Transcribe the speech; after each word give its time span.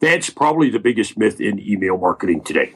That's 0.00 0.30
probably 0.30 0.70
the 0.70 0.78
biggest 0.78 1.18
myth 1.18 1.40
in 1.40 1.58
email 1.58 1.98
marketing 1.98 2.42
today. 2.42 2.74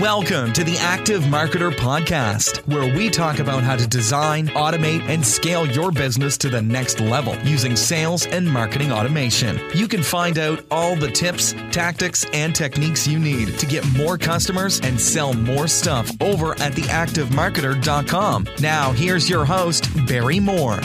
Welcome 0.00 0.52
to 0.52 0.62
the 0.62 0.78
Active 0.78 1.22
Marketer 1.24 1.72
Podcast, 1.72 2.58
where 2.68 2.94
we 2.96 3.10
talk 3.10 3.40
about 3.40 3.64
how 3.64 3.74
to 3.74 3.86
design, 3.86 4.46
automate, 4.48 5.02
and 5.08 5.26
scale 5.26 5.66
your 5.66 5.90
business 5.90 6.38
to 6.38 6.48
the 6.48 6.62
next 6.62 7.00
level 7.00 7.36
using 7.38 7.74
sales 7.74 8.24
and 8.26 8.48
marketing 8.48 8.92
automation. 8.92 9.60
You 9.74 9.88
can 9.88 10.04
find 10.04 10.38
out 10.38 10.64
all 10.70 10.94
the 10.94 11.10
tips, 11.10 11.52
tactics, 11.72 12.24
and 12.32 12.54
techniques 12.54 13.08
you 13.08 13.18
need 13.18 13.58
to 13.58 13.66
get 13.66 13.84
more 13.96 14.16
customers 14.16 14.80
and 14.80 15.00
sell 15.00 15.34
more 15.34 15.66
stuff 15.66 16.10
over 16.20 16.52
at 16.60 16.74
theactivemarketer.com. 16.74 18.46
Now, 18.60 18.92
here's 18.92 19.28
your 19.28 19.44
host, 19.44 20.06
Barry 20.06 20.38
Moore. 20.38 20.78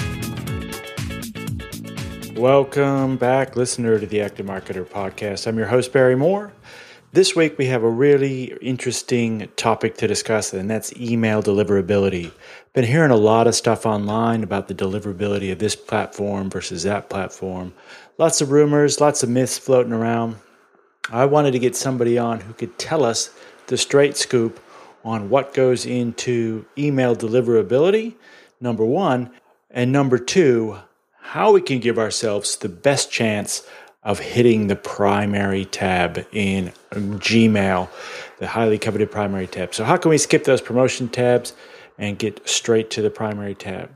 Welcome 2.35 3.17
back, 3.17 3.55
listener 3.55 3.99
to 3.99 4.07
the 4.07 4.21
Active 4.21 4.47
Marketer 4.47 4.83
Podcast. 4.83 5.45
I'm 5.45 5.55
your 5.55 5.67
host, 5.67 5.93
Barry 5.93 6.15
Moore. 6.15 6.51
This 7.11 7.35
week 7.35 7.59
we 7.59 7.67
have 7.67 7.83
a 7.83 7.89
really 7.89 8.57
interesting 8.59 9.49
topic 9.55 9.97
to 9.97 10.07
discuss, 10.07 10.51
and 10.51 10.67
that's 10.67 10.91
email 10.93 11.43
deliverability. 11.43 12.31
Been 12.73 12.85
hearing 12.85 13.11
a 13.11 13.15
lot 13.15 13.45
of 13.45 13.53
stuff 13.53 13.85
online 13.85 14.41
about 14.41 14.67
the 14.67 14.73
deliverability 14.73 15.51
of 15.51 15.59
this 15.59 15.75
platform 15.75 16.49
versus 16.49 16.81
that 16.83 17.07
platform. 17.07 17.71
Lots 18.17 18.41
of 18.41 18.49
rumors, 18.49 18.99
lots 18.99 19.21
of 19.21 19.29
myths 19.29 19.59
floating 19.59 19.93
around. 19.93 20.37
I 21.11 21.25
wanted 21.25 21.51
to 21.51 21.59
get 21.59 21.75
somebody 21.75 22.17
on 22.17 22.39
who 22.39 22.53
could 22.53 22.79
tell 22.79 23.05
us 23.05 23.29
the 23.67 23.77
straight 23.77 24.17
scoop 24.17 24.59
on 25.05 25.29
what 25.29 25.53
goes 25.53 25.85
into 25.85 26.65
email 26.79 27.15
deliverability, 27.15 28.15
number 28.59 28.83
one, 28.83 29.29
and 29.69 29.91
number 29.91 30.17
two, 30.17 30.79
how 31.33 31.51
we 31.51 31.61
can 31.61 31.79
give 31.79 31.97
ourselves 31.97 32.57
the 32.57 32.69
best 32.69 33.11
chance 33.11 33.65
of 34.03 34.19
hitting 34.19 34.67
the 34.67 34.75
primary 34.75 35.65
tab 35.65 36.23
in 36.31 36.71
Gmail, 36.91 37.89
the 38.37 38.45
highly 38.45 38.77
coveted 38.77 39.09
primary 39.09 39.47
tab. 39.47 39.73
So, 39.73 39.83
how 39.83 39.97
can 39.97 40.11
we 40.11 40.19
skip 40.19 40.43
those 40.43 40.61
promotion 40.61 41.09
tabs 41.09 41.53
and 41.97 42.19
get 42.19 42.47
straight 42.47 42.91
to 42.91 43.01
the 43.01 43.09
primary 43.09 43.55
tab? 43.55 43.89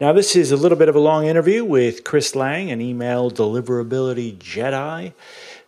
Now, 0.00 0.12
this 0.12 0.36
is 0.36 0.52
a 0.52 0.56
little 0.56 0.78
bit 0.78 0.88
of 0.88 0.94
a 0.94 1.00
long 1.00 1.26
interview 1.26 1.64
with 1.64 2.04
Chris 2.04 2.36
Lang, 2.36 2.70
an 2.70 2.80
email 2.80 3.32
deliverability 3.32 4.36
Jedi. 4.38 5.12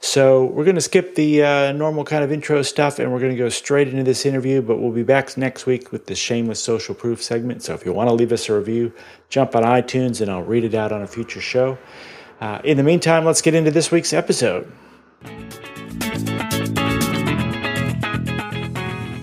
So, 0.00 0.44
we're 0.44 0.64
going 0.64 0.77
to 0.77 0.80
skip 0.80 1.16
the 1.16 1.42
uh, 1.42 1.72
normal 1.72 2.04
kind 2.04 2.22
of 2.22 2.30
intro 2.30 2.62
stuff 2.62 3.00
and 3.00 3.12
we're 3.12 3.18
going 3.18 3.32
to 3.32 3.36
go 3.36 3.48
straight 3.48 3.88
into 3.88 4.05
this 4.05 4.24
interview. 4.24 4.62
But 4.62 4.78
we'll 4.78 4.92
be 4.92 5.02
back 5.02 5.36
next 5.36 5.66
week 5.66 5.90
with 5.90 6.06
the 6.06 6.14
Shameless 6.14 6.60
Social 6.60 6.94
Proof 6.94 7.20
segment. 7.22 7.62
So, 7.64 7.74
if 7.74 7.84
you 7.84 7.92
want 7.92 8.08
to 8.08 8.14
leave 8.14 8.30
us 8.30 8.48
a 8.48 8.56
review, 8.56 8.92
jump 9.28 9.56
on 9.56 9.64
iTunes 9.64 10.20
and 10.20 10.30
I'll 10.30 10.44
read 10.44 10.62
it 10.62 10.74
out 10.74 10.92
on 10.92 11.02
a 11.02 11.06
future 11.06 11.40
show. 11.40 11.78
Uh, 12.40 12.60
in 12.62 12.77
the 12.77 12.84
meantime, 12.84 13.24
let's 13.24 13.42
get 13.42 13.55
into 13.55 13.72
this 13.72 13.90
week's 13.90 14.12
episode. 14.12 14.72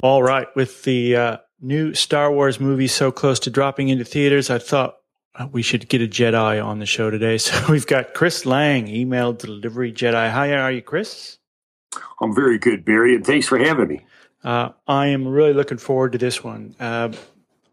All 0.04 0.22
right, 0.22 0.48
with 0.56 0.84
the 0.84 1.16
uh, 1.16 1.38
new 1.62 1.94
Star 1.94 2.32
Wars 2.32 2.60
movie 2.60 2.88
so 2.88 3.12
close 3.12 3.40
to 3.40 3.50
dropping 3.50 3.90
into 3.90 4.04
theaters, 4.04 4.50
I 4.50 4.60
thought 4.60 4.98
we 5.52 5.62
should 5.62 5.88
get 5.90 6.02
a 6.02 6.08
Jedi 6.08 6.64
on 6.64 6.80
the 6.80 6.86
show 6.86 7.10
today. 7.10 7.38
So 7.46 7.72
we've 7.72 7.88
got 7.88 8.14
Chris 8.14 8.46
Lang, 8.46 8.88
email 8.88 9.34
delivery 9.34 9.92
Jedi. 9.92 10.32
Hi, 10.32 10.50
how 10.50 10.64
are 10.64 10.72
you, 10.72 10.82
Chris? 10.82 11.38
I'm 12.22 12.34
very 12.34 12.58
good, 12.58 12.86
Barry, 12.86 13.16
and 13.16 13.26
thanks 13.26 13.48
for 13.48 13.58
having 13.58 13.88
me. 13.88 14.06
Uh, 14.44 14.70
I 14.88 15.08
am 15.08 15.28
really 15.28 15.54
looking 15.54 15.78
forward 15.78 16.14
to 16.14 16.18
this 16.18 16.44
one. 16.44 16.76
Uh, 16.80 17.12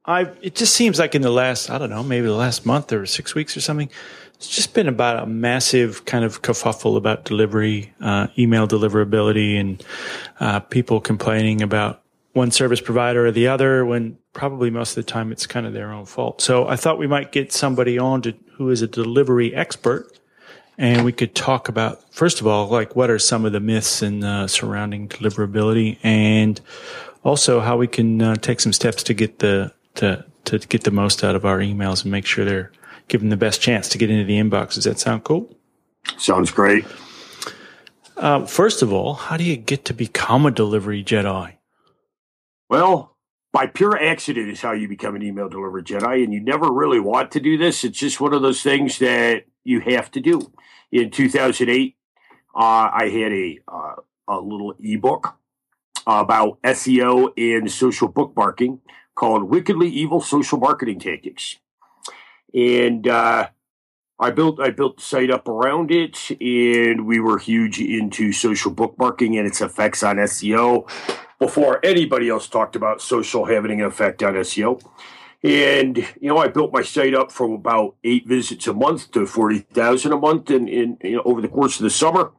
I 0.04 0.22
it 0.40 0.54
just 0.54 0.74
seems 0.74 0.98
like 0.98 1.14
in 1.14 1.22
the 1.22 1.30
last 1.30 1.70
I 1.70 1.78
don't 1.78 1.90
know 1.90 2.02
maybe 2.02 2.26
the 2.26 2.34
last 2.34 2.66
month 2.66 2.92
or 2.92 3.06
six 3.06 3.34
weeks 3.34 3.56
or 3.56 3.60
something, 3.60 3.88
it's 4.34 4.48
just 4.48 4.74
been 4.74 4.88
about 4.88 5.22
a 5.22 5.26
massive 5.26 6.04
kind 6.04 6.24
of 6.24 6.42
kerfuffle 6.42 6.96
about 6.96 7.24
delivery, 7.24 7.92
uh, 8.00 8.26
email 8.36 8.66
deliverability, 8.66 9.60
and 9.60 9.84
uh, 10.40 10.60
people 10.60 11.00
complaining 11.00 11.62
about 11.62 12.01
one 12.32 12.50
service 12.50 12.80
provider 12.80 13.26
or 13.26 13.30
the 13.30 13.48
other 13.48 13.84
when 13.84 14.16
probably 14.32 14.70
most 14.70 14.96
of 14.96 15.04
the 15.04 15.10
time 15.10 15.32
it's 15.32 15.46
kind 15.46 15.66
of 15.66 15.72
their 15.72 15.92
own 15.92 16.06
fault. 16.06 16.40
So 16.40 16.66
I 16.66 16.76
thought 16.76 16.98
we 16.98 17.06
might 17.06 17.32
get 17.32 17.52
somebody 17.52 17.98
on 17.98 18.22
to, 18.22 18.34
who 18.54 18.70
is 18.70 18.82
a 18.82 18.86
delivery 18.86 19.54
expert 19.54 20.18
and 20.78 21.04
we 21.04 21.12
could 21.12 21.34
talk 21.34 21.68
about, 21.68 22.02
first 22.12 22.40
of 22.40 22.46
all, 22.46 22.68
like 22.68 22.96
what 22.96 23.10
are 23.10 23.18
some 23.18 23.44
of 23.44 23.52
the 23.52 23.60
myths 23.60 24.00
and 24.00 24.24
uh, 24.24 24.46
surrounding 24.46 25.08
deliverability 25.08 25.98
and 26.02 26.60
also 27.22 27.60
how 27.60 27.76
we 27.76 27.86
can 27.86 28.22
uh, 28.22 28.34
take 28.36 28.60
some 28.60 28.72
steps 28.72 29.02
to 29.02 29.14
get 29.14 29.40
the, 29.40 29.72
to, 29.96 30.24
to 30.46 30.58
get 30.58 30.84
the 30.84 30.90
most 30.90 31.22
out 31.22 31.36
of 31.36 31.44
our 31.44 31.58
emails 31.58 32.02
and 32.02 32.10
make 32.10 32.24
sure 32.24 32.44
they're 32.44 32.72
given 33.08 33.28
the 33.28 33.36
best 33.36 33.60
chance 33.60 33.90
to 33.90 33.98
get 33.98 34.10
into 34.10 34.24
the 34.24 34.38
inbox. 34.38 34.74
Does 34.74 34.84
that 34.84 34.98
sound 34.98 35.24
cool? 35.24 35.54
Sounds 36.16 36.50
great. 36.50 36.86
Uh, 38.16 38.46
first 38.46 38.82
of 38.82 38.92
all, 38.92 39.14
how 39.14 39.36
do 39.36 39.44
you 39.44 39.56
get 39.56 39.84
to 39.84 39.94
become 39.94 40.46
a 40.46 40.50
delivery 40.50 41.04
Jedi? 41.04 41.56
Well, 42.68 43.16
by 43.52 43.66
pure 43.66 43.98
accident 43.98 44.48
is 44.50 44.60
how 44.62 44.72
you 44.72 44.88
become 44.88 45.14
an 45.14 45.22
email 45.22 45.48
delivery 45.48 45.82
Jedi, 45.82 46.24
and 46.24 46.32
you 46.32 46.40
never 46.40 46.70
really 46.72 47.00
want 47.00 47.30
to 47.32 47.40
do 47.40 47.58
this. 47.58 47.84
It's 47.84 47.98
just 47.98 48.20
one 48.20 48.32
of 48.32 48.42
those 48.42 48.62
things 48.62 48.98
that 48.98 49.44
you 49.64 49.80
have 49.80 50.10
to 50.12 50.20
do. 50.20 50.52
In 50.90 51.10
2008, 51.10 51.96
uh, 52.54 52.58
I 52.58 53.08
had 53.08 53.32
a 53.32 53.58
uh, 53.68 53.94
a 54.28 54.38
little 54.38 54.74
ebook 54.80 55.36
about 56.06 56.60
SEO 56.62 57.32
and 57.36 57.70
social 57.70 58.10
bookmarking 58.10 58.80
called 59.14 59.44
"Wickedly 59.44 59.88
Evil 59.88 60.20
Social 60.20 60.58
Marketing 60.58 60.98
Tactics." 60.98 61.58
and 62.54 63.08
uh, 63.08 63.48
I 64.22 64.30
built 64.30 64.60
I 64.60 64.70
built 64.70 64.98
the 64.98 65.02
site 65.02 65.30
up 65.30 65.48
around 65.48 65.90
it, 65.90 66.30
and 66.40 67.06
we 67.06 67.18
were 67.18 67.38
huge 67.38 67.80
into 67.80 68.32
social 68.32 68.72
bookmarking 68.72 69.36
and 69.36 69.48
its 69.48 69.60
effects 69.60 70.04
on 70.04 70.16
SEO 70.16 70.88
before 71.40 71.84
anybody 71.84 72.28
else 72.28 72.46
talked 72.46 72.76
about 72.76 73.02
social 73.02 73.46
having 73.46 73.80
an 73.80 73.86
effect 73.86 74.22
on 74.22 74.34
SEO. 74.34 74.80
And 75.42 75.98
you 76.20 76.28
know, 76.28 76.38
I 76.38 76.46
built 76.46 76.72
my 76.72 76.82
site 76.82 77.14
up 77.14 77.32
from 77.32 77.50
about 77.50 77.96
eight 78.04 78.28
visits 78.28 78.68
a 78.68 78.72
month 78.72 79.10
to 79.10 79.26
forty 79.26 79.58
thousand 79.58 80.12
a 80.12 80.16
month, 80.16 80.52
in, 80.52 80.68
in 80.68 80.98
you 81.02 81.16
know, 81.16 81.22
over 81.24 81.40
the 81.40 81.48
course 81.48 81.80
of 81.80 81.82
the 81.82 81.90
summer. 81.90 82.30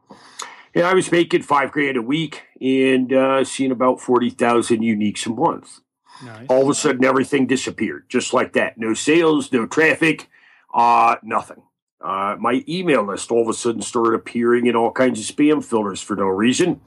And 0.74 0.86
I 0.86 0.94
was 0.94 1.12
making 1.12 1.42
five 1.42 1.72
grand 1.72 1.98
a 1.98 2.02
week 2.02 2.44
and 2.62 3.12
uh, 3.12 3.44
seeing 3.44 3.72
about 3.72 4.00
forty 4.00 4.30
thousand 4.30 4.80
uniques 4.84 5.26
a 5.26 5.32
month. 5.32 5.82
Nice. 6.24 6.46
All 6.48 6.64
of 6.64 6.70
a 6.70 6.74
sudden, 6.74 7.04
everything 7.04 7.46
disappeared 7.46 8.06
just 8.08 8.34
like 8.34 8.54
that. 8.54 8.78
No 8.78 8.94
sales, 8.94 9.52
no 9.52 9.68
traffic, 9.68 10.30
uh, 10.74 11.18
nothing. 11.24 11.62
Uh, 12.04 12.36
my 12.38 12.64
email 12.68 13.04
list 13.04 13.32
all 13.32 13.44
of 13.44 13.48
a 13.48 13.54
sudden 13.54 13.82
started 13.82 14.14
appearing 14.14 14.68
in 14.68 14.76
all 14.76 14.92
kinds 14.92 15.20
of 15.20 15.36
spam 15.36 15.64
filters 15.64 16.02
for 16.02 16.16
no 16.16 16.26
reason. 16.26 16.82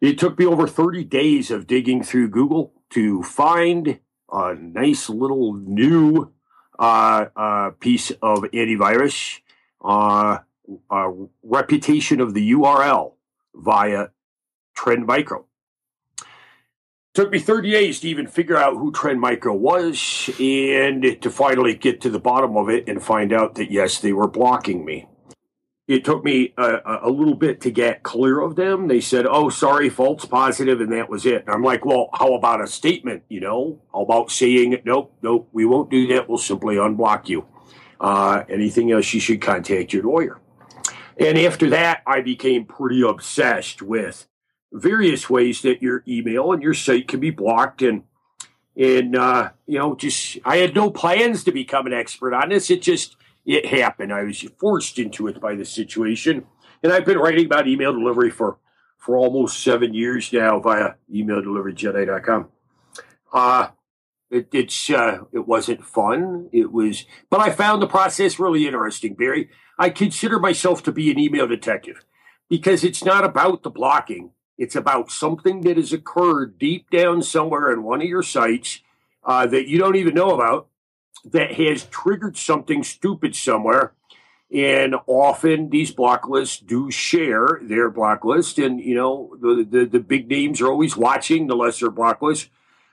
It 0.00 0.18
took 0.18 0.38
me 0.38 0.46
over 0.46 0.66
30 0.66 1.04
days 1.04 1.50
of 1.50 1.66
digging 1.66 2.02
through 2.02 2.28
Google 2.30 2.72
to 2.90 3.22
find 3.22 4.00
a 4.32 4.54
nice 4.54 5.08
little 5.10 5.54
new 5.54 6.32
uh, 6.78 7.26
uh, 7.36 7.70
piece 7.78 8.10
of 8.22 8.40
antivirus, 8.52 9.40
uh, 9.82 10.38
reputation 11.42 12.20
of 12.20 12.34
the 12.34 12.52
URL 12.52 13.12
via 13.54 14.08
Trend 14.74 15.06
Micro. 15.06 15.46
Took 17.14 17.30
me 17.30 17.38
30 17.38 17.70
days 17.70 18.00
to 18.00 18.08
even 18.08 18.26
figure 18.26 18.56
out 18.56 18.74
who 18.74 18.90
Trend 18.90 19.20
Micro 19.20 19.54
was 19.54 20.28
and 20.40 21.16
to 21.22 21.30
finally 21.30 21.72
get 21.72 22.00
to 22.00 22.10
the 22.10 22.18
bottom 22.18 22.56
of 22.56 22.68
it 22.68 22.88
and 22.88 23.00
find 23.00 23.32
out 23.32 23.54
that, 23.54 23.70
yes, 23.70 24.00
they 24.00 24.12
were 24.12 24.26
blocking 24.26 24.84
me. 24.84 25.06
It 25.86 26.04
took 26.04 26.24
me 26.24 26.54
a, 26.58 27.02
a 27.04 27.10
little 27.10 27.36
bit 27.36 27.60
to 27.60 27.70
get 27.70 28.02
clear 28.02 28.40
of 28.40 28.56
them. 28.56 28.88
They 28.88 29.00
said, 29.00 29.26
oh, 29.26 29.48
sorry, 29.48 29.90
false 29.90 30.24
positive, 30.24 30.80
and 30.80 30.90
that 30.92 31.08
was 31.08 31.24
it. 31.24 31.42
And 31.42 31.50
I'm 31.50 31.62
like, 31.62 31.84
well, 31.84 32.08
how 32.14 32.34
about 32.34 32.60
a 32.60 32.66
statement, 32.66 33.22
you 33.28 33.38
know? 33.38 33.80
How 33.92 34.00
about 34.00 34.32
saying, 34.32 34.80
nope, 34.84 35.14
nope, 35.22 35.48
we 35.52 35.64
won't 35.64 35.90
do 35.90 36.08
that. 36.08 36.28
We'll 36.28 36.38
simply 36.38 36.76
unblock 36.76 37.28
you. 37.28 37.46
Uh, 38.00 38.42
anything 38.48 38.90
else, 38.90 39.14
you 39.14 39.20
should 39.20 39.40
contact 39.40 39.92
your 39.92 40.02
lawyer. 40.02 40.40
And 41.16 41.38
after 41.38 41.70
that, 41.70 42.02
I 42.08 42.22
became 42.22 42.64
pretty 42.64 43.02
obsessed 43.02 43.82
with 43.82 44.26
various 44.74 45.30
ways 45.30 45.62
that 45.62 45.80
your 45.80 46.02
email 46.06 46.52
and 46.52 46.62
your 46.62 46.74
site 46.74 47.08
can 47.08 47.20
be 47.20 47.30
blocked 47.30 47.80
and 47.80 48.02
and 48.76 49.14
uh, 49.14 49.50
you 49.66 49.78
know 49.78 49.94
just 49.94 50.38
i 50.44 50.56
had 50.56 50.74
no 50.74 50.90
plans 50.90 51.44
to 51.44 51.52
become 51.52 51.86
an 51.86 51.92
expert 51.92 52.34
on 52.34 52.48
this 52.48 52.70
it 52.70 52.82
just 52.82 53.16
it 53.46 53.66
happened 53.66 54.12
i 54.12 54.24
was 54.24 54.40
forced 54.58 54.98
into 54.98 55.28
it 55.28 55.40
by 55.40 55.54
the 55.54 55.64
situation 55.64 56.44
and 56.82 56.92
i've 56.92 57.04
been 57.04 57.18
writing 57.18 57.46
about 57.46 57.68
email 57.68 57.92
delivery 57.92 58.30
for 58.30 58.58
for 58.98 59.16
almost 59.16 59.62
seven 59.62 59.94
years 59.94 60.32
now 60.32 60.58
via 60.58 60.94
emaildeliveryjedi.com 61.12 62.48
uh 63.32 63.68
it, 64.30 64.48
it's 64.52 64.90
uh, 64.90 65.18
it 65.32 65.46
wasn't 65.46 65.84
fun. 65.84 66.48
It 66.50 66.72
was, 66.72 67.04
but 67.30 67.40
I 67.40 67.50
found 67.50 67.80
the 67.80 67.86
process 67.86 68.40
really 68.40 68.66
interesting, 68.66 69.14
Barry. 69.14 69.48
I 69.78 69.90
consider 69.90 70.40
myself 70.40 70.82
to 70.84 70.92
be 70.92 71.10
an 71.12 71.20
email 71.20 71.46
detective 71.46 72.04
because 72.48 72.82
it's 72.82 73.04
not 73.04 73.24
about 73.24 73.62
the 73.62 73.70
blocking. 73.70 74.30
It's 74.56 74.76
about 74.76 75.10
something 75.10 75.62
that 75.62 75.76
has 75.76 75.92
occurred 75.92 76.58
deep 76.58 76.90
down 76.90 77.22
somewhere 77.22 77.72
in 77.72 77.82
one 77.82 78.00
of 78.00 78.08
your 78.08 78.22
sites 78.22 78.80
uh, 79.24 79.46
that 79.46 79.68
you 79.68 79.78
don't 79.78 79.96
even 79.96 80.14
know 80.14 80.30
about 80.30 80.68
that 81.24 81.54
has 81.54 81.84
triggered 81.84 82.36
something 82.36 82.82
stupid 82.82 83.34
somewhere. 83.34 83.94
And 84.52 84.94
often 85.06 85.70
these 85.70 85.90
block 85.90 86.28
lists 86.28 86.58
do 86.58 86.90
share 86.90 87.58
their 87.62 87.90
block 87.90 88.24
list. 88.24 88.58
And, 88.58 88.78
you 88.78 88.94
know, 88.94 89.36
the, 89.40 89.66
the, 89.68 89.86
the 89.86 90.00
big 90.00 90.28
names 90.28 90.60
are 90.60 90.68
always 90.68 90.96
watching 90.96 91.46
the 91.46 91.56
lesser 91.56 91.90
block 91.90 92.22
list. 92.22 92.50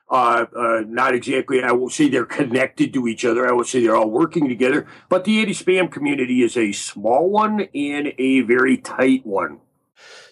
Uh, 0.09 0.45
uh, 0.57 0.81
not 0.87 1.13
exactly, 1.13 1.63
I 1.63 1.71
won't 1.71 1.93
say 1.93 2.09
they're 2.09 2.25
connected 2.25 2.93
to 2.93 3.07
each 3.07 3.23
other. 3.23 3.47
I 3.47 3.53
would 3.53 3.67
say 3.67 3.81
they're 3.81 3.95
all 3.95 4.09
working 4.09 4.49
together. 4.49 4.87
But 5.07 5.23
the 5.23 5.39
anti 5.39 5.53
spam 5.53 5.91
community 5.91 6.41
is 6.41 6.57
a 6.57 6.71
small 6.71 7.29
one 7.29 7.61
and 7.75 8.13
a 8.17 8.41
very 8.41 8.77
tight 8.77 9.25
one. 9.25 9.59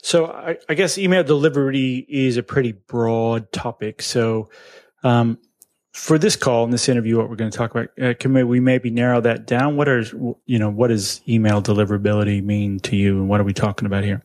So 0.02 0.28
I, 0.28 0.58
I, 0.70 0.74
guess 0.76 0.98
email 0.98 1.24
delivery 1.24 2.06
is 2.08 2.38
a 2.38 2.44
pretty 2.44 2.72
broad 2.72 3.52
topic. 3.52 4.02
So 4.02 4.50
um, 5.04 5.38
for 5.94 6.18
this 6.18 6.36
call 6.36 6.64
and 6.64 6.72
this 6.72 6.88
interview, 6.88 7.18
what 7.18 7.30
we're 7.30 7.36
going 7.36 7.52
to 7.52 7.58
talk 7.58 7.72
about, 7.72 7.90
uh, 8.02 8.14
can 8.20 8.48
we 8.48 8.60
maybe 8.60 8.90
narrow 8.90 9.20
that 9.22 9.46
down? 9.46 9.76
What 9.76 9.90
are 9.90 10.04
you 10.46 10.60
know 10.60 10.70
what 10.70 10.88
does 10.88 11.22
email 11.28 11.62
deliverability 11.62 12.44
mean 12.44 12.80
to 12.82 12.96
you, 12.96 13.18
and 13.18 13.30
what 13.30 13.42
are 13.42 13.44
we 13.44 13.54
talking 13.54 13.86
about 13.86 14.04
here? 14.04 14.24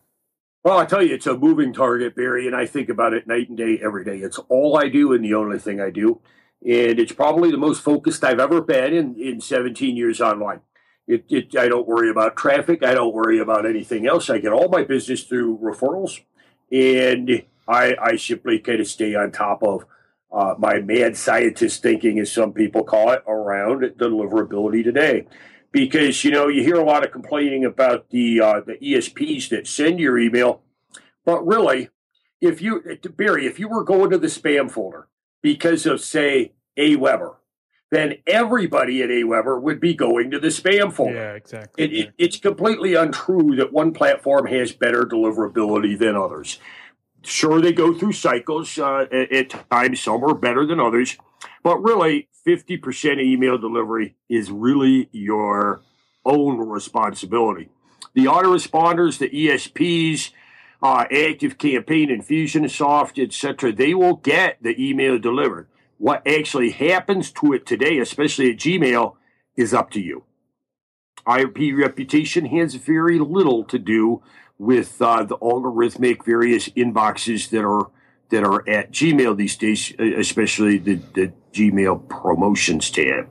Well, 0.63 0.79
I 0.79 0.87
tell 0.87 1.03
you, 1.03 1.15
it's 1.15 1.27
a 1.27 1.37
moving 1.37 1.73
target, 1.73 2.17
Barry, 2.17 2.47
and 2.47 2.57
I 2.57 2.65
think 2.65 2.89
about 2.89 3.13
it 3.13 3.27
night 3.27 3.49
and 3.49 3.59
day, 3.59 3.79
every 3.83 4.05
day. 4.05 4.19
It's 4.19 4.39
all 4.49 4.79
I 4.79 4.89
do 4.89 5.13
and 5.13 5.23
the 5.23 5.35
only 5.35 5.59
thing 5.59 5.81
I 5.81 5.91
do, 5.91 6.21
and 6.63 6.99
it's 6.99 7.13
probably 7.13 7.51
the 7.51 7.59
most 7.59 7.83
focused 7.83 8.25
I've 8.25 8.41
ever 8.41 8.61
been 8.61 8.95
in 8.95 9.17
in 9.17 9.41
17 9.41 9.97
years 9.97 10.21
online. 10.21 10.61
It, 11.07 11.25
it, 11.29 11.57
I 11.57 11.69
don't 11.69 11.87
worry 11.87 12.11
about 12.11 12.37
traffic. 12.37 12.83
I 12.83 12.95
don't 12.95 13.15
worry 13.15 13.39
about 13.39 13.67
anything 13.67 14.07
else. 14.07 14.31
I 14.31 14.39
get 14.39 14.53
all 14.53 14.69
my 14.69 14.85
business 14.85 15.25
through 15.25 15.59
referrals, 15.59 16.21
and 16.73 17.43
I, 17.69 17.95
I 18.01 18.17
simply 18.17 18.59
kind 18.59 18.81
of 18.81 18.87
stay 18.87 19.15
on 19.15 19.31
top 19.31 19.63
of 19.63 19.85
uh, 20.33 20.55
my 20.59 20.81
mad 20.81 21.17
scientist 21.17 21.83
thinking, 21.83 22.19
as 22.19 22.33
some 22.33 22.53
people 22.53 22.85
call 22.85 23.11
it, 23.11 23.23
around 23.27 23.83
deliverability 23.99 24.83
today. 24.83 25.27
Because 25.71 26.25
you 26.25 26.31
know 26.31 26.49
you 26.49 26.63
hear 26.63 26.77
a 26.77 26.85
lot 26.85 27.05
of 27.05 27.13
complaining 27.13 27.65
about 27.65 28.11
the 28.11 28.41
uh, 28.41 28.61
the 28.61 28.75
ESPs 28.75 29.49
that 29.51 29.67
send 29.67 29.99
your 29.99 30.19
email, 30.19 30.63
but 31.25 31.45
really, 31.45 31.89
if 32.41 32.63
you 32.63 32.83
Barry, 33.17 33.47
if 33.47 33.59
you 33.59 33.69
were 33.69 33.83
going 33.83 34.11
to 34.11 34.19
the 34.19 34.29
spam 34.29 34.71
folder 34.71 35.09
because 35.43 35.85
of 35.85 36.01
say 36.01 36.53
AWeber 36.79 37.37
then 37.95 38.15
everybody 38.27 39.03
at 39.03 39.09
AWeber 39.09 39.61
would 39.61 39.81
be 39.81 39.95
going 39.95 40.31
to 40.31 40.39
the 40.39 40.49
spam 40.49 40.93
folder. 40.93 41.15
Yeah, 41.15 41.33
exactly. 41.33 41.85
It, 41.85 41.93
it, 41.93 42.15
it's 42.19 42.37
completely 42.39 42.95
untrue 42.95 43.57
that 43.57 43.73
one 43.73 43.93
platform 43.93 44.47
has 44.47 44.73
better 44.73 45.05
deliverability 45.05 45.99
than 45.99 46.17
others. 46.17 46.59
Sure, 47.23 47.61
they 47.61 47.73
go 47.73 47.95
through 47.95 48.13
cycles. 48.13 48.79
Uh, 48.79 49.07
at, 49.11 49.33
at 49.33 49.71
times, 49.71 50.01
some 50.01 50.25
are 50.25 50.35
better 50.35 50.67
than 50.67 50.81
others. 50.81 51.17
But 51.63 51.79
really, 51.79 52.29
50% 52.47 53.13
of 53.13 53.19
email 53.21 53.59
delivery 53.59 54.17
is 54.29 54.51
really 54.51 55.09
your 55.13 55.83
own 56.25 56.59
responsibility. 56.59 57.71
The 58.15 58.27
autoresponders, 58.27 59.19
the 59.19 59.31
ESPs, 59.31 60.31
uh, 60.83 61.07
Active 61.11 61.57
Campaign, 61.59 62.11
Infusionsoft, 62.11 63.23
etc., 63.23 63.73
they 63.73 63.95
will 63.95 64.17
get 64.17 64.63
the 64.63 64.75
email 64.79 65.19
delivered. 65.19 65.69
What 66.05 66.27
actually 66.27 66.73
happens 66.73 67.31
to 67.31 67.55
it 67.55 67.65
today, 67.65 67.99
especially 67.99 68.51
at 68.51 68.59
Gmail, 68.59 69.15
is 69.57 69.73
up 69.73 69.91
to 69.93 70.03
you. 70.03 70.25
IRP 71.27 71.75
reputation 71.81 72.45
has 72.45 72.75
very 72.75 73.19
little 73.19 73.65
to 73.65 73.79
do 73.79 74.23
with 74.59 75.01
uh, 75.01 75.23
the 75.25 75.39
algorithmic 75.39 76.23
various 76.23 76.69
inboxes 76.69 77.49
that 77.49 77.65
are 77.65 77.91
that 78.29 78.45
are 78.45 78.69
at 78.69 78.93
Gmail 78.93 79.35
these 79.39 79.57
days, 79.57 79.95
especially 79.99 80.77
the, 80.77 80.97
the 81.15 81.33
Gmail 81.55 82.07
promotions 82.11 82.91
tab. 82.91 83.27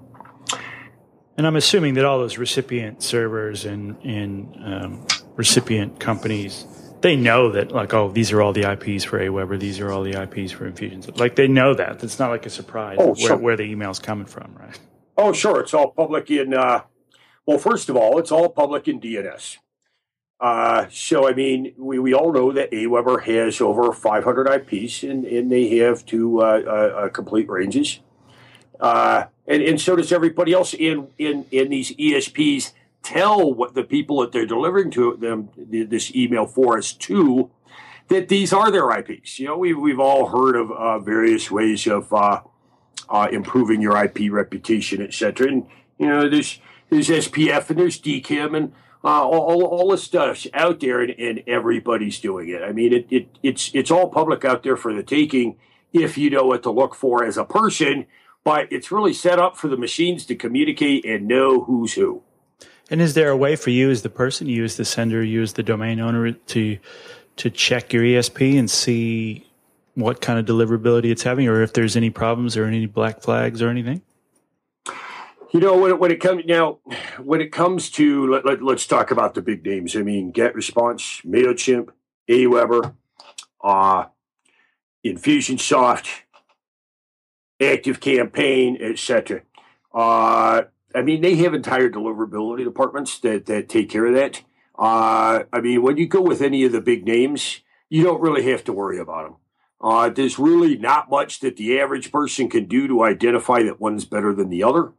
And 1.37 1.45
I'm 1.45 1.55
assuming 1.55 1.93
that 1.93 2.05
all 2.05 2.17
those 2.17 2.39
recipient 2.39 3.03
servers 3.03 3.65
and, 3.65 3.97
and 4.03 4.57
um, 4.65 5.07
recipient 5.35 5.99
companies 5.99 6.65
they 7.03 7.15
know 7.15 7.51
that 7.51 7.71
like 7.71 7.93
oh 7.93 8.09
these 8.09 8.31
are 8.31 8.41
all 8.41 8.53
the 8.53 8.71
IPs 8.71 9.03
for 9.03 9.19
AWeber, 9.19 9.59
these 9.59 9.79
are 9.79 9.91
all 9.91 10.03
the 10.03 10.19
IPs 10.19 10.51
for 10.51 10.65
Infusions. 10.65 11.07
Like 11.19 11.35
they 11.35 11.47
know 11.47 11.75
that. 11.75 12.03
It's 12.03 12.17
not 12.17 12.31
like 12.31 12.47
a 12.47 12.49
surprise 12.49 12.97
oh, 12.99 13.07
where, 13.07 13.15
sure. 13.15 13.37
where 13.37 13.57
the 13.57 13.63
email's 13.63 13.99
coming 13.99 14.25
from, 14.25 14.55
right? 14.59 14.79
Oh, 15.15 15.31
sure. 15.33 15.59
It's 15.59 15.73
all 15.73 15.91
public 15.91 16.31
in. 16.31 16.53
Uh, 16.53 16.83
well, 17.45 17.59
first 17.59 17.89
of 17.89 17.95
all, 17.95 18.17
it's 18.17 18.31
all 18.31 18.49
public 18.49 18.87
in 18.87 18.99
DNS. 18.99 19.57
Uh, 20.39 20.87
so, 20.89 21.27
I 21.27 21.33
mean, 21.33 21.73
we, 21.77 21.99
we 21.99 22.13
all 22.13 22.33
know 22.33 22.51
that 22.51 22.71
AWeber 22.71 23.23
has 23.23 23.61
over 23.61 23.93
500 23.93 24.47
IPs, 24.47 25.03
and, 25.03 25.25
and 25.25 25.51
they 25.51 25.77
have 25.77 26.05
two 26.05 26.41
uh, 26.41 26.61
uh, 26.65 26.69
uh, 26.69 27.09
complete 27.09 27.47
ranges. 27.49 27.99
Uh, 28.79 29.25
and, 29.47 29.61
and 29.61 29.79
so 29.79 29.95
does 29.95 30.11
everybody 30.11 30.51
else 30.51 30.73
in, 30.73 31.07
in, 31.17 31.45
in 31.51 31.69
these 31.69 31.95
ESPs 31.95 32.73
tell 33.03 33.53
what 33.53 33.75
the 33.75 33.83
people 33.83 34.21
that 34.21 34.31
they're 34.31 34.45
delivering 34.45 34.89
to 34.91 35.15
them 35.17 35.49
this 35.55 36.15
email 36.15 36.45
for 36.45 36.77
us 36.77 36.93
to 36.93 37.51
that 38.07 38.29
these 38.29 38.51
are 38.51 38.71
their 38.71 38.89
IPs. 38.91 39.39
You 39.39 39.47
know, 39.47 39.57
we've, 39.57 39.77
we've 39.77 39.99
all 39.99 40.27
heard 40.27 40.55
of 40.55 40.71
uh, 40.71 40.99
various 40.99 41.49
ways 41.51 41.87
of 41.87 42.11
uh, 42.13 42.41
uh, 43.09 43.27
improving 43.31 43.81
your 43.81 44.01
IP 44.03 44.31
reputation, 44.31 45.01
etc. 45.01 45.47
And 45.47 45.67
you 45.97 46.07
know, 46.07 46.29
there's 46.29 46.59
there's 46.89 47.09
SPF 47.09 47.69
and 47.69 47.79
there's 47.79 47.99
DKIM 47.99 48.55
and 48.55 48.73
uh, 49.03 49.21
all, 49.21 49.65
all 49.65 49.89
the 49.89 49.97
stuff's 49.97 50.47
out 50.53 50.79
there, 50.79 51.01
and, 51.01 51.11
and 51.19 51.43
everybody's 51.45 52.19
doing 52.19 52.47
it. 52.47 52.61
I 52.63 52.71
mean, 52.71 52.93
it, 52.93 53.07
it 53.09 53.27
it's 53.43 53.69
it's 53.73 53.91
all 53.91 54.09
public 54.09 54.45
out 54.45 54.63
there 54.63 54.77
for 54.77 54.93
the 54.93 55.03
taking 55.03 55.57
if 55.91 56.17
you 56.17 56.29
know 56.29 56.45
what 56.45 56.63
to 56.63 56.71
look 56.71 56.95
for 56.95 57.23
as 57.23 57.37
a 57.37 57.43
person. 57.43 58.05
But 58.45 58.71
it's 58.71 58.91
really 58.91 59.13
set 59.13 59.39
up 59.39 59.57
for 59.57 59.69
the 59.69 59.77
machines 59.77 60.25
to 60.25 60.35
communicate 60.35 61.05
and 61.05 61.27
know 61.27 61.63
who's 61.63 61.93
who. 61.93 62.23
And 62.89 63.01
is 63.01 63.13
there 63.13 63.29
a 63.29 63.37
way 63.37 63.55
for 63.55 63.69
you 63.69 63.89
as 63.89 64.01
the 64.01 64.09
person, 64.09 64.47
you 64.47 64.63
as 64.63 64.77
the 64.77 64.85
sender, 64.85 65.23
you 65.23 65.41
as 65.41 65.53
the 65.53 65.63
domain 65.63 65.99
owner 65.99 66.31
to 66.31 66.77
to 67.35 67.49
check 67.49 67.91
your 67.91 68.03
ESP 68.03 68.59
and 68.59 68.69
see 68.69 69.47
what 69.95 70.21
kind 70.21 70.39
of 70.39 70.45
deliverability 70.45 71.11
it's 71.11 71.23
having, 71.23 71.47
or 71.47 71.61
if 71.61 71.73
there's 71.73 71.95
any 71.95 72.09
problems 72.09 72.57
or 72.57 72.65
any 72.65 72.85
black 72.85 73.21
flags 73.21 73.61
or 73.61 73.69
anything? 73.69 74.01
You 75.51 75.59
know, 75.59 75.77
when 75.77 75.91
it, 75.91 75.99
when 75.99 76.11
it 76.11 76.19
comes 76.19 76.45
now, 76.45 76.79
when 77.21 77.39
it 77.39 77.51
comes 77.51 77.91
to 77.91 78.27
let, 78.27 78.45
let, 78.63 78.75
us 78.75 78.87
talk 78.87 79.11
about 79.11 79.35
the 79.35 79.41
big 79.41 79.63
names. 79.63 79.95
I 79.95 80.01
mean, 80.01 80.31
Get 80.31 80.55
Response, 80.55 81.21
Mailchimp, 81.23 81.89
AWeber, 82.27 82.95
uh, 83.63 84.05
Infusionsoft, 85.05 86.07
Active 87.61 87.99
Campaign, 87.99 88.79
etc. 88.81 89.41
Uh, 89.93 90.63
I 90.95 91.01
mean, 91.01 91.21
they 91.21 91.35
have 91.37 91.53
entire 91.53 91.89
deliverability 91.89 92.63
departments 92.63 93.19
that, 93.19 93.45
that 93.47 93.69
take 93.69 93.89
care 93.89 94.05
of 94.05 94.13
that. 94.13 94.43
Uh, 94.77 95.43
I 95.51 95.61
mean, 95.61 95.81
when 95.81 95.97
you 95.97 96.07
go 96.07 96.21
with 96.21 96.41
any 96.41 96.63
of 96.63 96.71
the 96.71 96.81
big 96.81 97.05
names, 97.05 97.61
you 97.89 98.03
don't 98.03 98.21
really 98.21 98.49
have 98.51 98.63
to 98.65 98.73
worry 98.73 98.99
about 98.99 99.25
them. 99.25 99.35
Uh, 99.81 100.09
there's 100.09 100.39
really 100.39 100.77
not 100.77 101.09
much 101.09 101.39
that 101.41 101.57
the 101.57 101.79
average 101.79 102.11
person 102.11 102.49
can 102.49 102.65
do 102.65 102.87
to 102.87 103.03
identify 103.03 103.63
that 103.63 103.81
one's 103.81 104.05
better 104.05 104.33
than 104.33 104.49
the 104.49 104.63
other. 104.63 104.93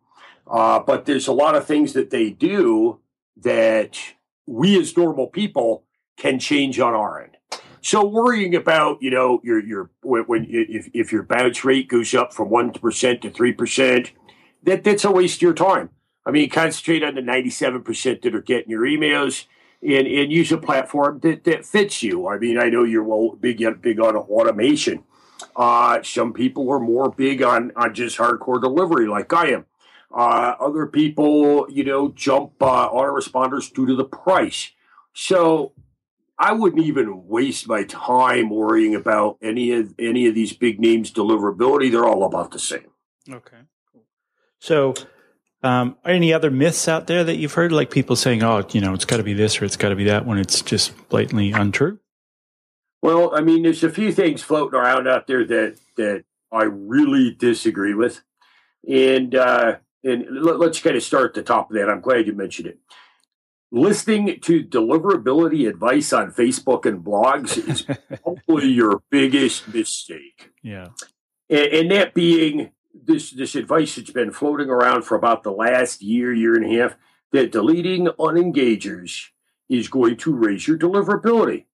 Uh, 0.46 0.78
but 0.78 1.06
there's 1.06 1.26
a 1.26 1.32
lot 1.32 1.54
of 1.54 1.66
things 1.66 1.94
that 1.94 2.10
they 2.10 2.30
do 2.30 3.00
that 3.36 3.98
we 4.46 4.78
as 4.78 4.96
normal 4.96 5.26
people 5.26 5.84
can 6.16 6.38
change 6.38 6.78
on 6.78 6.94
our 6.94 7.22
end. 7.22 7.36
So 7.80 8.04
worrying 8.04 8.54
about, 8.54 9.02
you 9.02 9.10
know, 9.10 9.40
your 9.42 9.62
your 9.64 9.90
when, 10.02 10.22
when 10.24 10.46
if 10.48 10.88
if 10.94 11.12
your 11.12 11.22
bounce 11.22 11.64
rate 11.64 11.88
goes 11.88 12.14
up 12.14 12.32
from 12.32 12.48
one 12.50 12.72
percent 12.72 13.22
to 13.22 13.30
three 13.30 13.52
percent, 13.52 14.12
that 14.64 14.84
that's 14.84 15.04
a 15.04 15.10
waste 15.10 15.38
of 15.38 15.42
your 15.42 15.54
time. 15.54 15.90
I 16.26 16.30
mean, 16.30 16.48
concentrate 16.48 17.02
on 17.02 17.14
the 17.14 17.20
97% 17.20 18.22
that 18.22 18.34
are 18.34 18.40
getting 18.40 18.70
your 18.70 18.82
emails 18.82 19.46
and, 19.82 20.06
and 20.06 20.32
use 20.32 20.50
a 20.52 20.58
platform 20.58 21.20
that, 21.20 21.44
that 21.44 21.66
fits 21.66 22.02
you. 22.02 22.26
I 22.26 22.38
mean, 22.38 22.58
I 22.58 22.70
know 22.70 22.84
you're 22.84 23.04
well 23.04 23.36
big 23.38 23.62
big 23.82 24.00
on 24.00 24.16
automation. 24.16 25.04
Uh, 25.54 26.02
some 26.02 26.32
people 26.32 26.70
are 26.70 26.80
more 26.80 27.10
big 27.10 27.42
on, 27.42 27.72
on 27.76 27.94
just 27.94 28.16
hardcore 28.16 28.60
delivery, 28.60 29.06
like 29.06 29.32
I 29.32 29.50
am. 29.50 29.66
Uh, 30.12 30.54
other 30.60 30.86
people, 30.86 31.66
you 31.68 31.84
know, 31.84 32.08
jump 32.08 32.52
uh, 32.62 32.88
autoresponders 32.88 33.72
due 33.72 33.86
to 33.86 33.96
the 33.96 34.04
price. 34.04 34.70
So 35.12 35.72
I 36.38 36.52
wouldn't 36.52 36.84
even 36.84 37.26
waste 37.26 37.68
my 37.68 37.84
time 37.84 38.50
worrying 38.50 38.94
about 38.94 39.38
any 39.42 39.72
of 39.72 39.94
any 39.98 40.26
of 40.26 40.34
these 40.34 40.52
big 40.52 40.80
names' 40.80 41.12
deliverability. 41.12 41.90
They're 41.90 42.04
all 42.04 42.24
about 42.24 42.52
the 42.52 42.58
same. 42.58 42.90
Okay. 43.28 43.58
So, 44.64 44.94
um, 45.62 45.98
are 46.06 46.12
any 46.12 46.32
other 46.32 46.50
myths 46.50 46.88
out 46.88 47.06
there 47.06 47.22
that 47.22 47.36
you've 47.36 47.52
heard, 47.52 47.70
like 47.70 47.90
people 47.90 48.16
saying, 48.16 48.42
"Oh, 48.42 48.66
you 48.72 48.80
know, 48.80 48.94
it's 48.94 49.04
got 49.04 49.18
to 49.18 49.22
be 49.22 49.34
this 49.34 49.60
or 49.60 49.66
it's 49.66 49.76
got 49.76 49.90
to 49.90 49.94
be 49.94 50.04
that," 50.04 50.24
when 50.24 50.38
it's 50.38 50.62
just 50.62 50.94
blatantly 51.10 51.52
untrue? 51.52 51.98
Well, 53.02 53.36
I 53.36 53.42
mean, 53.42 53.64
there's 53.64 53.84
a 53.84 53.90
few 53.90 54.10
things 54.10 54.42
floating 54.42 54.80
around 54.80 55.06
out 55.06 55.26
there 55.26 55.44
that 55.44 55.76
that 55.98 56.24
I 56.50 56.62
really 56.62 57.36
disagree 57.38 57.92
with, 57.92 58.22
and 58.88 59.34
uh, 59.34 59.76
and 60.02 60.24
let, 60.30 60.58
us 60.66 60.80
kind 60.80 60.96
of 60.96 61.02
start 61.02 61.26
at 61.26 61.34
the 61.34 61.42
top 61.42 61.70
of 61.70 61.76
that. 61.76 61.90
I'm 61.90 62.00
glad 62.00 62.26
you 62.26 62.32
mentioned 62.32 62.68
it. 62.68 62.78
Listening 63.70 64.40
to 64.40 64.64
deliverability 64.64 65.68
advice 65.68 66.10
on 66.14 66.32
Facebook 66.32 66.86
and 66.86 67.04
blogs 67.04 67.58
is 67.68 67.82
probably 68.22 68.68
your 68.68 69.02
biggest 69.10 69.68
mistake. 69.74 70.52
Yeah, 70.62 70.86
and, 71.50 71.66
and 71.66 71.90
that 71.90 72.14
being 72.14 72.70
this 72.94 73.30
this 73.30 73.54
advice 73.54 73.96
that's 73.96 74.10
been 74.10 74.30
floating 74.30 74.70
around 74.70 75.02
for 75.02 75.16
about 75.16 75.42
the 75.42 75.52
last 75.52 76.02
year, 76.02 76.32
year 76.32 76.54
and 76.54 76.64
a 76.64 76.80
half. 76.80 76.96
that 77.32 77.50
deleting 77.50 78.06
unengagers 78.18 79.30
is 79.68 79.88
going 79.88 80.16
to 80.16 80.34
raise 80.34 80.68
your 80.68 80.78
deliverability. 80.78 81.64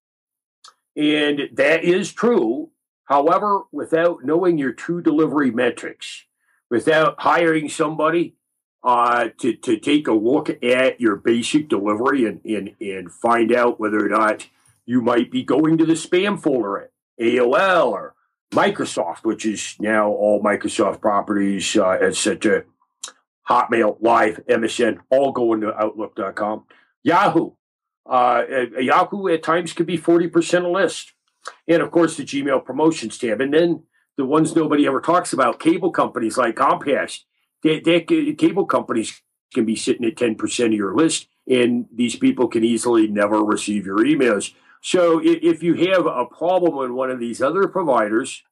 And 0.95 1.49
that 1.53 1.83
is 1.83 2.11
true. 2.11 2.71
However, 3.05 3.63
without 3.71 4.23
knowing 4.23 4.57
your 4.57 4.71
true 4.71 5.01
delivery 5.01 5.51
metrics, 5.51 6.25
without 6.69 7.19
hiring 7.19 7.69
somebody 7.69 8.35
uh, 8.83 9.29
to, 9.39 9.53
to 9.53 9.77
take 9.77 10.07
a 10.07 10.13
look 10.13 10.49
at 10.63 10.99
your 10.99 11.15
basic 11.15 11.69
delivery 11.69 12.25
and, 12.25 12.43
and, 12.45 12.75
and 12.79 13.11
find 13.11 13.53
out 13.53 13.79
whether 13.79 14.03
or 14.03 14.09
not 14.09 14.47
you 14.85 15.01
might 15.01 15.29
be 15.29 15.43
going 15.43 15.77
to 15.77 15.85
the 15.85 15.93
spam 15.93 16.41
folder 16.41 16.77
at 16.77 16.91
AOL 17.19 17.91
or 17.91 18.15
Microsoft, 18.51 19.23
which 19.23 19.45
is 19.45 19.75
now 19.79 20.09
all 20.09 20.43
Microsoft 20.43 21.01
properties, 21.01 21.75
uh, 21.75 21.91
etc. 21.91 22.63
Hotmail, 23.49 23.97
Live, 24.01 24.41
MSN, 24.49 24.99
all 25.09 25.31
go 25.31 25.53
into 25.53 25.73
Outlook.com. 25.73 26.65
Yahoo. 27.03 27.51
Uh, 28.05 28.43
Yahoo 28.79 29.27
at 29.29 29.43
times 29.43 29.73
could 29.73 29.85
be 29.85 29.97
40% 29.97 30.65
a 30.65 30.67
list. 30.67 31.13
And 31.67 31.81
of 31.81 31.91
course, 31.91 32.17
the 32.17 32.23
Gmail 32.23 32.65
promotions 32.65 33.17
tab. 33.17 33.41
And 33.41 33.53
then 33.53 33.83
the 34.17 34.25
ones 34.25 34.55
nobody 34.55 34.85
ever 34.85 35.01
talks 35.01 35.33
about, 35.33 35.59
cable 35.59 35.91
companies 35.91 36.37
like 36.37 36.55
Comcast, 36.55 37.21
they, 37.63 37.79
they, 37.79 38.01
cable 38.01 38.65
companies 38.65 39.21
can 39.53 39.65
be 39.65 39.75
sitting 39.75 40.05
at 40.05 40.15
10% 40.15 40.65
of 40.65 40.73
your 40.73 40.95
list, 40.95 41.27
and 41.47 41.85
these 41.93 42.15
people 42.15 42.47
can 42.47 42.63
easily 42.63 43.07
never 43.07 43.43
receive 43.43 43.85
your 43.85 43.99
emails. 43.99 44.53
So 44.81 45.21
if 45.23 45.61
you 45.61 45.75
have 45.91 46.05
a 46.05 46.25
problem 46.25 46.75
with 46.75 46.91
one 46.91 47.11
of 47.11 47.19
these 47.19 47.41
other 47.41 47.67
providers, 47.67 48.43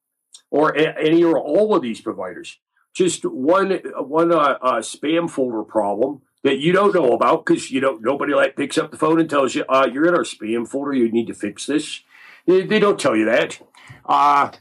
or 0.51 0.75
any 0.75 1.23
or 1.23 1.39
all 1.39 1.75
of 1.75 1.81
these 1.81 2.01
providers, 2.01 2.59
just 2.93 3.23
one 3.23 3.79
one 3.95 4.31
uh, 4.31 4.57
uh, 4.61 4.79
spam 4.79 5.29
folder 5.29 5.63
problem 5.63 6.21
that 6.43 6.59
you 6.59 6.71
don't 6.71 6.95
know 6.95 7.13
about 7.13 7.45
because 7.45 7.71
you 7.71 7.81
know 7.81 7.97
nobody 8.01 8.33
like 8.33 8.55
picks 8.55 8.77
up 8.77 8.91
the 8.91 8.97
phone 8.97 9.19
and 9.19 9.29
tells 9.29 9.55
you 9.55 9.63
uh, 9.69 9.87
you're 9.91 10.07
in 10.07 10.15
our 10.15 10.23
spam 10.23 10.67
folder. 10.67 10.93
You 10.93 11.11
need 11.11 11.27
to 11.27 11.33
fix 11.33 11.65
this. 11.65 12.01
They, 12.45 12.65
they 12.65 12.79
don't 12.79 12.99
tell 12.99 13.15
you 13.15 13.25
that. 13.25 13.59
Uh, 14.05 14.51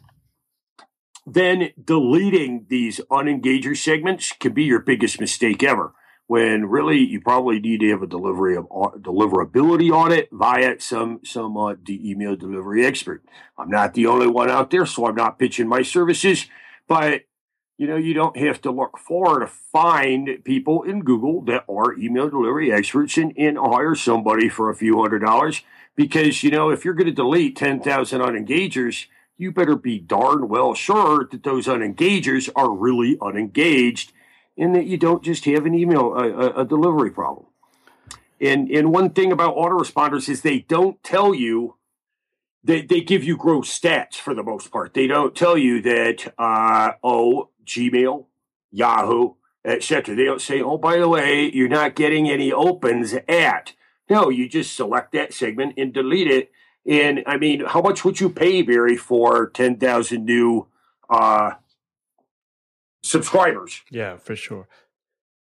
then 1.27 1.71
deleting 1.83 2.67
these 2.69 3.01
unengager 3.11 3.77
segments 3.77 4.33
can 4.33 4.53
be 4.53 4.65
your 4.65 4.81
biggest 4.81 5.21
mistake 5.21 5.63
ever. 5.63 5.93
When 6.29 6.67
really 6.67 6.99
you 6.99 7.21
probably 7.21 7.59
need 7.59 7.81
to 7.81 7.89
have 7.89 8.03
a 8.03 8.07
delivery 8.07 8.57
of 8.57 8.67
uh, 8.67 8.91
deliverability 8.99 9.91
audit 9.91 10.29
via 10.31 10.79
some 10.79 11.21
some 11.25 11.57
uh, 11.57 11.75
email 11.89 12.37
delivery 12.37 12.87
expert. 12.87 13.25
I'm 13.57 13.71
not 13.71 13.95
the 13.95 14.07
only 14.07 14.27
one 14.27 14.51
out 14.51 14.71
there, 14.71 14.87
so 14.87 15.07
I'm 15.07 15.17
not 15.17 15.39
pitching 15.39 15.67
my 15.67 15.83
services. 15.83 16.47
But 16.87 17.23
you 17.79 17.87
know, 17.87 17.97
you 17.97 18.13
don't 18.13 18.37
have 18.37 18.61
to 18.63 18.73
look 18.73 18.99
far 18.99 19.39
to 19.39 19.47
find 19.47 20.43
people 20.45 20.83
in 20.83 21.05
Google 21.05 21.43
that 21.43 21.65
are 21.71 21.97
email 21.97 22.29
delivery 22.29 22.73
experts 22.73 23.17
and, 23.17 23.33
and 23.39 23.57
hire 23.57 23.95
somebody 23.95 24.49
for 24.49 24.69
a 24.69 24.75
few 24.75 25.01
hundred 25.01 25.21
dollars. 25.21 25.63
Because, 25.95 26.43
you 26.43 26.51
know, 26.51 26.71
if 26.71 26.85
you're 26.85 26.95
going 26.95 27.07
to 27.07 27.13
delete 27.13 27.57
10,000 27.57 28.21
unengagers, 28.21 29.07
you 29.37 29.53
better 29.53 29.77
be 29.77 30.01
darn 30.01 30.49
well 30.49 30.75
sure 30.75 31.29
that 31.31 31.45
those 31.45 31.67
unengagers 31.67 32.51
are 32.57 32.73
really 32.73 33.17
unengaged 33.23 34.13
and 34.59 34.75
that 34.75 34.87
you 34.87 34.97
don't 34.97 35.23
just 35.23 35.45
have 35.45 35.65
an 35.65 35.75
email, 35.75 36.13
a, 36.15 36.63
a 36.63 36.65
delivery 36.65 37.11
problem. 37.11 37.47
And, 38.41 38.69
and 38.71 38.93
one 38.93 39.11
thing 39.11 39.33
about 39.33 39.57
autoresponders 39.57 40.29
is 40.29 40.43
they 40.43 40.61
don't 40.61 41.03
tell 41.03 41.35
you 41.35 41.77
they, 42.63 42.83
they 42.83 43.01
give 43.01 43.25
you 43.25 43.37
gross 43.37 43.77
stats 43.77 44.15
for 44.15 44.35
the 44.35 44.43
most 44.43 44.71
part. 44.71 44.95
They 44.95 45.07
don't 45.07 45.35
tell 45.35 45.57
you 45.57 45.81
that, 45.83 46.35
uh, 46.39 46.93
oh, 47.03 47.51
Gmail, 47.65 48.27
Yahoo, 48.71 49.35
etc. 49.65 50.15
They 50.15 50.25
don't 50.25 50.41
say, 50.41 50.61
oh, 50.61 50.77
by 50.77 50.99
the 50.99 51.09
way, 51.09 51.51
you're 51.53 51.69
not 51.69 51.95
getting 51.95 52.29
any 52.29 52.53
opens 52.53 53.15
at. 53.29 53.73
No, 54.11 54.29
you 54.29 54.49
just 54.49 54.75
select 54.75 55.13
that 55.13 55.33
segment 55.33 55.75
and 55.77 55.93
delete 55.93 56.31
it. 56.31 56.51
And 56.87 57.23
I 57.27 57.37
mean, 57.37 57.65
how 57.65 57.81
much 57.81 58.05
would 58.05 58.21
you 58.21 58.31
pay, 58.31 58.63
Barry, 58.63 58.97
for 58.97 59.51
10,000 59.51 60.25
new 60.25 60.67
uh, 61.11 61.53
subscribers? 63.03 63.83
Yeah, 63.91 64.17
for 64.17 64.37
sure. 64.37 64.69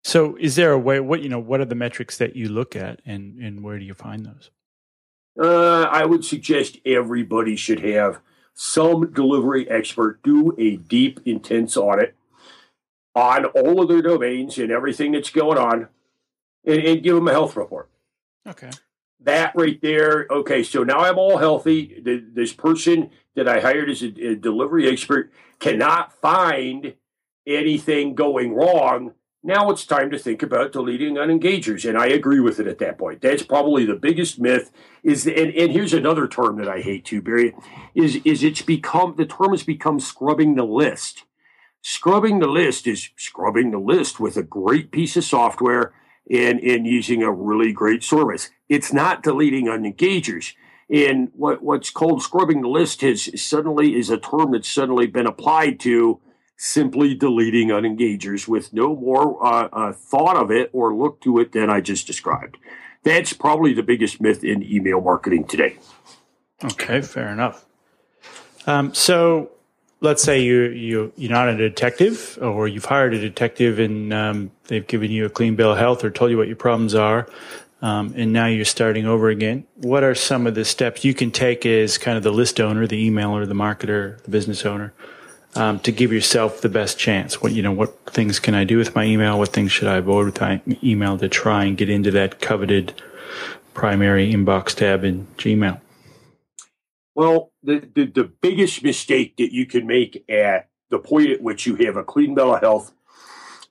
So 0.04 0.38
is 0.40 0.56
there 0.56 0.72
a 0.72 0.80
way, 0.80 1.00
what, 1.00 1.22
you 1.22 1.30
know, 1.30 1.40
what 1.40 1.60
are 1.60 1.66
the 1.66 1.76
metrics 1.76 2.18
that 2.18 2.36
you 2.36 2.50
look 2.50 2.76
at 2.76 3.02
and, 3.06 3.40
and 3.40 3.64
where 3.64 3.78
do 3.78 3.86
you 3.86 3.94
find 3.94 4.26
those? 4.26 4.52
Uh, 5.40 5.84
I 5.84 6.06
would 6.06 6.26
suggest 6.26 6.78
everybody 6.86 7.56
should 7.56 7.82
have 7.82 8.20
some 8.54 9.12
delivery 9.12 9.70
expert 9.70 10.24
do 10.24 10.56
a 10.58 10.78
deep, 10.78 11.20
intense 11.26 11.78
audit 11.78 12.16
on 13.14 13.46
all 13.46 13.82
of 13.82 13.90
their 13.90 14.02
domains 14.02 14.58
and 14.58 14.72
everything 14.72 15.12
that's 15.12 15.30
going 15.30 15.58
on 15.58 15.90
and, 16.66 16.82
and 16.82 17.04
give 17.04 17.16
them 17.16 17.28
a 17.28 17.32
health 17.32 17.56
report. 17.56 17.90
Okay. 18.48 18.72
That 19.20 19.54
right 19.56 19.80
there. 19.82 20.28
Okay, 20.30 20.64
so 20.64 20.84
now 20.84 21.00
I'm 21.00 21.18
all 21.18 21.38
healthy. 21.38 22.02
The, 22.02 22.24
this 22.34 22.54
person 22.54 23.10
that 23.36 23.48
I 23.48 23.60
hired 23.60 23.90
as 23.90 24.02
a, 24.02 24.08
a 24.08 24.36
delivery 24.36 24.88
expert 24.88 25.32
cannot 25.60 26.14
find 26.14 26.94
anything 27.48 28.14
going 28.14 28.54
wrong 28.54 29.14
now 29.48 29.70
it's 29.70 29.86
time 29.86 30.12
to 30.12 30.20
think 30.20 30.44
about 30.44 30.74
deleting 30.74 31.16
unengagers, 31.16 31.88
and 31.88 31.98
I 31.98 32.08
agree 32.08 32.42
with 32.42 32.60
it 32.60 32.68
at 32.68 32.80
that 32.80 32.98
point. 32.98 33.22
That's 33.22 33.44
probably 33.44 33.86
the 33.86 33.96
biggest 33.96 34.40
myth. 34.40 34.72
Is 35.04 35.26
and, 35.26 35.54
and 35.54 35.72
here's 35.72 35.94
another 35.94 36.28
term 36.28 36.58
that 36.58 36.68
I 36.68 36.82
hate 36.82 37.06
too, 37.06 37.22
Barry. 37.22 37.56
Is 37.96 38.20
is 38.26 38.44
it's 38.44 38.62
become 38.62 39.16
the 39.16 39.26
term 39.26 39.52
has 39.52 39.64
become 39.64 40.02
scrubbing 40.02 40.56
the 40.56 40.66
list. 40.66 41.24
Scrubbing 41.82 42.40
the 42.40 42.48
list 42.48 42.88
is 42.88 43.12
scrubbing 43.16 43.72
the 43.72 43.78
list 43.78 44.20
with 44.20 44.36
a 44.36 44.44
great 44.44 44.92
piece 44.92 45.16
of 45.16 45.24
software 45.24 45.94
and 46.30 46.60
and 46.60 46.86
using 46.86 47.24
a 47.24 47.32
really 47.32 47.72
great 47.72 48.04
service. 48.04 48.50
It's 48.68 48.92
not 48.92 49.24
deleting 49.24 49.68
unengagers. 49.68 50.56
And 50.90 51.30
what 51.34 51.64
what's 51.64 51.90
called 51.90 52.22
scrubbing 52.22 52.64
the 52.64 52.70
list 52.70 53.00
has 53.00 53.30
suddenly 53.42 53.96
is 53.96 54.10
a 54.10 54.18
term 54.18 54.52
that's 54.52 54.70
suddenly 54.70 55.08
been 55.08 55.28
applied 55.28 55.80
to 55.82 56.20
simply 56.58 57.14
deleting 57.14 57.70
unengagers 57.70 58.48
with 58.48 58.74
no 58.74 58.96
more 58.96 59.44
uh, 59.46 59.70
uh, 59.72 59.94
thought 59.94 60.36
of 60.36 60.52
it 60.52 60.70
or 60.74 60.94
look 60.94 61.22
to 61.22 61.40
it 61.40 61.52
than 61.52 61.70
I 61.70 61.82
just 61.82 62.08
described. 62.08 62.58
That's 63.04 63.32
probably 63.32 63.74
the 63.74 63.84
biggest 63.84 64.20
myth 64.20 64.44
in 64.44 64.64
email 64.64 65.00
marketing 65.00 65.46
today. 65.46 65.78
Okay, 66.64 67.02
fair 67.02 67.30
enough. 67.30 67.64
Um, 68.66 68.94
so 68.94 69.52
let's 70.02 70.24
say 70.24 70.42
you 70.42 70.64
you 70.64 71.14
you're 71.16 71.32
not 71.32 71.48
a 71.48 71.56
detective, 71.56 72.38
or 72.42 72.68
you've 72.68 72.86
hired 72.86 73.14
a 73.14 73.20
detective 73.20 73.80
and 73.80 74.12
um, 74.12 74.52
they've 74.66 74.86
given 74.86 75.12
you 75.12 75.26
a 75.26 75.30
clean 75.30 75.56
bill 75.56 75.74
of 75.74 75.78
health 75.78 76.04
or 76.04 76.10
told 76.10 76.32
you 76.32 76.38
what 76.38 76.48
your 76.48 76.58
problems 76.58 76.96
are, 76.96 77.30
um, 77.84 78.14
and 78.18 78.34
now 78.34 78.48
you're 78.48 78.66
starting 78.66 79.06
over 79.06 79.30
again. 79.30 79.66
What 79.76 80.04
are 80.04 80.16
some 80.16 80.48
of 80.48 80.56
the 80.56 80.66
steps 80.66 81.06
you 81.06 81.14
can 81.14 81.32
take 81.32 81.66
as 81.68 82.00
kind 82.00 82.18
of 82.18 82.24
the 82.24 82.32
list 82.32 82.60
owner, 82.60 82.88
the 82.88 83.10
emailer, 83.10 83.48
the 83.48 83.54
marketer, 83.54 84.22
the 84.24 84.32
business 84.32 84.66
owner? 84.66 84.94
Um, 85.58 85.80
to 85.80 85.92
give 85.92 86.14
yourself 86.14 86.62
the 86.62 86.70
best 86.70 87.00
chance. 87.00 87.42
What 87.42 87.52
you 87.52 87.64
know, 87.64 87.72
what 87.72 87.98
things 88.06 88.40
can 88.40 88.54
I 88.54 88.64
do 88.64 88.78
with 88.78 88.96
my 88.96 89.04
email? 89.04 89.40
What 89.40 89.50
things 89.50 89.72
should 89.72 89.88
I 89.88 89.98
avoid 89.98 90.26
with 90.26 90.42
my 90.42 90.62
email 90.84 91.18
to 91.18 91.28
try 91.28 91.66
and 91.66 91.76
get 91.76 91.90
into 91.90 92.12
that 92.12 92.40
coveted 92.40 93.02
primary 93.74 94.32
inbox 94.32 94.76
tab 94.76 95.04
in 95.04 95.28
Gmail? 95.38 95.82
Well, 97.16 97.52
the, 97.64 97.80
the, 97.94 98.06
the 98.06 98.24
biggest 98.26 98.84
mistake 98.84 99.38
that 99.38 99.52
you 99.52 99.66
can 99.66 99.88
make 99.88 100.24
at 100.30 100.70
the 100.90 101.00
point 101.00 101.32
at 101.32 101.42
which 101.42 101.66
you 101.66 101.76
have 101.78 101.96
a 101.96 102.04
clean 102.04 102.36
bill 102.36 102.54
of 102.54 102.62
health 102.62 102.94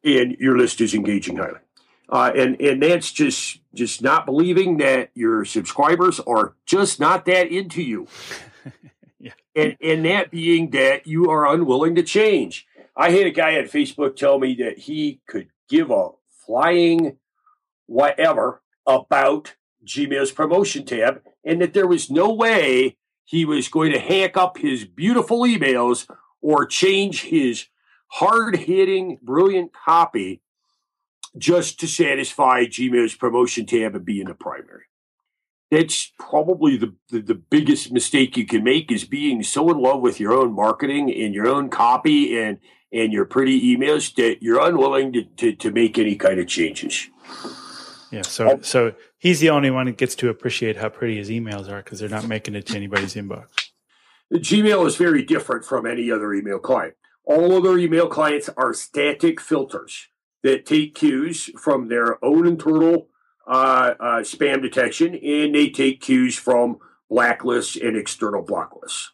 and 0.03 0.37
your 0.41 0.59
list 0.59 0.81
is 0.81 0.95
engaging 0.95 1.37
highly. 1.37 1.61
Uh, 2.09 2.31
and 2.37 2.61
and 2.61 2.83
that's 2.83 3.11
just 3.11 3.59
just 3.75 4.01
not 4.01 4.27
believing 4.27 4.77
that 4.77 5.11
your 5.15 5.45
subscribers 5.45 6.21
are 6.21 6.55
just 6.65 7.01
not 7.01 7.25
that 7.25 7.49
into 7.49 7.83
you. 7.83 8.07
and 9.57 9.77
and 9.81 10.05
that 10.05 10.31
being 10.31 10.71
that 10.71 11.07
you 11.07 11.31
are 11.31 11.53
unwilling 11.53 11.95
to 11.97 12.03
change. 12.03 12.67
I 12.97 13.11
had 13.11 13.27
a 13.27 13.31
guy 13.31 13.55
at 13.55 13.71
Facebook 13.71 14.17
tell 14.17 14.39
me 14.39 14.55
that 14.57 14.79
he 14.79 15.21
could 15.27 15.49
give 15.69 15.91
a 15.91 16.11
flying 16.47 17.17
whatever 17.87 18.63
about 18.87 19.55
Gmail's 19.85 20.33
promotion 20.33 20.85
tab, 20.85 21.23
and 21.45 21.61
that 21.61 21.73
there 21.73 21.87
was 21.87 22.11
no 22.11 22.33
way 22.33 22.97
he 23.25 23.45
was 23.45 23.69
going 23.69 23.93
to 23.93 23.99
hack 23.99 24.37
up 24.37 24.59
his 24.59 24.85
beautiful 24.85 25.41
emails 25.41 26.09
or 26.41 26.67
change 26.67 27.23
his 27.23 27.67
hard 28.09 28.57
hitting, 28.57 29.19
brilliant 29.23 29.73
copy 29.73 30.41
just 31.37 31.81
to 31.81 31.87
satisfy 31.87 32.65
Gmail's 32.65 33.15
promotion 33.15 33.67
tab 33.67 33.95
and 33.95 34.05
be 34.05 34.21
in 34.21 34.29
the 34.29 34.35
primary 34.35 34.85
that's 35.71 36.13
probably 36.19 36.77
the, 36.77 36.95
the, 37.11 37.21
the, 37.21 37.35
biggest 37.35 37.91
mistake 37.91 38.37
you 38.37 38.47
can 38.47 38.63
make 38.63 38.93
is 38.93 39.05
being 39.05 39.43
so 39.43 39.69
in 39.71 39.79
love 39.79 40.01
with 40.01 40.21
your 40.21 40.33
own 40.33 40.55
marketing 40.55 41.13
and 41.13 41.35
your 41.35 41.49
own 41.49 41.69
copy 41.69 42.39
and 42.39 42.59
and 42.93 43.13
your 43.13 43.25
pretty 43.25 43.77
emails 43.77 44.15
that 44.15 44.43
you're 44.43 44.65
unwilling 44.65 45.13
to, 45.13 45.25
to, 45.25 45.53
to 45.57 45.71
make 45.73 45.99
any 45.99 46.15
kind 46.15 46.39
of 46.39 46.47
changes. 46.47 47.09
Yeah, 48.13 48.23
so 48.23 48.51
oh. 48.53 48.59
so 48.63 48.95
he's 49.19 49.41
the 49.41 49.51
only 49.51 49.71
one 49.71 49.87
that 49.87 49.97
gets 49.97 50.15
to 50.17 50.29
appreciate 50.29 50.77
how 50.77 50.89
pretty 50.89 51.17
his 51.17 51.29
emails 51.29 51.69
are 51.69 51.83
because 51.83 51.99
they're 51.99 52.09
not 52.09 52.29
making 52.29 52.55
it 52.55 52.67
to 52.67 52.77
anybody's 52.77 53.15
inbox. 53.15 53.49
Gmail 54.33 54.87
is 54.87 54.97
very 54.97 55.23
different 55.23 55.65
from 55.65 55.87
any 55.87 56.11
other 56.11 56.33
email 56.33 56.59
client. 56.59 56.95
All 57.25 57.57
other 57.57 57.77
email 57.77 58.09
clients 58.09 58.49
are 58.57 58.73
static 58.73 59.41
filters 59.41 60.09
that 60.43 60.65
take 60.65 60.95
cues 60.95 61.51
from 61.59 61.89
their 61.89 62.25
own 62.25 62.47
internal 62.47 63.09
spam 63.47 64.63
detection, 64.63 65.15
and 65.15 65.55
they 65.55 65.71
take 65.71 66.01
cues 66.01 66.37
from 66.37 66.79
blacklists 67.11 67.81
and 67.81 67.97
external 67.97 68.45
blocklists. 68.45 69.09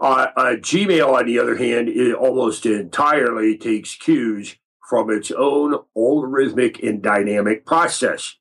Uh, 0.00 0.28
uh, 0.36 0.56
Gmail, 0.56 1.14
on 1.14 1.26
the 1.26 1.38
other 1.38 1.56
hand, 1.56 1.88
it 1.88 2.14
almost 2.14 2.66
entirely 2.66 3.56
takes 3.56 3.94
cues 3.94 4.56
from 4.88 5.10
its 5.10 5.30
own 5.30 5.74
algorithmic 5.96 6.86
and 6.86 7.02
dynamic 7.02 7.64
process. 7.64 8.36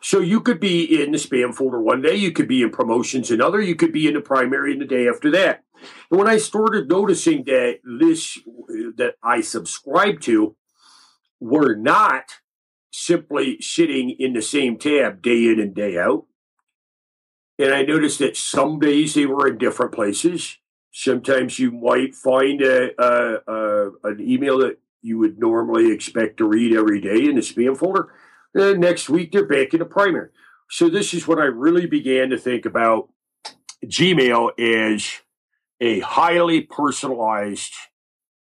So 0.00 0.20
you 0.20 0.40
could 0.40 0.58
be 0.58 1.02
in 1.02 1.12
the 1.12 1.18
spam 1.18 1.54
folder 1.54 1.80
one 1.80 2.02
day, 2.02 2.16
you 2.16 2.32
could 2.32 2.48
be 2.48 2.62
in 2.62 2.70
promotions 2.70 3.30
another, 3.30 3.60
you 3.60 3.76
could 3.76 3.92
be 3.92 4.08
in 4.08 4.14
the 4.14 4.20
primary 4.20 4.72
in 4.72 4.78
the 4.78 4.84
day 4.84 5.08
after 5.08 5.30
that. 5.32 5.64
And 6.10 6.18
when 6.18 6.28
I 6.28 6.38
started 6.38 6.88
noticing 6.88 7.44
that 7.44 7.80
this 7.84 8.38
that 8.96 9.14
I 9.22 9.40
subscribed 9.40 10.22
to 10.24 10.56
were 11.40 11.74
not 11.74 12.24
simply 12.92 13.60
sitting 13.60 14.10
in 14.10 14.34
the 14.34 14.42
same 14.42 14.78
tab 14.78 15.22
day 15.22 15.46
in 15.46 15.58
and 15.58 15.74
day 15.74 15.98
out, 15.98 16.26
and 17.58 17.72
I 17.74 17.82
noticed 17.82 18.18
that 18.20 18.36
some 18.36 18.78
days 18.78 19.14
they 19.14 19.26
were 19.26 19.48
in 19.48 19.58
different 19.58 19.92
places. 19.92 20.58
Sometimes 20.92 21.58
you 21.58 21.70
might 21.70 22.14
find 22.14 22.60
a, 22.62 22.90
a, 23.02 23.40
a 23.46 23.90
an 24.04 24.20
email 24.20 24.58
that 24.58 24.78
you 25.00 25.18
would 25.18 25.38
normally 25.38 25.90
expect 25.90 26.36
to 26.36 26.44
read 26.44 26.76
every 26.76 27.00
day 27.00 27.24
in 27.24 27.34
the 27.34 27.40
spam 27.40 27.76
folder. 27.76 28.12
And 28.54 28.80
next 28.80 29.08
week 29.08 29.32
they're 29.32 29.46
back 29.46 29.72
in 29.72 29.80
the 29.80 29.84
primary. 29.84 30.28
So 30.70 30.88
this 30.88 31.12
is 31.12 31.26
when 31.26 31.38
I 31.38 31.44
really 31.44 31.86
began 31.86 32.30
to 32.30 32.38
think 32.38 32.64
about 32.64 33.08
Gmail 33.84 34.58
as 34.58 35.20
a 35.80 36.00
highly 36.00 36.62
personalized 36.62 37.72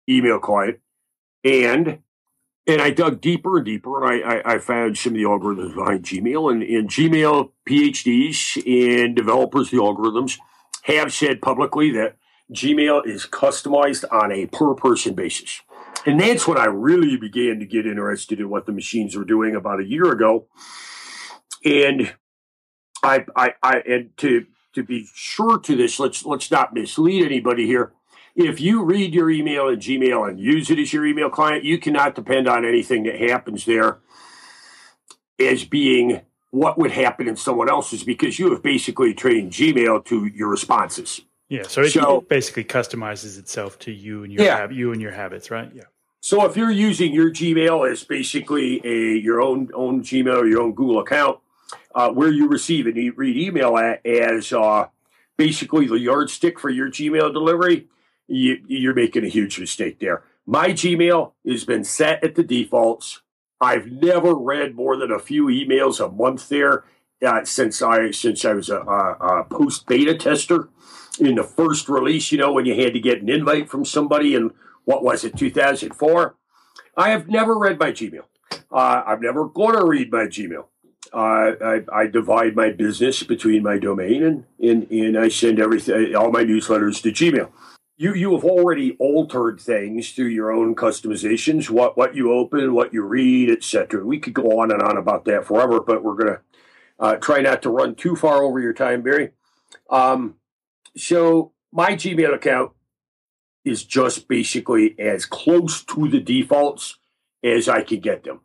email 0.08 0.40
client. 0.40 0.80
And 1.44 2.00
and 2.66 2.82
I 2.82 2.92
dug 2.92 3.20
deeper 3.20 3.58
and 3.58 3.66
deeper, 3.66 4.02
and 4.02 4.24
I, 4.24 4.36
I, 4.36 4.54
I 4.56 4.58
found 4.60 4.98
some 4.98 5.14
of 5.14 5.18
the 5.18 5.24
algorithms 5.24 5.76
behind 5.76 6.04
Gmail. 6.04 6.52
And, 6.52 6.64
and 6.64 6.90
Gmail 6.90 7.52
PhDs 7.68 9.04
and 9.04 9.16
developers 9.16 9.70
the 9.70 9.78
algorithms 9.78 10.40
have 10.84 11.14
said 11.14 11.42
publicly 11.42 11.92
that 11.92 12.18
Gmail 12.52 13.06
is 13.06 13.26
customized 13.26 14.06
on 14.12 14.32
a 14.32 14.46
per 14.48 14.74
person 14.76 15.14
basis. 15.14 15.62
And 16.06 16.20
that's 16.20 16.48
when 16.48 16.58
I 16.58 16.66
really 16.66 17.18
began 17.18 17.60
to 17.60 17.66
get 17.66 17.86
interested 17.86 18.40
in 18.40 18.50
what 18.50 18.66
the 18.66 18.72
machines 18.72 19.16
were 19.16 19.24
doing 19.24 19.56
about 19.56 19.80
a 19.80 19.86
year 19.86 20.12
ago. 20.12 20.48
And 21.64 22.14
I, 23.02 23.26
I, 23.36 23.54
I 23.62 23.78
and 23.88 24.18
to 24.18 24.46
to 24.74 24.84
be 24.84 25.08
sure 25.14 25.60
to 25.60 25.76
this, 25.76 26.00
let's 26.00 26.26
let's 26.26 26.52
not 26.52 26.74
mislead 26.74 27.26
anybody 27.26 27.66
here. 27.66 27.94
If 28.36 28.60
you 28.60 28.84
read 28.84 29.14
your 29.14 29.30
email 29.30 29.68
in 29.68 29.80
Gmail 29.80 30.28
and 30.28 30.40
use 30.40 30.72
it 30.72 30.80
as 30.80 30.92
your 30.92 31.06
email 31.06 31.30
client, 31.30 31.64
you 31.64 31.78
cannot 31.78 32.16
depend 32.16 32.48
on 32.48 32.66
anything 32.66 33.04
that 33.04 33.20
happens 33.20 33.66
there 33.66 34.00
as 35.40 35.64
being 35.64 36.22
what 36.50 36.78
would 36.78 36.92
happen 36.92 37.28
in 37.28 37.36
someone 37.36 37.70
else's 37.70 38.04
because 38.04 38.40
you 38.40 38.52
have 38.52 38.64
basically 38.64 39.14
trained 39.14 39.52
Gmail 39.52 40.06
to 40.06 40.26
your 40.28 40.50
responses. 40.50 41.22
Yeah, 41.50 41.64
so 41.68 41.82
it 41.82 41.92
so, 41.92 42.22
basically 42.22 42.64
customizes 42.64 43.38
itself 43.38 43.78
to 43.80 43.92
you 43.92 44.24
and 44.24 44.34
your 44.34 44.44
yeah. 44.44 44.70
you 44.70 44.92
and 44.92 45.02
your 45.02 45.12
habits, 45.12 45.52
right? 45.52 45.72
Yeah. 45.74 45.84
So 46.20 46.46
if 46.46 46.56
you're 46.56 46.72
using 46.72 47.12
your 47.12 47.30
Gmail 47.30 47.92
as 47.92 48.04
basically 48.04 48.82
a 48.86 49.18
your 49.18 49.42
own 49.42 49.70
own 49.74 50.02
Gmail 50.02 50.38
or 50.38 50.48
your 50.48 50.62
own 50.62 50.74
Google 50.74 51.00
account, 51.00 51.40
uh, 51.94 52.10
where 52.12 52.32
you 52.32 52.48
receive 52.48 52.88
and 52.88 53.18
read 53.18 53.38
email 53.38 53.78
at, 53.78 54.04
as 54.06 54.54
uh, 54.54 54.88
basically 55.38 55.86
the 55.86 56.00
yardstick 56.00 56.60
for 56.60 56.70
your 56.70 56.90
Gmail 56.90 57.34
delivery, 57.34 57.88
you, 58.28 58.64
you're 58.68 58.94
making 58.94 59.26
a 59.26 59.30
huge 59.30 59.60
mistake 59.60 60.00
there. 60.00 60.24
My 60.46 60.70
Gmail 60.70 61.34
has 61.48 61.64
been 61.66 61.84
set 61.84 62.24
at 62.24 62.36
the 62.36 62.44
defaults. 62.44 63.22
I've 63.62 63.88
never 63.88 64.36
read 64.36 64.76
more 64.76 64.98
than 64.98 65.12
a 65.12 65.20
few 65.20 65.46
emails 65.46 66.04
a 66.04 66.12
month 66.12 66.50
there 66.50 66.84
uh, 67.26 67.46
since 67.46 67.82
I 67.82 68.12
since 68.12 68.44
I 68.44 68.54
was 68.54 68.70
a, 68.70 68.80
a, 68.80 69.40
a 69.40 69.44
post 69.46 69.88
beta 69.88 70.16
tester 70.16 70.70
in 71.20 71.36
the 71.36 71.44
first 71.44 71.88
release. 71.88 72.32
You 72.32 72.40
know 72.40 72.52
when 72.52 72.66
you 72.66 72.76
had 72.76 72.94
to 72.94 73.00
get 73.00 73.22
an 73.22 73.30
invite 73.30 73.70
from 73.70 73.86
somebody 73.86 74.36
and 74.36 74.52
what 74.84 75.04
was 75.04 75.24
it 75.24 75.38
2004. 75.38 76.36
I 76.98 77.10
have 77.10 77.30
never 77.30 77.58
read 77.58 77.80
my 77.80 77.92
Gmail. 77.92 78.26
Uh, 78.72 79.04
I'm 79.06 79.22
never 79.22 79.46
going 79.46 79.78
to 79.78 79.86
read 79.86 80.12
my 80.12 80.26
Gmail. 80.26 80.66
Uh, 81.14 81.54
I, 81.64 81.82
I, 81.94 82.08
divide 82.08 82.56
my 82.56 82.72
business 82.72 83.22
between 83.22 83.62
my 83.62 83.78
domain 83.78 84.24
and, 84.24 84.46
and, 84.60 84.90
and 84.90 85.18
I 85.18 85.28
send 85.28 85.60
everything, 85.60 86.16
all 86.16 86.32
my 86.32 86.44
newsletters 86.44 87.04
to 87.04 87.12
Gmail 87.12 87.52
you 87.96 88.14
you 88.14 88.34
have 88.34 88.44
already 88.44 88.96
altered 89.00 89.60
things 89.60 90.12
through 90.12 90.28
your 90.28 90.52
own 90.52 90.76
customizations 90.76 91.70
what 91.70 91.98
what 91.98 92.16
you 92.16 92.34
open 92.34 92.74
what 92.74 92.94
you 92.94 93.04
read 93.04 93.50
etc 93.50 94.04
we 94.04 94.20
could 94.20 94.34
go 94.34 94.62
on 94.62 94.72
and 94.72 94.82
on 94.82 94.98
about 94.98 95.26
that 95.26 95.46
forever 95.46 95.80
but 95.80 96.04
we're 96.04 96.16
going 96.16 96.34
to 96.34 96.42
uh, 97.00 97.16
try 97.16 97.42
not 97.42 97.62
to 97.62 97.70
run 97.70 97.96
too 97.96 98.16
far 98.16 98.44
over 98.44 98.60
your 98.60 98.74
time 98.74 99.02
barry. 99.02 99.32
Um, 99.90 100.36
so 100.96 101.52
my 101.72 101.92
gmail 101.92 102.34
account 102.34 102.72
is 103.66 103.84
just 103.84 104.28
basically 104.28 104.98
as 105.00 105.26
close 105.26 105.84
to 105.84 106.08
the 106.10 106.20
defaults 106.20 107.00
as 107.44 107.68
i 107.68 107.82
can 107.82 108.00
get 108.00 108.24
them. 108.24 108.42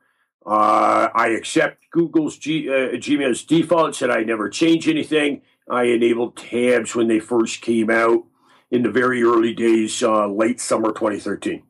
Uh, 0.46 1.08
i 1.14 1.28
accept 1.28 1.84
google's 1.92 2.38
G, 2.38 2.68
uh, 2.68 2.96
gmail's 2.96 3.44
defaults 3.44 4.02
and 4.02 4.10
i 4.10 4.22
never 4.22 4.48
change 4.48 4.88
anything. 4.88 5.42
I 5.70 5.84
enabled 5.84 6.36
tabs 6.36 6.94
when 6.94 7.08
they 7.08 7.20
first 7.20 7.60
came 7.60 7.90
out 7.90 8.24
in 8.70 8.82
the 8.82 8.90
very 8.90 9.22
early 9.22 9.54
days, 9.54 10.02
uh, 10.02 10.26
late 10.26 10.60
summer 10.60 10.88
2013. 10.88 11.62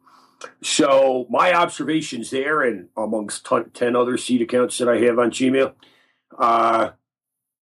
So 0.63 1.27
my 1.31 1.53
observations 1.53 2.31
there, 2.31 2.63
and 2.63 2.89
amongst 2.97 3.47
t- 3.47 3.63
ten 3.75 3.97
other 3.97 4.17
seed 4.17 4.43
accounts 4.43 4.79
that 4.79 4.89
I 4.89 4.99
have 4.99 5.19
on 5.19 5.31
Gmail, 5.31 5.73
uh, 6.39 6.91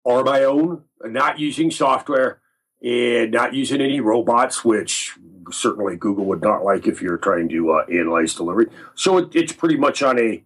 are 0.04 0.24
my 0.24 0.44
own, 0.44 0.82
not 1.04 1.38
using 1.38 1.70
software 1.70 2.40
and 2.82 3.30
not 3.30 3.54
using 3.54 3.80
any 3.80 4.00
robots, 4.00 4.64
which 4.64 5.16
certainly 5.50 5.96
Google 5.96 6.24
would 6.26 6.42
not 6.42 6.64
like 6.64 6.86
if 6.86 7.00
you're 7.00 7.18
trying 7.18 7.48
to 7.48 7.72
uh, 7.72 7.84
analyze 7.90 8.34
delivery. 8.34 8.66
So 8.94 9.18
it, 9.18 9.34
it's 9.34 9.52
pretty 9.52 9.76
much 9.76 10.02
on 10.02 10.18
a 10.18 10.42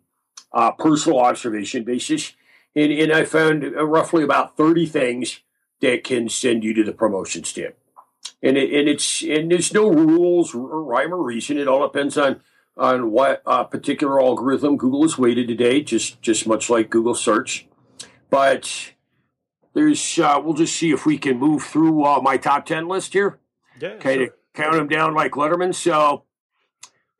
uh, 0.52 0.72
personal 0.72 1.20
observation 1.20 1.84
basis. 1.84 2.34
And, 2.74 2.92
and 2.92 3.12
I 3.12 3.24
found 3.24 3.64
roughly 3.64 4.22
about 4.22 4.56
30 4.56 4.86
things 4.86 5.40
that 5.80 6.04
can 6.04 6.28
send 6.28 6.64
you 6.64 6.74
to 6.74 6.84
the 6.84 6.92
promotion 6.92 7.42
tab 7.42 7.74
and 8.42 8.56
it, 8.56 8.72
and 8.72 8.88
it's 8.88 9.22
and 9.22 9.50
there's 9.50 9.72
no 9.72 9.90
rules 9.90 10.54
or 10.54 10.82
rhyme 10.82 11.12
or 11.12 11.22
reason. 11.22 11.58
It 11.58 11.68
all 11.68 11.86
depends 11.86 12.16
on 12.16 12.40
on 12.76 13.10
what 13.10 13.42
uh, 13.46 13.64
particular 13.64 14.20
algorithm 14.20 14.76
Google 14.76 15.02
has 15.02 15.18
weighted 15.18 15.48
today, 15.48 15.82
just 15.82 16.20
just 16.22 16.46
much 16.46 16.70
like 16.70 16.90
Google 16.90 17.14
search. 17.14 17.66
But 18.30 18.92
there's 19.74 20.18
uh, 20.18 20.40
we'll 20.42 20.54
just 20.54 20.76
see 20.76 20.90
if 20.90 21.06
we 21.06 21.18
can 21.18 21.38
move 21.38 21.62
through 21.62 22.04
uh, 22.04 22.20
my 22.20 22.36
top 22.36 22.66
ten 22.66 22.88
list 22.88 23.12
here. 23.12 23.38
Yeah, 23.80 23.96
kind 23.96 24.22
of 24.22 24.28
sure. 24.28 24.36
count 24.54 24.72
them 24.74 24.88
down 24.88 25.14
like 25.14 25.32
Letterman. 25.32 25.74
So 25.74 26.24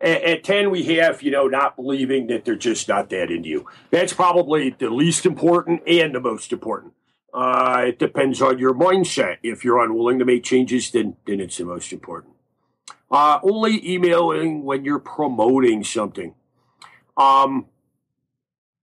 at, 0.01 0.23
at, 0.23 0.45
10 0.45 0.71
we 0.71 0.85
have 0.97 1.23
you 1.23 1.31
know 1.31 1.47
not 1.47 1.77
believing 1.77 2.27
that 2.29 2.45
they're 2.45 2.57
just 2.57 2.89
not 2.89 3.11
that 3.11 3.31
into 3.31 3.49
you 3.49 3.67
that's 3.91 4.13
probably 4.13 4.71
the 4.71 4.89
least 4.89 5.27
important 5.27 5.83
and 5.87 6.15
the 6.15 6.21
most 6.21 6.53
important 6.53 6.95
uh, 7.33 7.85
it 7.89 7.99
depends 7.99 8.43
on 8.43 8.59
your 8.59 8.75
mindset. 8.75 9.39
If 9.43 9.65
you're 9.65 9.83
unwilling 9.83 10.19
to 10.19 10.25
make 10.25 10.43
changes, 10.43 10.91
then 10.91 11.17
then 11.27 11.41
it's 11.41 11.59
the 11.59 11.65
most 11.65 11.93
important. 11.93 12.35
Uh, 13.11 13.41
only 13.43 13.89
emailing 13.89 14.65
when 14.65 14.85
you're 14.85 15.01
promoting 15.01 15.83
something. 15.83 16.35
Um, 17.17 17.67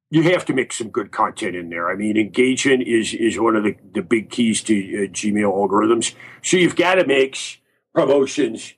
you 0.10 0.24
have 0.24 0.46
to 0.46 0.54
make 0.54 0.72
some 0.72 0.90
good 0.90 1.12
content 1.12 1.56
in 1.56 1.70
there. 1.70 1.90
I 1.90 1.96
mean, 1.96 2.18
engagement 2.18 2.84
is 2.84 3.14
is 3.14 3.40
one 3.40 3.56
of 3.56 3.64
the, 3.64 3.76
the 3.94 4.02
big 4.02 4.30
keys 4.30 4.62
to 4.64 4.74
uh, 4.74 5.08
Gmail 5.08 5.52
algorithms. 5.52 6.14
So 6.42 6.58
you've 6.58 6.76
got 6.76 6.96
to 6.96 7.06
mix 7.06 7.58
promotions 7.94 8.74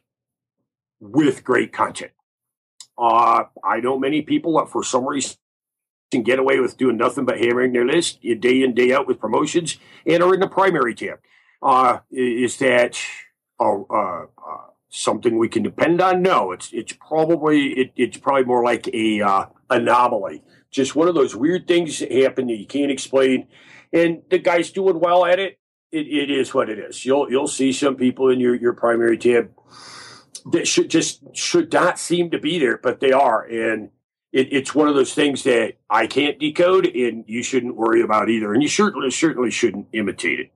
with 0.99 1.43
great 1.43 1.71
content. 1.71 2.11
Uh, 2.97 3.43
I 3.63 3.79
know 3.79 3.97
many 3.97 4.21
people 4.21 4.57
that 4.57 4.69
for 4.69 4.83
some 4.83 5.07
reason 5.07 5.37
can 6.11 6.23
get 6.23 6.39
away 6.39 6.59
with 6.59 6.77
doing 6.77 6.97
nothing 6.97 7.25
but 7.25 7.39
hammering 7.39 7.73
their 7.73 7.85
list 7.85 8.21
day 8.21 8.63
in 8.63 8.73
day 8.73 8.91
out 8.93 9.07
with 9.07 9.19
promotions 9.19 9.77
and 10.05 10.23
are 10.23 10.33
in 10.33 10.39
the 10.39 10.47
primary 10.47 10.95
tab. 10.95 11.19
Uh, 11.61 11.99
is 12.11 12.57
that 12.57 12.99
uh, 13.59 13.81
uh, 13.89 14.25
something 14.89 15.37
we 15.37 15.49
can 15.49 15.63
depend 15.63 16.01
on? 16.01 16.21
No, 16.21 16.51
it's 16.51 16.71
it's 16.71 16.93
probably 16.93 17.67
it, 17.73 17.91
it's 17.95 18.17
probably 18.17 18.45
more 18.45 18.63
like 18.63 18.87
a 18.93 19.21
uh, 19.21 19.45
anomaly, 19.69 20.43
just 20.71 20.95
one 20.95 21.07
of 21.07 21.15
those 21.15 21.35
weird 21.35 21.67
things 21.67 21.99
that 21.99 22.11
happen 22.11 22.47
that 22.47 22.55
you 22.55 22.65
can't 22.65 22.91
explain. 22.91 23.47
And 23.91 24.21
the 24.29 24.37
guy's 24.37 24.71
doing 24.71 24.99
well 24.99 25.25
at 25.25 25.39
it. 25.39 25.59
It, 25.91 26.07
it 26.07 26.29
is 26.29 26.53
what 26.53 26.69
it 26.69 26.79
is. 26.79 27.03
You'll 27.05 27.29
you'll 27.29 27.47
see 27.47 27.73
some 27.73 27.95
people 27.95 28.29
in 28.29 28.39
your 28.39 28.55
your 28.55 28.73
primary 28.73 29.17
tab 29.17 29.51
that 30.51 30.67
should 30.67 30.89
just 30.89 31.21
should 31.35 31.73
not 31.73 31.99
seem 31.99 32.31
to 32.31 32.39
be 32.39 32.57
there, 32.57 32.77
but 32.77 32.99
they 32.99 33.11
are 33.11 33.43
and 33.43 33.89
it, 34.31 34.51
it's 34.51 34.75
one 34.75 34.87
of 34.87 34.95
those 34.95 35.13
things 35.13 35.43
that 35.43 35.73
I 35.89 36.07
can't 36.07 36.39
decode, 36.39 36.85
and 36.85 37.23
you 37.27 37.43
shouldn't 37.43 37.75
worry 37.75 38.01
about 38.01 38.29
either. 38.29 38.53
And 38.53 38.61
you 38.61 38.69
certainly 38.69 39.11
certainly 39.11 39.51
shouldn't 39.51 39.87
imitate 39.93 40.39
it. 40.39 40.51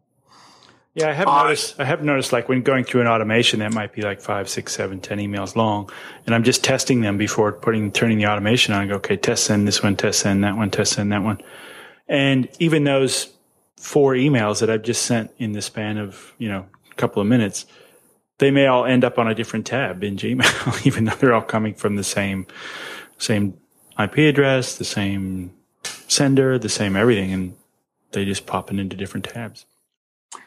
Yeah, 0.96 1.10
I 1.10 1.14
have 1.14 1.28
uh, 1.28 1.44
noticed. 1.44 1.80
I 1.80 1.86
have 1.86 2.04
noticed, 2.04 2.32
like 2.32 2.48
when 2.48 2.62
going 2.62 2.84
through 2.84 3.02
an 3.02 3.08
automation, 3.08 3.60
that 3.60 3.74
might 3.74 3.94
be 3.94 4.04
like 4.04 4.22
five, 4.22 4.48
six, 4.48 4.74
seven, 4.74 5.00
ten 5.00 5.18
emails 5.18 5.56
long, 5.56 5.90
and 6.26 6.36
I'm 6.36 6.44
just 6.44 6.64
testing 6.64 7.02
them 7.02 7.18
before 7.18 7.52
putting 7.52 7.92
turning 7.92 8.20
the 8.20 8.28
automation 8.28 8.74
on. 8.74 8.84
I 8.84 8.88
go, 8.88 8.96
okay, 8.96 9.18
test 9.18 9.46
send 9.46 9.68
this 9.68 9.82
one, 9.82 9.96
test 9.96 10.20
send 10.20 10.44
that 10.44 10.56
one, 10.56 10.70
test 10.70 10.94
send 10.94 11.12
that 11.12 11.24
one, 11.24 11.42
And 12.08 12.48
even 12.60 12.84
those 12.84 13.34
four 13.78 14.14
emails 14.14 14.60
that 14.60 14.70
I've 14.70 14.84
just 14.84 15.04
sent 15.04 15.32
in 15.40 15.54
the 15.54 15.62
span 15.62 15.98
of, 15.98 16.34
you 16.38 16.48
know, 16.48 16.68
a 16.92 16.96
couple 16.96 17.22
of 17.22 17.28
minutes, 17.28 17.66
they 18.38 18.52
may 18.52 18.68
all 18.68 18.86
end 18.86 19.04
up 19.04 19.18
on 19.18 19.28
a 19.28 19.34
different 19.34 19.66
tab 19.66 20.04
in 20.04 20.16
Gmail, 20.16 20.86
even 20.86 21.06
though 21.06 21.16
they're 21.16 21.34
all 21.34 21.42
coming 21.42 21.74
from 21.74 21.96
the 21.96 22.04
same 22.04 22.46
same 23.18 23.58
IP 24.00 24.18
address, 24.20 24.78
the 24.78 24.84
same 24.84 25.54
sender, 26.08 26.58
the 26.58 26.70
same 26.70 26.96
everything, 26.96 27.32
and 27.32 27.56
they 28.12 28.26
just 28.26 28.46
pop 28.46 28.72
it 28.72 28.80
into 28.80 28.96
different 28.96 29.26
tabs. 29.26 29.66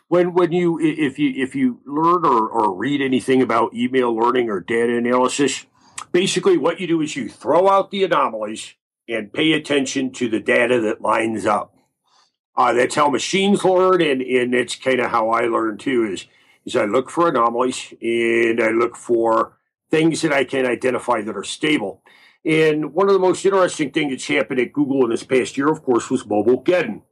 When 0.08 0.34
when 0.34 0.52
you 0.52 0.78
if 0.80 1.18
you 1.18 1.32
if 1.34 1.54
you 1.54 1.80
learn 1.84 2.24
or, 2.24 2.48
or 2.48 2.74
read 2.74 3.00
anything 3.00 3.42
about 3.42 3.74
email 3.74 4.14
learning 4.14 4.50
or 4.50 4.60
data 4.60 4.96
analysis, 4.96 5.66
basically 6.12 6.56
what 6.56 6.80
you 6.80 6.86
do 6.86 7.00
is 7.00 7.16
you 7.16 7.28
throw 7.28 7.68
out 7.68 7.90
the 7.90 8.04
anomalies 8.04 8.74
and 9.08 9.32
pay 9.32 9.52
attention 9.52 10.12
to 10.12 10.28
the 10.28 10.40
data 10.40 10.80
that 10.80 11.00
lines 11.00 11.46
up. 11.46 11.76
Uh, 12.56 12.72
that's 12.72 12.94
how 12.94 13.08
machines 13.10 13.64
learn, 13.64 14.00
and, 14.00 14.22
and 14.22 14.54
that's 14.54 14.76
kind 14.76 15.00
of 15.00 15.10
how 15.10 15.30
I 15.30 15.42
learn 15.42 15.76
too. 15.78 16.04
Is 16.04 16.26
is 16.64 16.76
I 16.76 16.84
look 16.84 17.10
for 17.10 17.28
anomalies 17.28 17.94
and 18.02 18.60
I 18.60 18.70
look 18.70 18.96
for 18.96 19.56
things 19.90 20.22
that 20.22 20.32
I 20.32 20.44
can 20.44 20.66
identify 20.66 21.22
that 21.22 21.36
are 21.36 21.44
stable. 21.44 22.02
And 22.46 22.94
one 22.94 23.08
of 23.08 23.12
the 23.12 23.18
most 23.18 23.44
interesting 23.44 23.90
things 23.90 24.12
that's 24.12 24.28
happened 24.28 24.60
at 24.60 24.72
Google 24.72 25.02
in 25.02 25.10
this 25.10 25.24
past 25.24 25.56
year, 25.56 25.68
of 25.68 25.82
course, 25.82 26.08
was 26.08 26.22
Mobilegeddon. 26.22 27.02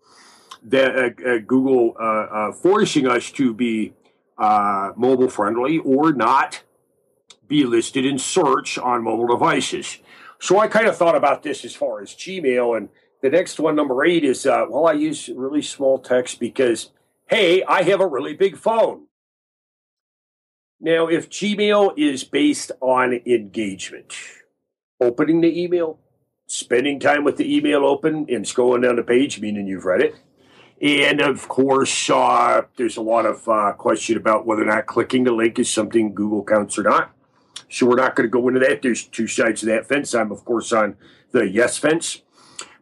That 0.63 0.97
uh, 0.97 1.29
uh, 1.29 1.39
Google 1.39 1.95
uh, 2.01 2.05
uh, 2.05 2.53
forcing 2.53 3.07
us 3.07 3.31
to 3.33 3.53
be 3.53 3.93
uh, 4.39 4.93
mobile 4.97 5.29
friendly 5.29 5.79
or 5.79 6.13
not 6.13 6.63
be 7.47 7.65
listed 7.65 8.07
in 8.07 8.19
search 8.19 8.79
on 8.79 9.03
mobile 9.03 9.27
devices. 9.27 9.99
So 10.41 10.59
I 10.59 10.69
kind 10.69 10.87
of 10.87 10.97
thought 10.97 11.17
about 11.17 11.43
this 11.43 11.65
as 11.65 11.75
far 11.75 12.01
as 12.01 12.15
Gmail. 12.15 12.77
And 12.77 12.89
the 13.21 13.29
next 13.29 13.59
one, 13.59 13.77
number 13.77 14.05
eight, 14.05 14.25
is 14.25 14.47
uh, 14.47 14.65
well, 14.71 14.87
I 14.87 14.93
use 14.93 15.29
really 15.29 15.63
small 15.63 15.99
text 15.99 16.41
because, 16.41 16.93
hey, 17.29 17.63
I 17.65 17.83
have 17.83 18.01
a 18.01 18.07
really 18.07 18.35
big 18.35 18.57
phone. 18.57 19.09
Now, 20.81 21.09
if 21.09 21.29
Gmail 21.29 21.93
is 21.99 22.25
based 22.25 22.73
on 22.81 23.21
engagement, 23.27 24.15
opening 25.01 25.41
the 25.41 25.63
email, 25.63 25.99
spending 26.47 27.01
time 27.01 27.25
with 27.25 27.37
the 27.37 27.57
email 27.57 27.85
open 27.85 28.27
and 28.29 28.45
scrolling 28.45 28.83
down 28.83 28.97
the 28.97 29.03
page, 29.03 29.41
meaning 29.41 29.67
you've 29.67 29.85
read 29.85 30.01
it. 30.01 30.17
And 30.81 31.21
of 31.21 31.49
course, 31.49 32.11
uh, 32.11 32.63
there's 32.77 32.97
a 32.97 33.03
lot 33.03 33.27
of 33.27 33.49
uh, 33.49 33.73
question 33.73 34.17
about 34.17 34.47
whether 34.47 34.63
or 34.63 34.67
not 34.67 34.87
clicking 34.87 35.25
the 35.25 35.33
link 35.33 35.59
is 35.59 35.71
something 35.71 36.15
Google 36.15 36.45
counts 36.45 36.79
or 36.79 36.83
not. 36.83 37.13
So 37.71 37.87
we're 37.87 37.97
not 37.97 38.15
going 38.15 38.29
to 38.29 38.31
go 38.31 38.47
into 38.49 38.61
that. 38.61 38.83
There's 38.83 39.05
two 39.05 39.27
sides 39.27 39.63
of 39.63 39.69
that 39.69 39.87
fence. 39.87 40.15
I'm, 40.15 40.31
of 40.31 40.45
course, 40.45 40.73
on 40.73 40.97
the 41.33 41.49
yes 41.49 41.79
fence. 41.79 42.23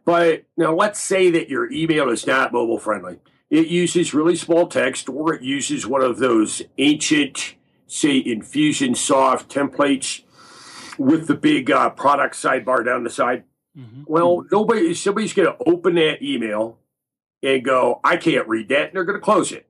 But 0.05 0.43
now 0.57 0.75
let's 0.75 0.99
say 0.99 1.31
that 1.31 1.49
your 1.49 1.71
email 1.71 2.09
is 2.09 2.27
not 2.27 2.51
mobile 2.51 2.79
friendly. 2.79 3.19
It 3.49 3.67
uses 3.67 4.13
really 4.13 4.35
small 4.35 4.67
text 4.67 5.07
or 5.07 5.35
it 5.35 5.43
uses 5.43 5.87
one 5.87 6.01
of 6.01 6.17
those 6.17 6.63
ancient, 6.77 7.55
say, 7.87 8.21
Infusionsoft 8.23 9.47
templates 9.47 10.22
with 10.97 11.27
the 11.27 11.35
big 11.35 11.71
uh, 11.71 11.89
product 11.91 12.35
sidebar 12.35 12.85
down 12.85 13.03
the 13.03 13.09
side. 13.09 13.43
Mm-hmm. 13.77 14.03
Well, 14.05 14.45
nobody, 14.51 14.93
somebody's 14.93 15.33
going 15.33 15.47
to 15.47 15.57
open 15.65 15.95
that 15.95 16.21
email 16.21 16.79
and 17.41 17.63
go, 17.63 17.99
I 18.03 18.17
can't 18.17 18.47
read 18.47 18.69
that, 18.69 18.87
and 18.87 18.93
they're 18.93 19.03
going 19.03 19.19
to 19.19 19.23
close 19.23 19.51
it. 19.51 19.67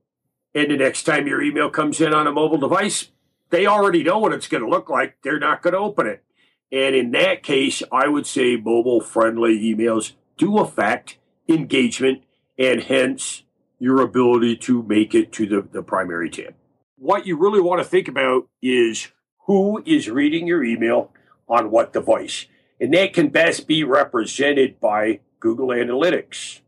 And 0.54 0.70
the 0.70 0.78
next 0.78 1.04
time 1.04 1.28
your 1.28 1.42
email 1.42 1.70
comes 1.70 2.00
in 2.00 2.14
on 2.14 2.28
a 2.28 2.32
mobile 2.32 2.60
device, 2.60 3.10
they 3.50 3.66
already 3.66 4.04
know 4.04 4.20
what 4.20 4.34
it's 4.34 4.48
going 4.48 4.64
to 4.64 4.70
look 4.70 4.90
like. 4.90 5.18
They're 5.24 5.40
not 5.40 5.62
going 5.62 5.74
to 5.74 5.80
open 5.80 6.08
it. 6.08 6.24
And 6.72 6.96
in 6.96 7.12
that 7.12 7.44
case, 7.44 7.84
I 7.92 8.08
would 8.08 8.28
say 8.28 8.56
mobile 8.56 9.02
friendly 9.02 9.60
emails 9.60 10.14
do 10.38 10.58
affect 10.58 11.18
engagement 11.48 12.24
and 12.58 12.82
hence 12.82 13.44
your 13.80 14.02
ability 14.02 14.58
to 14.58 14.82
make 14.84 15.14
it 15.14 15.32
to 15.34 15.46
the, 15.46 15.68
the 15.72 15.84
primary 15.84 16.30
tab. 16.30 16.56
What 16.98 17.28
you 17.28 17.38
really 17.38 17.62
want 17.62 17.82
to 17.82 17.88
think 17.88 18.08
about 18.08 18.48
is 18.62 19.10
who 19.46 19.84
is 19.86 20.10
reading 20.10 20.48
your 20.48 20.64
email 20.64 21.12
on 21.48 21.72
what 21.72 21.94
device. 21.94 22.46
And 22.80 22.94
that 22.94 23.14
can 23.14 23.30
best 23.30 23.68
be 23.68 23.84
represented 23.84 24.80
by 24.80 25.20
Google 25.40 25.68
Analytics. 25.68 26.62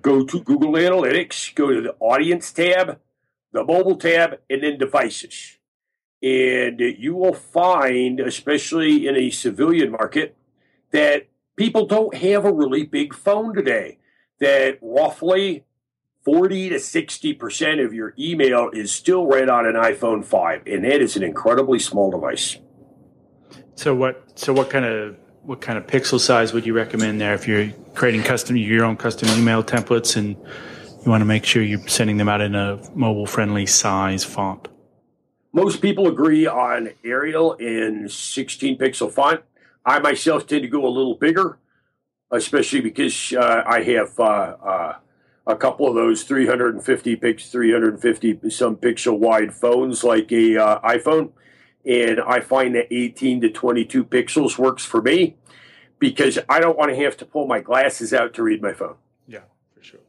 Go 0.00 0.24
to 0.24 0.40
Google 0.40 0.72
Analytics, 0.72 1.54
go 1.54 1.70
to 1.70 1.80
the 1.80 1.96
Audience 1.98 2.52
tab, 2.52 3.00
the 3.52 3.64
Mobile 3.64 3.96
tab, 3.96 4.38
and 4.48 4.62
then 4.62 4.78
Devices. 4.78 5.58
And 6.22 6.78
you 6.80 7.16
will 7.16 7.34
find, 7.34 8.20
especially 8.20 9.08
in 9.08 9.16
a 9.16 9.30
civilian 9.30 9.90
market, 9.90 10.36
that 10.92 11.26
people 11.56 11.86
don't 11.86 12.14
have 12.14 12.44
a 12.44 12.52
really 12.52 12.84
big 12.84 13.12
phone 13.12 13.54
today. 13.54 13.98
That 14.38 14.78
roughly 14.80 15.64
40 16.24 16.70
to 16.70 16.76
60% 16.76 17.84
of 17.84 17.92
your 17.92 18.14
email 18.18 18.70
is 18.72 18.92
still 18.92 19.26
read 19.26 19.48
on 19.48 19.66
an 19.66 19.74
iPhone 19.74 20.24
5, 20.24 20.62
and 20.66 20.84
that 20.84 21.00
is 21.00 21.16
an 21.16 21.22
incredibly 21.22 21.78
small 21.78 22.10
device. 22.10 22.58
So 23.74 23.94
what 23.94 24.38
so 24.38 24.52
what 24.52 24.70
kind 24.70 24.84
of 24.84 25.16
what 25.42 25.60
kind 25.60 25.76
of 25.76 25.86
pixel 25.86 26.20
size 26.20 26.52
would 26.52 26.64
you 26.64 26.74
recommend 26.74 27.20
there 27.20 27.34
if 27.34 27.48
you're 27.48 27.70
creating 27.94 28.22
custom 28.22 28.56
your 28.56 28.84
own 28.84 28.96
custom 28.96 29.28
email 29.30 29.64
templates 29.64 30.16
and 30.16 30.36
you 31.04 31.10
want 31.10 31.20
to 31.20 31.24
make 31.24 31.44
sure 31.44 31.62
you're 31.62 31.86
sending 31.88 32.16
them 32.16 32.28
out 32.28 32.40
in 32.40 32.54
a 32.54 32.78
mobile 32.94 33.26
friendly 33.26 33.66
size 33.66 34.22
font? 34.22 34.68
Most 35.52 35.82
people 35.82 36.06
agree 36.06 36.46
on 36.46 36.90
Arial 37.04 37.54
in 37.54 38.08
16 38.08 38.78
pixel 38.78 39.10
font. 39.10 39.40
I 39.84 39.98
myself 39.98 40.46
tend 40.46 40.62
to 40.62 40.68
go 40.68 40.86
a 40.86 40.88
little 40.88 41.16
bigger, 41.16 41.58
especially 42.30 42.80
because 42.80 43.32
uh, 43.32 43.64
I 43.66 43.82
have 43.82 44.20
uh, 44.20 44.22
uh, 44.22 44.94
a 45.46 45.56
couple 45.56 45.88
of 45.88 45.94
those 45.94 46.22
350 46.22 47.16
pix 47.16 47.50
350 47.50 48.50
some 48.50 48.76
pixel 48.76 49.18
wide 49.18 49.52
phones 49.52 50.04
like 50.04 50.30
a 50.30 50.56
uh, 50.56 50.80
iPhone 50.80 51.32
and 51.84 52.20
I 52.20 52.40
find 52.40 52.74
that 52.74 52.92
18 52.92 53.40
to 53.40 53.50
22 53.50 54.04
pixels 54.04 54.58
works 54.58 54.84
for 54.84 55.02
me 55.02 55.36
because 55.98 56.38
I 56.48 56.60
don't 56.60 56.76
want 56.76 56.90
to 56.90 56.96
have 56.96 57.16
to 57.18 57.24
pull 57.24 57.46
my 57.46 57.60
glasses 57.60 58.12
out 58.12 58.34
to 58.34 58.42
read 58.42 58.62
my 58.62 58.72
phone. 58.72 58.96
Yeah, 59.26 59.40
for 59.74 59.82
sure. 59.82 60.00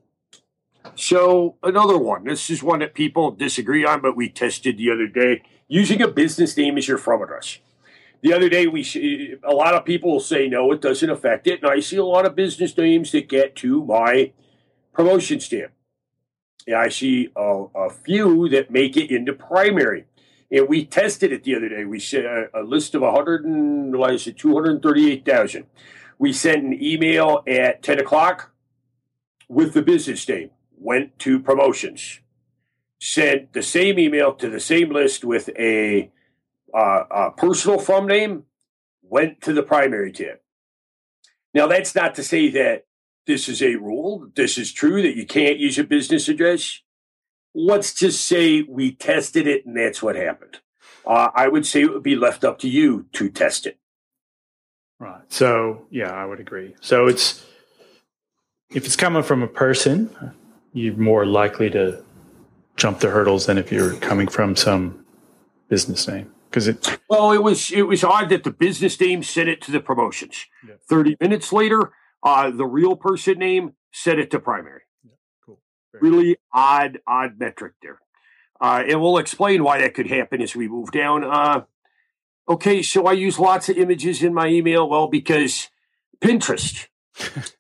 So 0.95 1.55
another 1.63 1.97
one. 1.97 2.23
This 2.23 2.49
is 2.49 2.63
one 2.63 2.79
that 2.79 2.93
people 2.93 3.31
disagree 3.31 3.85
on, 3.85 4.01
but 4.01 4.15
we 4.15 4.29
tested 4.29 4.77
the 4.77 4.91
other 4.91 5.07
day. 5.07 5.43
Using 5.67 6.01
a 6.01 6.07
business 6.07 6.55
name 6.57 6.77
as 6.77 6.87
your 6.87 6.97
from 6.97 7.21
address. 7.21 7.59
The 8.21 8.33
other 8.33 8.49
day, 8.49 8.67
we 8.67 9.37
a 9.43 9.53
lot 9.53 9.75
of 9.75 9.85
people 9.85 10.19
say 10.19 10.47
no, 10.47 10.71
it 10.71 10.81
doesn't 10.81 11.09
affect 11.09 11.45
it, 11.45 11.61
and 11.61 11.69
I 11.69 11.79
see 11.79 11.97
a 11.97 12.05
lot 12.05 12.25
of 12.25 12.35
business 12.35 12.77
names 12.77 13.11
that 13.11 13.27
get 13.27 13.55
to 13.57 13.83
my 13.83 14.31
promotions 14.93 15.47
tab. 15.49 15.71
And 16.65 16.75
I 16.75 16.89
see 16.89 17.29
a, 17.35 17.65
a 17.75 17.89
few 17.89 18.47
that 18.49 18.71
make 18.71 18.95
it 18.95 19.11
into 19.11 19.33
primary. 19.33 20.05
And 20.51 20.69
we 20.69 20.85
tested 20.85 21.31
it 21.31 21.43
the 21.43 21.55
other 21.55 21.69
day. 21.69 21.83
We 21.83 21.99
sent 21.99 22.25
a, 22.25 22.49
a 22.53 22.61
list 22.61 22.95
of 22.95 23.01
100 23.01 23.43
and, 23.43 23.95
what 23.97 24.13
is 24.13 24.27
it, 24.27 24.37
238,000. 24.37 25.65
We 26.19 26.31
sent 26.31 26.63
an 26.63 26.81
email 26.81 27.43
at 27.47 27.81
10 27.81 27.99
o'clock 27.99 28.51
with 29.49 29.73
the 29.73 29.81
business 29.81 30.27
name, 30.29 30.51
went 30.77 31.19
to 31.19 31.39
promotions. 31.39 32.19
Sent 33.01 33.51
the 33.53 33.63
same 33.63 33.99
email 33.99 34.33
to 34.35 34.49
the 34.49 34.59
same 34.59 34.89
list 34.89 35.25
with 35.25 35.49
a, 35.59 36.11
uh, 36.73 37.03
a 37.11 37.31
personal 37.31 37.79
from 37.79 38.07
name, 38.07 38.43
went 39.01 39.41
to 39.41 39.53
the 39.53 39.63
primary 39.63 40.11
tab. 40.11 40.37
Now, 41.53 41.67
that's 41.67 41.93
not 41.93 42.15
to 42.15 42.23
say 42.23 42.49
that 42.51 42.85
this 43.25 43.47
is 43.47 43.61
a 43.61 43.75
rule. 43.75 44.29
This 44.35 44.57
is 44.57 44.71
true 44.71 45.01
that 45.01 45.15
you 45.15 45.25
can't 45.25 45.57
use 45.57 45.77
a 45.77 45.83
business 45.83 46.27
address 46.27 46.81
let's 47.53 47.93
just 47.93 48.25
say 48.25 48.63
we 48.63 48.93
tested 48.93 49.47
it 49.47 49.65
and 49.65 49.77
that's 49.77 50.01
what 50.01 50.15
happened. 50.15 50.59
Uh, 51.05 51.29
I 51.33 51.47
would 51.47 51.65
say 51.65 51.81
it 51.81 51.93
would 51.93 52.03
be 52.03 52.15
left 52.15 52.43
up 52.43 52.59
to 52.59 52.69
you 52.69 53.07
to 53.13 53.29
test 53.29 53.65
it. 53.65 53.77
Right. 54.99 55.21
So, 55.27 55.85
yeah, 55.89 56.11
I 56.11 56.25
would 56.25 56.39
agree. 56.39 56.75
So 56.81 57.07
it's 57.07 57.45
if 58.69 58.85
it's 58.85 58.95
coming 58.95 59.23
from 59.23 59.43
a 59.43 59.47
person, 59.47 60.09
you're 60.71 60.95
more 60.95 61.25
likely 61.25 61.69
to 61.71 62.03
jump 62.77 62.99
the 62.99 63.09
hurdles 63.09 63.45
than 63.45 63.57
if 63.57 63.71
you're 63.71 63.95
coming 63.95 64.27
from 64.27 64.55
some 64.55 65.05
business 65.67 66.07
name 66.07 66.31
because 66.49 66.67
it. 66.67 66.99
Well, 67.09 67.31
it 67.31 67.43
was 67.43 67.71
it 67.71 67.83
was 67.83 68.03
odd 68.03 68.29
that 68.29 68.43
the 68.43 68.51
business 68.51 68.99
name 68.99 69.23
sent 69.23 69.49
it 69.49 69.61
to 69.63 69.71
the 69.71 69.81
promotions. 69.81 70.45
Yeah. 70.65 70.75
Thirty 70.87 71.17
minutes 71.19 71.51
later, 71.51 71.91
uh, 72.23 72.49
the 72.49 72.65
real 72.65 72.95
person 72.95 73.37
name 73.39 73.73
set 73.91 74.17
it 74.17 74.31
to 74.31 74.39
primary 74.39 74.81
Cool. 75.45 75.59
really 75.93 76.37
odd, 76.51 76.99
odd 77.05 77.39
metric 77.39 77.73
there. 77.81 77.99
Uh, 78.59 78.83
and 78.87 79.01
we'll 79.01 79.17
explain 79.17 79.63
why 79.63 79.79
that 79.79 79.93
could 79.93 80.07
happen 80.07 80.41
as 80.41 80.55
we 80.55 80.67
move 80.67 80.91
down. 80.91 81.23
Uh, 81.23 81.63
okay, 82.47 82.81
so 82.81 83.05
I 83.05 83.11
use 83.11 83.37
lots 83.37 83.67
of 83.67 83.77
images 83.77 84.23
in 84.23 84.33
my 84.33 84.47
email. 84.47 84.87
Well, 84.89 85.07
because 85.07 85.69
Pinterest. 86.21 86.87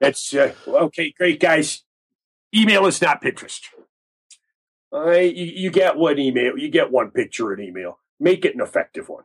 That's 0.00 0.34
uh, 0.34 0.52
okay, 0.66 1.14
great 1.16 1.40
guys. 1.40 1.84
Email 2.54 2.86
is 2.86 3.00
not 3.00 3.22
Pinterest. 3.22 3.60
Right, 4.92 5.34
you, 5.34 5.46
you, 5.46 5.70
get 5.70 5.96
one 5.96 6.18
email, 6.18 6.56
you 6.56 6.68
get 6.68 6.90
one 6.92 7.10
picture 7.10 7.52
in 7.52 7.60
email. 7.60 7.98
Make 8.20 8.44
it 8.44 8.54
an 8.54 8.60
effective 8.60 9.08
one. 9.08 9.24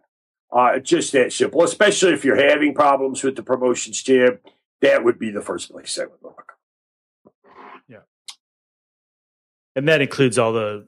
Uh, 0.51 0.79
just 0.79 1.11
that 1.11 1.31
simple, 1.31 1.63
especially 1.63 2.13
if 2.13 2.25
you're 2.25 2.35
having 2.35 2.73
problems 2.73 3.23
with 3.23 3.35
the 3.35 3.43
promotions 3.43 4.01
tab. 4.01 4.39
That 4.81 5.03
would 5.03 5.19
be 5.19 5.29
the 5.29 5.41
first 5.41 5.71
place 5.71 5.99
I 5.99 6.05
would 6.05 6.23
look. 6.23 6.53
Yeah. 7.87 7.99
And 9.75 9.87
that 9.87 10.01
includes 10.01 10.39
all 10.39 10.53
the, 10.53 10.87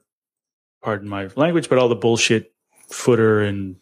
pardon 0.82 1.08
my 1.08 1.28
language, 1.36 1.68
but 1.68 1.78
all 1.78 1.88
the 1.88 1.94
bullshit 1.94 2.52
footer 2.88 3.40
and 3.42 3.76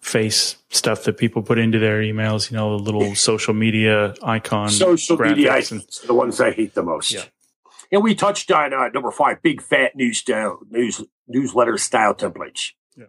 face 0.00 0.56
stuff 0.68 1.04
that 1.04 1.16
people 1.16 1.42
put 1.42 1.58
into 1.58 1.78
their 1.78 2.02
emails, 2.02 2.50
you 2.50 2.56
know, 2.56 2.76
the 2.76 2.82
little 2.82 3.14
social 3.14 3.54
media 3.54 4.14
icon. 4.22 4.68
Social 4.68 5.16
media 5.16 5.52
icons 5.52 6.00
and, 6.00 6.08
the 6.08 6.14
ones 6.14 6.40
I 6.40 6.50
hate 6.50 6.74
the 6.74 6.82
most. 6.82 7.12
Yeah. 7.12 7.22
And 7.90 8.02
we 8.02 8.14
touched 8.14 8.50
on 8.50 8.74
uh, 8.74 8.88
number 8.88 9.10
five, 9.10 9.40
big 9.40 9.62
fat 9.62 9.96
news, 9.96 10.18
style, 10.18 10.58
news 10.68 11.02
newsletter 11.28 11.78
style 11.78 12.14
templates. 12.14 12.72
Yeah. 12.96 13.06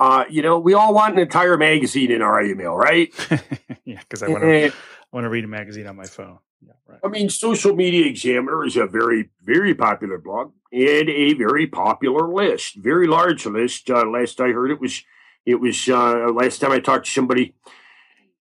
Uh, 0.00 0.24
you 0.30 0.40
know, 0.40 0.58
we 0.58 0.72
all 0.72 0.94
want 0.94 1.12
an 1.14 1.20
entire 1.20 1.58
magazine 1.58 2.10
in 2.10 2.22
our 2.22 2.42
email, 2.42 2.74
right? 2.74 3.12
yeah, 3.84 4.00
because 4.00 4.22
I 4.22 4.28
want 4.28 4.42
to 4.42 4.72
want 5.12 5.24
to 5.24 5.28
read 5.28 5.44
a 5.44 5.48
magazine 5.48 5.86
on 5.86 5.96
my 5.96 6.06
phone. 6.06 6.38
Yeah, 6.66 6.72
right. 6.86 7.00
I 7.04 7.08
mean, 7.08 7.28
Social 7.28 7.76
Media 7.76 8.06
Examiner 8.06 8.64
is 8.64 8.78
a 8.78 8.86
very, 8.86 9.28
very 9.42 9.74
popular 9.74 10.16
blog 10.16 10.52
and 10.72 11.10
a 11.10 11.34
very 11.34 11.66
popular 11.66 12.32
list, 12.32 12.76
very 12.76 13.06
large 13.06 13.44
list. 13.44 13.90
Uh, 13.90 14.06
last 14.06 14.40
I 14.40 14.48
heard, 14.48 14.70
it 14.70 14.80
was 14.80 15.02
it 15.44 15.56
was 15.56 15.86
uh, 15.86 16.30
last 16.32 16.60
time 16.60 16.72
I 16.72 16.80
talked 16.80 17.04
to 17.04 17.12
somebody 17.12 17.54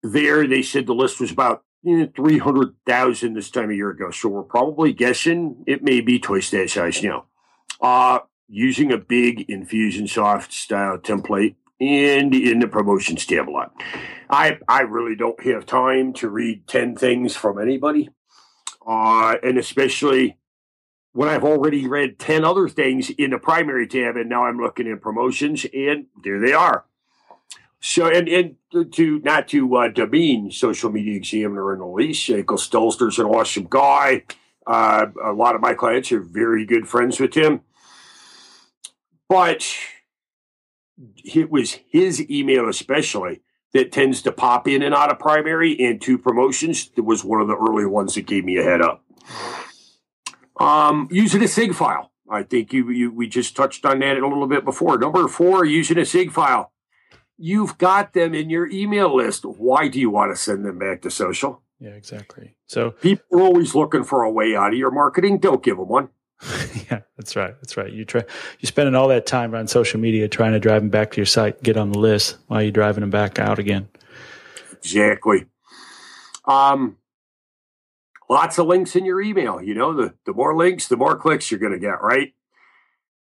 there. 0.05 0.47
They 0.47 0.63
said 0.63 0.87
the 0.87 0.95
list 0.95 1.21
was 1.21 1.33
about 1.33 1.65
you 1.83 1.97
know, 1.97 2.09
three 2.15 2.39
hundred 2.39 2.77
thousand 2.87 3.35
this 3.35 3.51
time 3.51 3.71
a 3.71 3.75
year 3.75 3.91
ago. 3.91 4.13
So 4.13 4.29
we're 4.29 4.45
probably 4.45 4.93
guessing 4.93 5.65
it 5.67 5.83
may 5.83 6.03
be 6.03 6.21
twice 6.21 6.51
that 6.51 6.71
size 6.71 7.03
now. 7.03 7.27
Using 8.55 8.93
a 8.93 8.99
big 8.99 9.49
Infusionsoft 9.49 10.53
style 10.53 10.99
template 10.99 11.55
and 11.81 12.35
in 12.35 12.59
the 12.59 12.69
promotions 12.69 13.25
tab 13.25 13.49
a 13.49 13.51
lot. 13.51 13.73
I 14.29 14.59
I 14.69 14.83
really 14.83 15.17
don't 15.17 15.43
have 15.45 15.65
time 15.65 16.13
to 16.15 16.29
read 16.29 16.69
ten 16.69 16.95
things 16.95 17.35
from 17.35 17.59
anybody, 17.59 18.11
uh, 18.87 19.37
and 19.43 19.57
especially 19.57 20.37
when 21.13 21.31
I've 21.31 21.45
already 21.45 21.89
read 21.89 22.19
ten 22.19 22.45
other 22.45 22.69
things 22.69 23.09
in 23.09 23.31
the 23.31 23.39
primary 23.39 23.87
tab, 23.87 24.19
and 24.19 24.29
now 24.29 24.45
I'm 24.45 24.59
looking 24.59 24.87
in 24.87 24.99
promotions, 24.99 25.65
and 25.73 26.09
there 26.23 26.39
they 26.39 26.53
are. 26.53 26.85
So, 27.81 28.07
and, 28.07 28.29
and 28.29 28.57
to 28.93 29.19
not 29.21 29.49
to 29.49 29.77
uh, 29.77 29.89
demean 29.89 30.51
social 30.51 30.93
media 30.93 31.17
examiner 31.17 31.73
and 31.73 31.81
Elise, 31.81 32.29
Uncle 32.29 32.59
Stelzner's 32.59 33.19
an 33.19 33.25
awesome 33.25 33.67
guy. 33.71 34.25
Uh, 34.67 35.07
a 35.25 35.33
lot 35.33 35.55
of 35.55 35.63
my 35.63 35.73
clients 35.73 36.13
are 36.13 36.21
very 36.21 36.67
good 36.67 36.87
friends 36.87 37.19
with 37.19 37.35
him. 37.35 37.63
But 39.33 39.67
it 41.25 41.51
was 41.51 41.79
his 41.89 42.29
email, 42.31 42.69
especially, 42.69 43.41
that 43.73 43.91
tends 43.91 44.21
to 44.23 44.31
pop 44.31 44.69
in 44.69 44.83
and 44.83 44.95
out 44.95 45.11
of 45.11 45.19
primary 45.19 45.75
and 45.83 45.99
two 45.99 46.19
promotions. 46.19 46.91
It 46.97 47.07
was 47.07 47.25
one 47.25 47.41
of 47.41 47.49
the 47.49 47.57
early 47.57 47.87
ones 47.87 48.15
that 48.15 48.27
gave 48.27 48.45
me 48.45 48.59
a 48.59 48.63
head 48.63 48.83
up. 48.83 49.03
Um, 50.61 51.09
using 51.11 51.43
a 51.43 51.49
SIG 51.49 51.73
file. 51.73 52.13
I 52.29 52.43
think 52.43 52.75
you, 52.75 52.91
you 52.91 53.11
we 53.11 53.27
just 53.27 53.57
touched 53.57 53.87
on 53.87 54.01
that 54.01 54.19
a 54.19 54.29
little 54.29 54.47
bit 54.47 54.67
before. 54.67 54.99
Number 54.99 55.27
four, 55.29 55.65
using 55.65 55.97
a 55.97 56.05
SIG 56.05 56.31
file. 56.31 56.71
You've 57.39 57.79
got 57.79 58.13
them 58.13 58.35
in 58.35 58.51
your 58.51 58.69
email 58.69 59.17
list. 59.17 59.47
Why 59.47 59.89
do 59.89 59.99
you 59.99 60.11
want 60.11 60.33
to 60.33 60.37
send 60.37 60.67
them 60.67 60.79
back 60.79 61.01
to 61.03 61.11
social? 61.11 61.63
Yeah, 61.81 61.93
exactly. 61.93 62.55
So 62.67 62.91
people 62.91 63.41
are 63.41 63.45
always 63.45 63.75
looking 63.75 64.05
for 64.05 64.25
a 64.25 64.31
way 64.31 64.55
out 64.55 64.75
of 64.75 64.79
your 64.79 64.91
marketing. 64.91 65.39
Don't 65.39 65.63
give 65.63 65.79
them 65.79 65.89
one. 65.89 66.11
yeah, 66.91 67.01
that's 67.17 67.37
right. 67.37 67.55
That's 67.61 67.77
right. 67.77 67.93
You 67.93 68.05
try, 68.05 68.23
you're 68.59 68.69
spending 68.69 68.95
all 68.95 69.09
that 69.09 69.27
time 69.27 69.55
on 69.55 69.69
social 69.69 70.01
media 70.01 70.29
trying 70.29 70.53
to 70.53 70.61
drive 70.61 70.83
them 70.83 70.91
back 70.91 71.13
to 71.13 71.17
your 71.19 71.27
site, 71.27 71.63
get 71.63 71.77
on 71.77 71.93
the 71.93 71.99
list 71.99 72.37
while 72.49 72.63
you're 72.63 72.73
driving 72.73 73.03
them 73.03 73.11
back 73.11 73.39
out 73.39 73.59
again. 73.59 73.89
Exactly. 74.73 75.47
Um, 76.45 76.97
lots 78.29 78.59
of 78.59 78.67
links 78.67 78.97
in 78.97 79.05
your 79.05 79.21
email. 79.21 79.63
You 79.63 79.75
know, 79.75 79.95
the, 79.95 80.15
the 80.27 80.33
more 80.33 80.57
links, 80.57 80.89
the 80.89 80.97
more 80.97 81.17
clicks 81.17 81.51
you're 81.51 81.61
going 81.61 81.73
to 81.73 81.79
get, 81.79 82.03
right? 82.03 82.35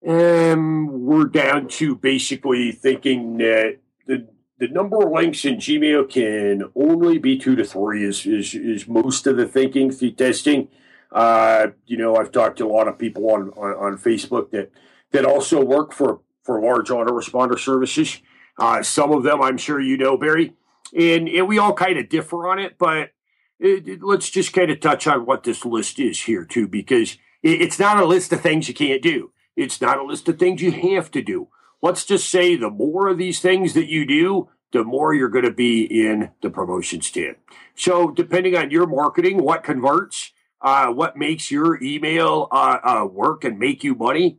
And 0.02 0.90
we're 0.90 1.24
down 1.24 1.68
to 1.68 1.96
basically 1.96 2.72
thinking 2.72 3.38
that 3.38 3.79
the 4.07 4.29
the 4.59 4.68
number 4.68 5.02
of 5.02 5.12
links 5.12 5.44
in 5.44 5.57
Gmail 5.57 6.09
can 6.11 6.70
only 6.74 7.18
be 7.18 7.37
two 7.37 7.57
to 7.57 7.64
three 7.64 8.05
is 8.05 8.24
is, 8.26 8.55
is 8.55 8.87
most 8.88 9.26
of 9.26 9.37
the 9.37 9.46
thinking 9.46 9.90
through 9.90 10.12
testing. 10.12 10.68
Uh, 11.16 11.68
you 11.87 11.96
know, 11.96 12.16
I've 12.16 12.31
talked 12.31 12.59
to 12.59 12.66
a 12.66 12.68
lot 12.68 12.88
of 12.88 12.98
people 12.98 13.31
on, 13.31 13.48
on, 13.57 13.92
on 13.94 13.98
Facebook 13.98 14.50
that 14.50 14.70
that 15.12 15.24
also 15.24 15.64
work 15.64 15.94
for 15.94 16.20
for 16.42 16.61
large 16.61 16.90
autoresponder 16.90 17.59
services. 17.59 18.20
Uh, 18.59 18.83
some 18.83 19.11
of 19.12 19.22
them, 19.22 19.40
I'm 19.40 19.57
sure 19.57 19.81
you 19.81 19.96
know, 19.96 20.18
Barry, 20.18 20.52
and, 20.94 21.26
and 21.26 21.48
we 21.48 21.59
all 21.59 21.72
kind 21.72 21.98
of 21.98 22.11
differ 22.11 22.46
on 22.46 22.59
it. 22.59 22.76
But 22.76 23.12
it, 23.59 23.88
it, 23.88 24.02
let's 24.02 24.29
just 24.29 24.52
kind 24.52 24.70
of 24.70 24.81
touch 24.81 25.07
on 25.07 25.24
what 25.24 25.44
this 25.44 25.64
list 25.64 25.98
is 25.98 26.24
here 26.24 26.44
too, 26.44 26.68
because 26.68 27.16
it, 27.42 27.62
it's 27.62 27.79
not 27.79 27.98
a 27.98 28.05
list 28.05 28.31
of 28.35 28.42
things 28.42 28.68
you 28.68 28.74
can't 28.74 29.00
do. 29.00 29.33
It's 29.57 29.81
not 29.81 29.98
a 29.98 30.05
list 30.05 30.29
of 30.29 30.38
things 30.38 30.61
you 30.61 30.70
have 30.70 31.11
to 31.12 31.22
do. 31.22 31.48
Let's 31.81 32.05
just 32.05 32.29
say 32.29 32.57
the 32.57 32.68
more 32.68 33.09
of 33.09 33.16
these 33.16 33.40
things 33.40 33.72
that 33.72 33.87
you 33.87 34.05
do, 34.07 34.50
the 34.72 34.85
more 34.85 35.14
you're 35.14 35.31
going 35.31 35.46
to 35.46 35.50
be 35.50 35.83
in 35.85 36.31
the 36.42 36.50
promotions 36.50 37.11
tab. 37.11 37.37
So, 37.74 38.11
depending 38.11 38.55
on 38.55 38.70
your 38.70 38.87
marketing, 38.87 39.42
what 39.42 39.64
converts, 39.64 40.33
uh, 40.66 40.90
what 40.92 41.16
makes 41.16 41.48
your 41.48 41.81
email 41.81 42.48
uh, 42.50 42.79
uh, 42.83 43.07
work 43.07 43.44
and 43.44 43.57
make 43.57 43.85
you 43.85 43.94
money, 43.94 44.37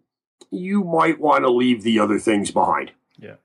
you 0.51 0.83
might 0.83 1.21
want 1.21 1.45
to 1.45 1.49
leave 1.49 1.83
the 1.83 1.99
other 1.99 2.19
things 2.19 2.51
behind. 2.51 2.91
Yeah. 3.17 3.35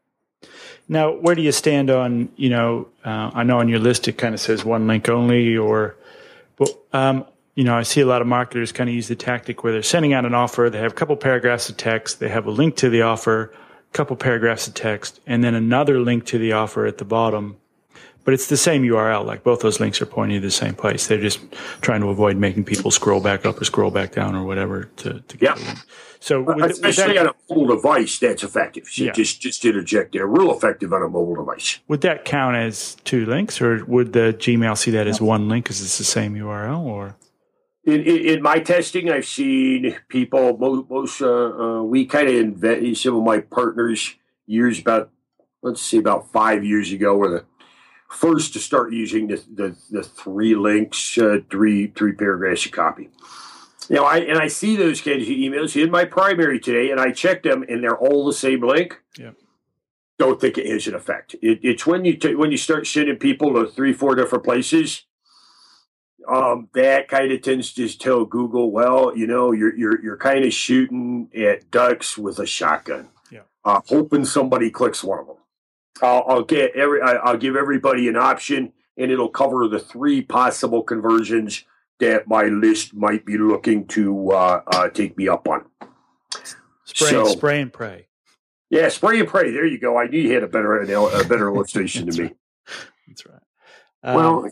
Now, 0.89 1.13
where 1.13 1.37
do 1.37 1.43
you 1.43 1.53
stand 1.53 1.91
on? 1.91 2.31
You 2.35 2.51
know, 2.51 2.89
uh, 3.05 3.31
I 3.35 3.45
know 3.45 3.61
on 3.61 3.69
your 3.69 3.79
list 3.79 4.09
it 4.09 4.19
kind 4.19 4.35
of 4.35 4.41
says 4.41 4.65
one 4.65 4.89
link 4.89 5.09
only, 5.09 5.57
or, 5.57 5.95
but 6.57 6.77
um, 6.93 7.25
you 7.55 7.63
know, 7.63 7.77
I 7.77 7.85
see 7.85 8.01
a 8.01 8.07
lot 8.07 8.21
of 8.21 8.27
marketers 8.27 8.73
kind 8.73 8.91
of 8.91 8.97
use 8.97 9.07
the 9.07 9.15
tactic 9.15 9.63
where 9.63 9.73
they're 9.73 9.83
sending 9.85 10.13
out 10.13 10.25
an 10.25 10.35
offer, 10.35 10.69
they 10.69 10.79
have 10.79 10.91
a 10.91 10.97
couple 10.97 11.17
paragraphs 11.17 11.69
of 11.69 11.77
text, 11.77 12.19
they 12.19 12.31
have 12.31 12.47
a 12.47 12.51
link 12.51 12.75
to 12.79 12.91
the 12.91 13.03
offer, 13.03 13.53
a 13.55 13.93
couple 13.93 14.17
paragraphs 14.17 14.67
of 14.67 14.75
text, 14.75 15.21
and 15.25 15.45
then 15.45 15.55
another 15.55 16.01
link 16.01 16.27
to 16.27 16.39
the 16.39 16.51
offer 16.51 16.85
at 16.85 16.99
the 16.99 17.05
bottom 17.05 17.59
but 18.25 18.35
it's 18.35 18.49
the 18.49 18.57
same 18.57 18.83
URL. 18.83 19.25
Like 19.25 19.43
both 19.43 19.61
those 19.61 19.81
links 19.81 20.01
are 20.01 20.07
pointing 20.07 20.41
to 20.41 20.47
the 20.47 20.51
same 20.51 20.75
place. 20.75 21.07
They're 21.07 21.21
just 21.21 21.41
trying 21.81 22.01
to 22.01 22.09
avoid 22.09 22.37
making 22.37 22.65
people 22.65 22.91
scroll 22.91 23.21
back 23.21 23.45
up 23.45 23.61
or 23.61 23.65
scroll 23.65 23.91
back 23.91 24.13
down 24.13 24.35
or 24.35 24.45
whatever 24.45 24.85
to, 24.97 25.21
to 25.21 25.37
get 25.37 25.59
yeah. 25.59 25.75
So, 26.23 26.41
with, 26.41 26.71
especially 26.71 27.15
with 27.15 27.17
that, 27.17 27.27
on 27.27 27.35
a 27.35 27.55
mobile 27.55 27.75
device, 27.75 28.21
that's 28.21 28.45
effective. 28.45 28.87
So 28.87 29.05
yeah. 29.05 29.13
just 29.13 29.41
just 29.41 29.65
interject 29.65 30.13
there, 30.13 30.25
real 30.25 30.55
effective 30.55 30.93
on 30.93 31.03
a 31.03 31.09
mobile 31.09 31.35
device. 31.35 31.81
Would 31.89 32.03
that 32.03 32.25
count 32.25 32.55
as 32.55 32.97
two 33.03 33.27
links, 33.27 33.61
or 33.61 33.85
would 33.87 34.13
the 34.13 34.33
Gmail 34.39 34.79
see 34.79 34.93
that 34.93 35.09
as 35.09 35.21
one 35.21 35.49
link 35.49 35.65
because 35.65 35.83
it's 35.83 35.99
the 35.99 36.05
same 36.05 36.35
URL? 36.37 36.79
Or 36.79 37.17
in, 37.85 38.03
in, 38.03 38.29
in, 38.29 38.43
my 38.43 38.61
testing, 38.61 39.11
I've 39.11 39.27
seen 39.27 39.97
people 40.09 40.57
most, 40.57 40.89
most 40.89 41.23
uh, 41.23 41.27
uh, 41.29 41.83
we 41.83 42.07
kind 42.07 42.29
of 42.29 42.37
invent 42.37 42.97
some 42.97 43.17
of 43.17 43.25
my 43.25 43.41
partners 43.41 44.15
years 44.47 44.79
about 44.79 45.11
let's 45.63 45.83
see 45.83 45.99
about 45.99 46.31
five 46.31 46.65
years 46.65 46.93
ago, 46.93 47.17
where 47.17 47.31
the 47.31 47.45
first 48.13 48.53
to 48.53 48.59
start 48.59 48.93
using 48.93 49.27
the 49.27 49.43
the, 49.55 49.77
the 49.91 50.03
three 50.03 50.55
links, 50.55 51.19
uh, 51.19 51.39
three 51.51 51.89
three 51.89 52.13
paragraphs 52.13 52.67
of 52.67 52.73
copy. 52.73 53.11
Now, 53.91 54.05
I 54.05 54.19
and 54.19 54.39
I 54.39 54.49
see 54.49 54.77
those 54.77 55.01
kinds 55.01 55.23
of 55.23 55.29
emails 55.29 55.83
in 55.83 55.91
my 55.91 56.05
primary 56.05 56.61
today, 56.61 56.91
and 56.91 57.01
I 57.01 57.11
check 57.11 57.43
them, 57.43 57.65
and 57.69 57.83
they're 57.83 57.99
all 57.99 58.25
the 58.25 58.33
same 58.33 58.61
link. 58.61 59.01
Yeah. 59.19 59.33
Don't 60.19 60.41
think 60.41 60.57
it 60.57 60.67
has 60.67 60.87
an 60.87 60.95
effect. 60.95 61.35
It, 61.43 61.61
it's 61.63 61.87
when 61.87 62.05
you 62.05 62.17
t- 62.17 62.37
when 62.37 62.53
you 62.53 62.59
start 62.59 62.87
sending 62.87 63.17
people 63.17 63.55
to 63.55 63.67
three, 63.67 63.93
four 63.93 64.15
different 64.15 64.45
places. 64.45 65.05
Um, 66.29 66.69
that 66.75 67.09
kind 67.09 67.33
of 67.33 67.43
tends 67.43 67.73
to 67.73 67.89
tell 67.99 68.25
Google, 68.25 68.71
well, 68.71 69.17
you 69.17 69.27
know, 69.27 69.51
you're 69.51 69.75
you're 69.75 70.01
you're 70.01 70.17
kind 70.17 70.45
of 70.45 70.53
shooting 70.53 71.29
at 71.35 71.69
ducks 71.73 72.17
with 72.17 72.39
a 72.39 72.47
shotgun, 72.47 73.09
yeah. 73.29 73.41
uh, 73.65 73.81
hoping 73.87 74.25
somebody 74.25 74.71
clicks 74.71 75.03
one 75.03 75.19
of 75.19 75.27
them. 75.27 75.37
I'll, 76.01 76.25
I'll 76.27 76.45
get 76.45 76.75
every 76.75 77.03
I'll 77.03 77.37
give 77.37 77.57
everybody 77.57 78.09
an 78.09 78.17
option, 78.17 78.73
and 78.97 79.11
it'll 79.11 79.29
cover 79.29 79.69
the 79.69 79.79
three 79.79 80.23
possible 80.23 80.83
conversions 80.83 81.65
that 82.01 82.27
my 82.27 82.45
list 82.45 82.95
might 82.95 83.25
be 83.25 83.39
looking 83.39 83.87
to 83.89 84.33
uh, 84.33 84.63
uh, 84.67 84.89
take 84.89 85.17
me 85.17 85.29
up 85.29 85.49
on. 85.49 85.65
Spray, 86.85 87.11
so, 87.11 87.25
spray 87.27 87.61
and 87.61 87.73
pray. 87.73 88.09
Yeah, 88.71 88.89
spray 88.89 89.21
and 89.21 89.29
pray. 89.29 89.53
There 89.53 89.67
you 89.67 89.79
go. 89.79 89.99
I 89.99 90.07
knew 90.07 90.21
you 90.21 90.33
had 90.33 90.43
a 90.43 90.49
better 90.49 90.81
a 90.81 91.25
better 91.25 91.49
illustration 91.55 92.07
than 92.07 92.25
me. 92.25 92.35
That's 93.07 93.27
right. 93.27 93.43
Um, 94.03 94.17
well, 94.17 94.51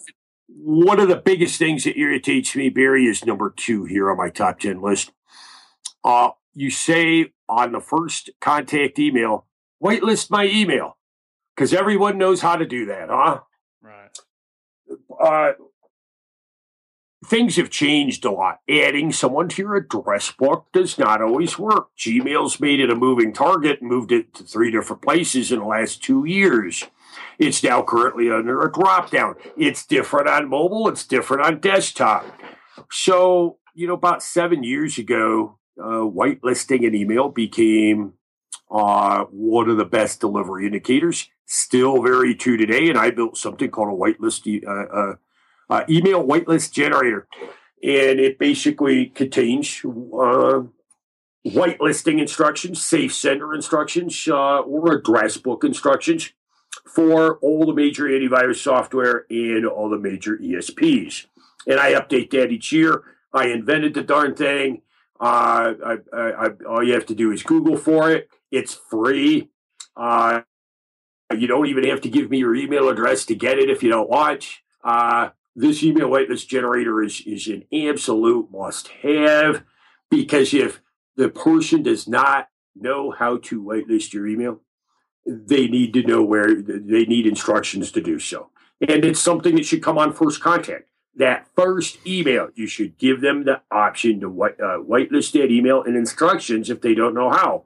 one 0.48 1.00
of 1.00 1.09
the 1.09 1.16
biggest 1.16 1.59
things 1.59 1.85
that 1.85 1.98
irritates 1.98 2.55
me, 2.55 2.68
Barry, 2.68 3.07
is 3.07 3.24
number 3.24 3.53
two 3.57 3.85
here 3.85 4.11
on 4.11 4.16
my 4.16 4.31
top 4.31 4.61
ten 4.61 4.81
list. 4.81 5.12
Uh, 6.05 6.31
you 6.55 6.70
say 6.70 7.33
on 7.48 7.72
the 7.72 7.81
first 7.81 8.31
contact 8.40 8.98
email, 8.98 9.46
whitelist 9.83 10.31
my 10.31 10.46
email 10.46 10.96
because 11.61 11.75
everyone 11.75 12.16
knows 12.16 12.40
how 12.40 12.57
to 12.57 12.64
do 12.64 12.87
that, 12.87 13.11
huh? 13.11 13.40
Right. 13.83 14.18
Uh, 15.23 15.53
things 17.27 17.57
have 17.57 17.68
changed 17.68 18.25
a 18.25 18.31
lot. 18.31 18.61
Adding 18.66 19.12
someone 19.12 19.51
to 19.51 19.61
your 19.61 19.77
address 19.77 20.33
book 20.33 20.68
does 20.73 20.99
not 20.99 21.20
always 21.20 21.59
work. 21.59 21.88
Gmail's 21.99 22.61
made 22.61 22.81
it 22.81 22.88
a 22.88 22.94
moving 22.94 23.35
target 23.35 23.83
and 23.83 23.90
moved 23.90 24.11
it 24.11 24.33
to 24.37 24.42
three 24.42 24.70
different 24.70 25.03
places 25.03 25.53
in 25.53 25.59
the 25.59 25.66
last 25.66 26.03
two 26.03 26.25
years. 26.25 26.85
It's 27.38 27.62
now 27.62 27.83
currently 27.83 28.31
under 28.31 28.62
a 28.62 28.73
drop 28.73 29.11
down. 29.11 29.35
It's 29.55 29.85
different 29.85 30.29
on 30.29 30.49
mobile, 30.49 30.88
it's 30.88 31.07
different 31.07 31.44
on 31.44 31.61
desktop. 31.61 32.25
So, 32.90 33.59
you 33.75 33.87
know, 33.87 33.92
about 33.92 34.23
seven 34.23 34.64
years 34.64 34.96
ago, 34.96 35.59
uh, 35.79 36.09
whitelisting 36.09 36.87
an 36.87 36.94
email 36.94 37.29
became 37.29 38.14
uh, 38.70 39.24
one 39.30 39.68
of 39.68 39.76
the 39.76 39.85
best 39.85 40.20
delivery 40.20 40.66
indicators. 40.66 41.28
Still 41.46 42.02
very 42.02 42.35
true 42.35 42.56
today. 42.56 42.88
And 42.88 42.98
I 42.98 43.11
built 43.11 43.37
something 43.37 43.70
called 43.70 43.88
a 43.88 43.96
whitelist 43.96 44.64
uh, 44.64 44.70
uh, 44.70 45.14
uh, 45.68 45.85
email 45.88 46.24
whitelist 46.24 46.72
generator, 46.72 47.26
and 47.83 48.20
it 48.20 48.38
basically 48.38 49.06
contains 49.06 49.85
uh, 49.85 50.62
whitelisting 51.46 52.20
instructions, 52.20 52.85
safe 52.85 53.14
sender 53.14 53.54
instructions, 53.54 54.28
or 54.28 54.92
address 54.92 55.37
book 55.37 55.64
instructions 55.64 56.33
for 56.87 57.37
all 57.38 57.66
the 57.66 57.74
major 57.74 58.04
antivirus 58.04 58.56
software 58.56 59.26
and 59.30 59.66
all 59.66 59.88
the 59.88 59.98
major 59.98 60.37
ESPs. 60.38 61.26
And 61.66 61.78
I 61.78 61.92
update 61.92 62.30
that 62.30 62.50
each 62.50 62.72
year. 62.72 63.02
I 63.33 63.46
invented 63.48 63.94
the 63.94 64.02
darn 64.02 64.35
thing. 64.35 64.83
Uh, 65.20 65.74
I, 65.85 65.96
I, 66.12 66.30
I, 66.30 66.48
all 66.68 66.83
you 66.83 66.94
have 66.94 67.06
to 67.06 67.14
do 67.14 67.30
is 67.30 67.42
Google 67.42 67.76
for 67.76 68.11
it. 68.11 68.28
It's 68.50 68.74
free. 68.74 69.50
Uh, 69.96 70.42
you 71.36 71.46
don't 71.46 71.66
even 71.66 71.84
have 71.84 72.00
to 72.02 72.08
give 72.08 72.30
me 72.30 72.38
your 72.38 72.54
email 72.54 72.88
address 72.88 73.24
to 73.26 73.34
get 73.34 73.58
it 73.58 73.70
if 73.70 73.82
you 73.82 73.88
don't 73.88 74.10
watch. 74.10 74.62
Uh, 74.82 75.30
this 75.54 75.82
email 75.82 76.08
whitelist 76.08 76.48
generator 76.48 77.02
is, 77.02 77.22
is 77.26 77.46
an 77.48 77.64
absolute 77.72 78.50
must 78.50 78.88
have 79.02 79.64
because 80.10 80.54
if 80.54 80.80
the 81.16 81.28
person 81.28 81.82
does 81.82 82.08
not 82.08 82.48
know 82.74 83.10
how 83.10 83.36
to 83.36 83.62
whitelist 83.62 84.12
your 84.12 84.26
email, 84.26 84.60
they 85.26 85.68
need 85.68 85.92
to 85.92 86.02
know 86.02 86.22
where 86.22 86.54
they 86.54 87.04
need 87.04 87.26
instructions 87.26 87.92
to 87.92 88.00
do 88.00 88.18
so. 88.18 88.50
And 88.80 89.04
it's 89.04 89.20
something 89.20 89.56
that 89.56 89.66
should 89.66 89.82
come 89.82 89.98
on 89.98 90.12
first 90.12 90.40
contact. 90.40 90.88
That 91.14 91.46
first 91.54 91.98
email, 92.06 92.48
you 92.54 92.66
should 92.66 92.96
give 92.96 93.20
them 93.20 93.44
the 93.44 93.60
option 93.70 94.20
to 94.20 94.30
white, 94.30 94.58
uh, 94.60 94.78
whitelist 94.78 95.32
that 95.32 95.50
email 95.50 95.82
and 95.82 95.96
instructions 95.96 96.70
if 96.70 96.80
they 96.80 96.94
don't 96.94 97.14
know 97.14 97.30
how. 97.30 97.64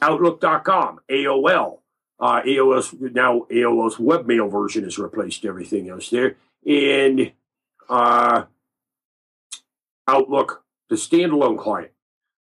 Outlook.com, 0.00 1.00
AOL, 1.10 1.78
uh, 2.20 2.42
AOL's 2.42 2.94
now 2.98 3.46
AOL's 3.50 3.96
webmail 3.96 4.50
version 4.50 4.84
has 4.84 4.98
replaced 4.98 5.44
everything 5.44 5.88
else 5.88 6.10
there, 6.10 6.36
and 6.66 7.32
uh, 7.88 8.44
Outlook, 10.06 10.64
the 10.88 10.96
standalone 10.96 11.58
client. 11.58 11.92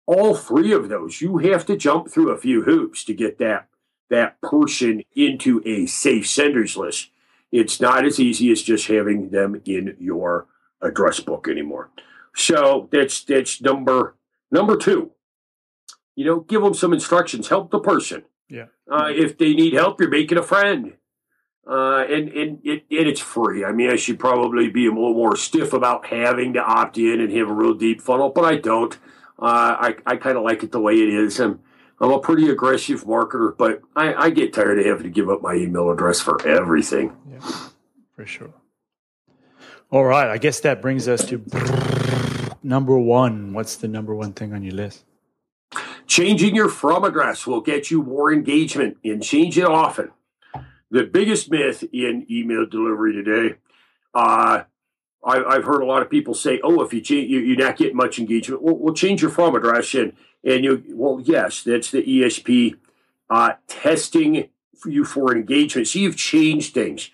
All 0.06 0.34
three 0.34 0.72
of 0.72 0.88
those, 0.88 1.20
you 1.20 1.38
have 1.38 1.66
to 1.66 1.76
jump 1.76 2.10
through 2.10 2.30
a 2.30 2.38
few 2.38 2.62
hoops 2.62 3.04
to 3.04 3.14
get 3.14 3.38
that 3.38 3.68
that 4.10 4.40
person 4.40 5.02
into 5.14 5.62
a 5.66 5.84
safe 5.86 6.26
senders 6.26 6.76
list. 6.76 7.10
It's 7.52 7.80
not 7.80 8.06
as 8.06 8.18
easy 8.18 8.50
as 8.50 8.62
just 8.62 8.86
having 8.86 9.30
them 9.30 9.60
in 9.66 9.96
your 9.98 10.46
address 10.80 11.20
book 11.20 11.46
anymore. 11.48 11.90
So 12.34 12.88
that's 12.90 13.22
that's 13.24 13.60
number 13.60 14.14
number 14.50 14.76
two. 14.76 15.12
You 16.18 16.24
know, 16.24 16.40
give 16.40 16.62
them 16.62 16.74
some 16.74 16.92
instructions. 16.92 17.46
Help 17.46 17.70
the 17.70 17.78
person. 17.78 18.24
Yeah. 18.48 18.64
Uh, 18.90 19.12
if 19.14 19.38
they 19.38 19.54
need 19.54 19.74
help, 19.74 20.00
you're 20.00 20.10
making 20.10 20.36
a 20.36 20.42
friend. 20.42 20.94
Uh, 21.64 22.04
and 22.10 22.28
and 22.30 22.58
it 22.64 22.86
and 22.90 23.06
it's 23.06 23.20
free. 23.20 23.64
I 23.64 23.70
mean, 23.70 23.88
I 23.88 23.94
should 23.94 24.18
probably 24.18 24.68
be 24.68 24.86
a 24.86 24.90
little 24.90 25.14
more 25.14 25.36
stiff 25.36 25.72
about 25.72 26.06
having 26.06 26.54
to 26.54 26.60
opt 26.60 26.98
in 26.98 27.20
and 27.20 27.30
have 27.30 27.48
a 27.48 27.52
real 27.52 27.74
deep 27.74 28.00
funnel, 28.00 28.30
but 28.30 28.44
I 28.44 28.56
don't. 28.56 28.94
Uh, 29.38 29.76
I 29.78 29.96
I 30.06 30.16
kind 30.16 30.36
of 30.36 30.42
like 30.42 30.64
it 30.64 30.72
the 30.72 30.80
way 30.80 30.94
it 30.94 31.08
is. 31.08 31.38
And 31.38 31.60
I'm 32.00 32.10
a 32.10 32.18
pretty 32.18 32.50
aggressive 32.50 33.04
marketer, 33.04 33.56
but 33.56 33.82
I, 33.94 34.12
I 34.14 34.30
get 34.30 34.52
tired 34.52 34.80
of 34.80 34.86
having 34.86 35.04
to 35.04 35.10
give 35.10 35.30
up 35.30 35.40
my 35.40 35.54
email 35.54 35.88
address 35.88 36.20
for 36.20 36.44
everything. 36.44 37.16
Yeah, 37.30 37.48
for 38.16 38.26
sure. 38.26 38.54
All 39.92 40.04
right. 40.04 40.28
I 40.28 40.38
guess 40.38 40.58
that 40.60 40.82
brings 40.82 41.06
us 41.06 41.24
to 41.26 41.44
number 42.64 42.98
one. 42.98 43.52
What's 43.52 43.76
the 43.76 43.86
number 43.86 44.16
one 44.16 44.32
thing 44.32 44.52
on 44.52 44.64
your 44.64 44.74
list? 44.74 45.04
Changing 46.08 46.54
your 46.54 46.70
from 46.70 47.04
address 47.04 47.46
will 47.46 47.60
get 47.60 47.90
you 47.90 48.02
more 48.02 48.32
engagement 48.32 48.96
and 49.04 49.22
change 49.22 49.58
it 49.58 49.66
often. 49.66 50.10
The 50.90 51.04
biggest 51.04 51.50
myth 51.50 51.84
in 51.92 52.26
email 52.30 52.64
delivery 52.64 53.12
today, 53.12 53.56
uh, 54.14 54.62
I, 55.22 55.54
have 55.54 55.64
heard 55.64 55.82
a 55.82 55.86
lot 55.86 56.00
of 56.00 56.08
people 56.08 56.32
say, 56.32 56.60
"Oh, 56.64 56.80
if 56.80 56.94
you 56.94 57.02
change, 57.02 57.30
you, 57.30 57.52
are 57.52 57.56
not 57.56 57.76
getting 57.76 57.96
much 57.96 58.18
engagement." 58.18 58.62
Well, 58.62 58.78
we'll 58.78 58.94
change 58.94 59.20
your 59.20 59.30
from 59.30 59.54
address, 59.54 59.94
and 59.94 60.14
and 60.42 60.64
you, 60.64 60.82
well, 60.94 61.20
yes, 61.22 61.62
that's 61.62 61.90
the 61.90 62.02
ESP 62.02 62.78
uh, 63.28 63.52
testing 63.66 64.48
for 64.78 64.88
you 64.88 65.04
for 65.04 65.36
engagement. 65.36 65.88
So 65.88 65.98
you've 65.98 66.16
changed 66.16 66.72
things. 66.72 67.10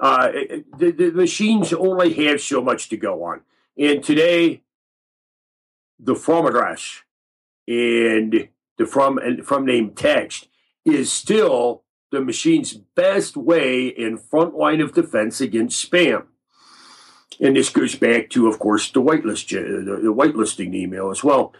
Uh, 0.00 0.30
the, 0.76 0.92
the 0.92 1.10
machines 1.10 1.72
only 1.72 2.12
have 2.26 2.40
so 2.40 2.62
much 2.62 2.90
to 2.90 2.96
go 2.96 3.24
on. 3.24 3.40
And 3.76 4.04
today, 4.04 4.62
the 5.98 6.14
from 6.14 6.46
address 6.46 7.02
and 7.66 8.48
the 8.78 8.86
from 8.86 9.18
and 9.18 9.44
from 9.44 9.64
name 9.64 9.90
text 9.94 10.48
is 10.84 11.10
still 11.10 11.82
the 12.12 12.20
machine's 12.20 12.72
best 12.72 13.36
way 13.36 13.92
and 13.96 14.20
front 14.20 14.54
line 14.54 14.80
of 14.80 14.94
defense 14.94 15.40
against 15.40 15.90
spam. 15.90 16.26
And 17.40 17.56
this 17.56 17.68
goes 17.68 17.94
back 17.94 18.30
to, 18.30 18.46
of 18.46 18.58
course, 18.58 18.90
the 18.90 19.02
whitelist, 19.02 19.48
the, 19.50 20.00
the 20.00 20.14
whitelisting 20.14 20.74
email 20.74 21.10
as 21.10 21.22
well. 21.22 21.52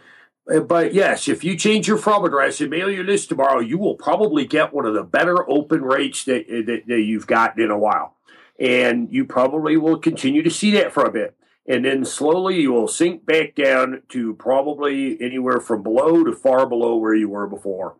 Uh, 0.51 0.61
but 0.61 0.93
yes, 0.93 1.27
if 1.27 1.43
you 1.43 1.57
change 1.57 1.87
your 1.87 1.97
from 1.97 2.23
address 2.23 2.61
and 2.61 2.69
mail 2.69 2.89
your 2.89 3.03
list 3.03 3.29
tomorrow, 3.29 3.59
you 3.59 3.77
will 3.77 3.95
probably 3.95 4.45
get 4.45 4.73
one 4.73 4.85
of 4.85 4.93
the 4.93 5.03
better 5.03 5.47
open 5.49 5.81
rates 5.81 6.23
that, 6.23 6.45
uh, 6.49 6.65
that, 6.65 6.83
that 6.87 7.01
you've 7.01 7.27
gotten 7.27 7.61
in 7.61 7.69
a 7.69 7.77
while. 7.77 8.15
And 8.59 9.11
you 9.11 9.25
probably 9.25 9.77
will 9.77 9.99
continue 9.99 10.41
to 10.41 10.49
see 10.49 10.71
that 10.71 10.93
for 10.93 11.05
a 11.05 11.11
bit. 11.11 11.35
And 11.67 11.83
then 11.83 12.05
slowly 12.05 12.61
you 12.61 12.71
will 12.71 12.87
sink 12.87 13.25
back 13.25 13.55
down 13.55 14.03
to 14.09 14.33
probably 14.35 15.21
anywhere 15.21 15.59
from 15.59 15.83
below 15.83 16.23
to 16.23 16.31
far 16.31 16.65
below 16.65 16.95
where 16.95 17.15
you 17.15 17.29
were 17.29 17.47
before. 17.47 17.97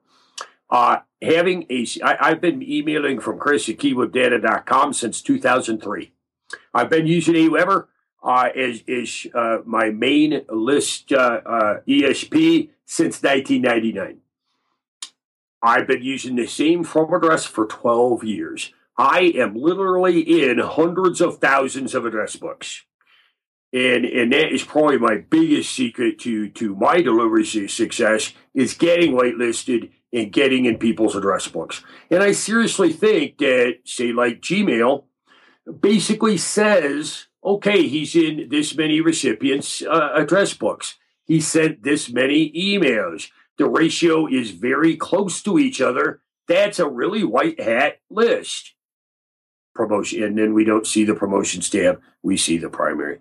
Uh, 0.70 1.00
having 1.22 1.66
a, 1.70 1.86
I, 2.04 2.18
I've 2.20 2.42
been 2.42 2.62
emailing 2.62 3.20
from 3.20 3.40
Chris 3.40 3.68
at 3.70 3.78
keywebdata.com 3.78 4.94
since 4.94 5.22
2003. 5.22 6.12
I've 6.74 6.90
been 6.90 7.08
using 7.08 7.36
Aweber 7.36 7.88
uh, 8.24 8.50
is 8.56 8.84
is 8.88 9.28
uh, 9.34 9.60
my 9.66 9.90
main 9.90 10.42
list 10.50 11.12
uh, 11.12 11.42
uh 11.46 11.80
ESP 11.88 12.70
since 12.86 13.22
1999. 13.22 14.20
I've 15.62 15.88
been 15.88 16.04
using 16.04 16.36
the 16.36 16.48
same 16.48 16.84
from 16.84 17.14
address 17.14 17.46
for 17.46 17.66
12 17.66 18.24
years. 18.24 18.74
I 18.98 19.34
am 19.36 19.56
literally 19.56 20.22
in 20.22 20.60
hundreds 20.60 21.22
of 21.22 21.38
thousands 21.38 21.94
of 21.94 22.06
address 22.06 22.36
books. 22.36 22.84
And, 23.74 24.06
and 24.06 24.32
that 24.32 24.54
is 24.54 24.64
probably 24.64 24.98
my 24.98 25.18
biggest 25.18 25.74
secret 25.74 26.20
to, 26.20 26.50
to 26.52 26.76
my 26.76 27.02
delivery 27.02 27.46
success 27.46 28.34
is 28.54 28.74
getting 28.74 29.14
whitelisted 29.14 29.92
and 30.14 30.32
getting 30.32 30.66
in 30.66 30.78
people's 30.78 31.16
address 31.16 31.48
books. 31.48 31.84
And 32.10 32.24
I 32.24 32.32
seriously 32.32 32.94
think 32.94 33.38
that, 33.40 33.80
say, 33.84 34.14
like 34.14 34.42
Gmail, 34.42 35.04
basically 35.82 36.38
says 36.38 37.28
okay, 37.48 37.88
he's 37.88 38.16
in 38.16 38.50
this 38.50 38.76
many 38.76 39.00
recipients' 39.00 39.82
uh, 39.82 40.12
address 40.14 40.54
books. 40.54 40.96
He 41.24 41.40
sent 41.40 41.84
this 41.84 42.12
many 42.12 42.52
emails. 42.52 43.30
The 43.58 43.70
ratio 43.70 44.28
is 44.28 44.52
very 44.52 44.96
close 44.98 45.42
to 45.44 45.58
each 45.58 45.82
other. 45.82 46.22
That's 46.48 46.80
a 46.80 46.90
really 46.90 47.24
white 47.24 47.60
hat 47.60 48.00
list. 48.10 48.74
Promotion, 49.74 50.24
and 50.24 50.38
then 50.38 50.54
we 50.54 50.66
don't 50.66 50.88
see 50.88 51.06
the 51.06 51.16
promotions 51.16 51.70
tab. 51.70 52.02
We 52.22 52.36
see 52.36 52.58
the 52.58 52.70
primary. 52.70 53.20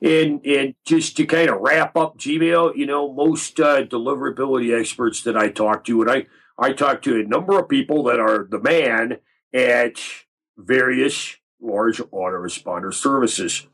And 0.00 0.44
and 0.46 0.74
just 0.84 1.16
to 1.16 1.26
kind 1.26 1.50
of 1.50 1.60
wrap 1.60 1.96
up 1.96 2.18
Gmail, 2.18 2.76
you 2.76 2.86
know, 2.86 3.12
most 3.12 3.58
uh, 3.58 3.84
deliverability 3.84 4.78
experts 4.78 5.22
that 5.22 5.36
I 5.36 5.48
talk 5.48 5.84
to, 5.84 6.02
and 6.02 6.10
I 6.10 6.26
I 6.56 6.72
talk 6.72 7.02
to 7.02 7.20
a 7.20 7.24
number 7.24 7.58
of 7.58 7.68
people 7.68 8.04
that 8.04 8.20
are 8.20 8.46
the 8.48 8.60
man 8.60 9.18
at 9.52 9.94
various 10.56 11.36
large 11.60 11.98
autoresponder 11.98 12.92
services. 12.92 13.66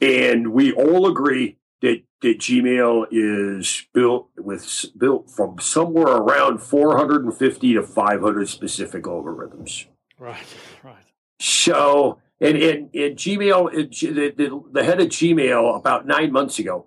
And 0.00 0.52
we 0.52 0.72
all 0.72 1.06
agree 1.06 1.58
that, 1.80 2.02
that 2.22 2.38
Gmail 2.38 3.06
is 3.10 3.86
built 3.92 4.30
with 4.36 4.86
built 4.96 5.30
from 5.30 5.58
somewhere 5.60 6.16
around 6.16 6.58
450 6.58 7.74
to 7.74 7.82
500 7.82 8.48
specific 8.48 9.04
algorithms. 9.04 9.86
Right, 10.18 10.46
right. 10.82 11.04
So, 11.40 12.20
and, 12.46 12.90
and 12.94 13.16
Gmail, 13.16 13.72
the, 13.72 14.30
the, 14.36 14.62
the 14.72 14.84
head 14.84 15.00
of 15.00 15.08
Gmail 15.08 15.76
about 15.76 16.06
nine 16.06 16.32
months 16.32 16.58
ago 16.58 16.86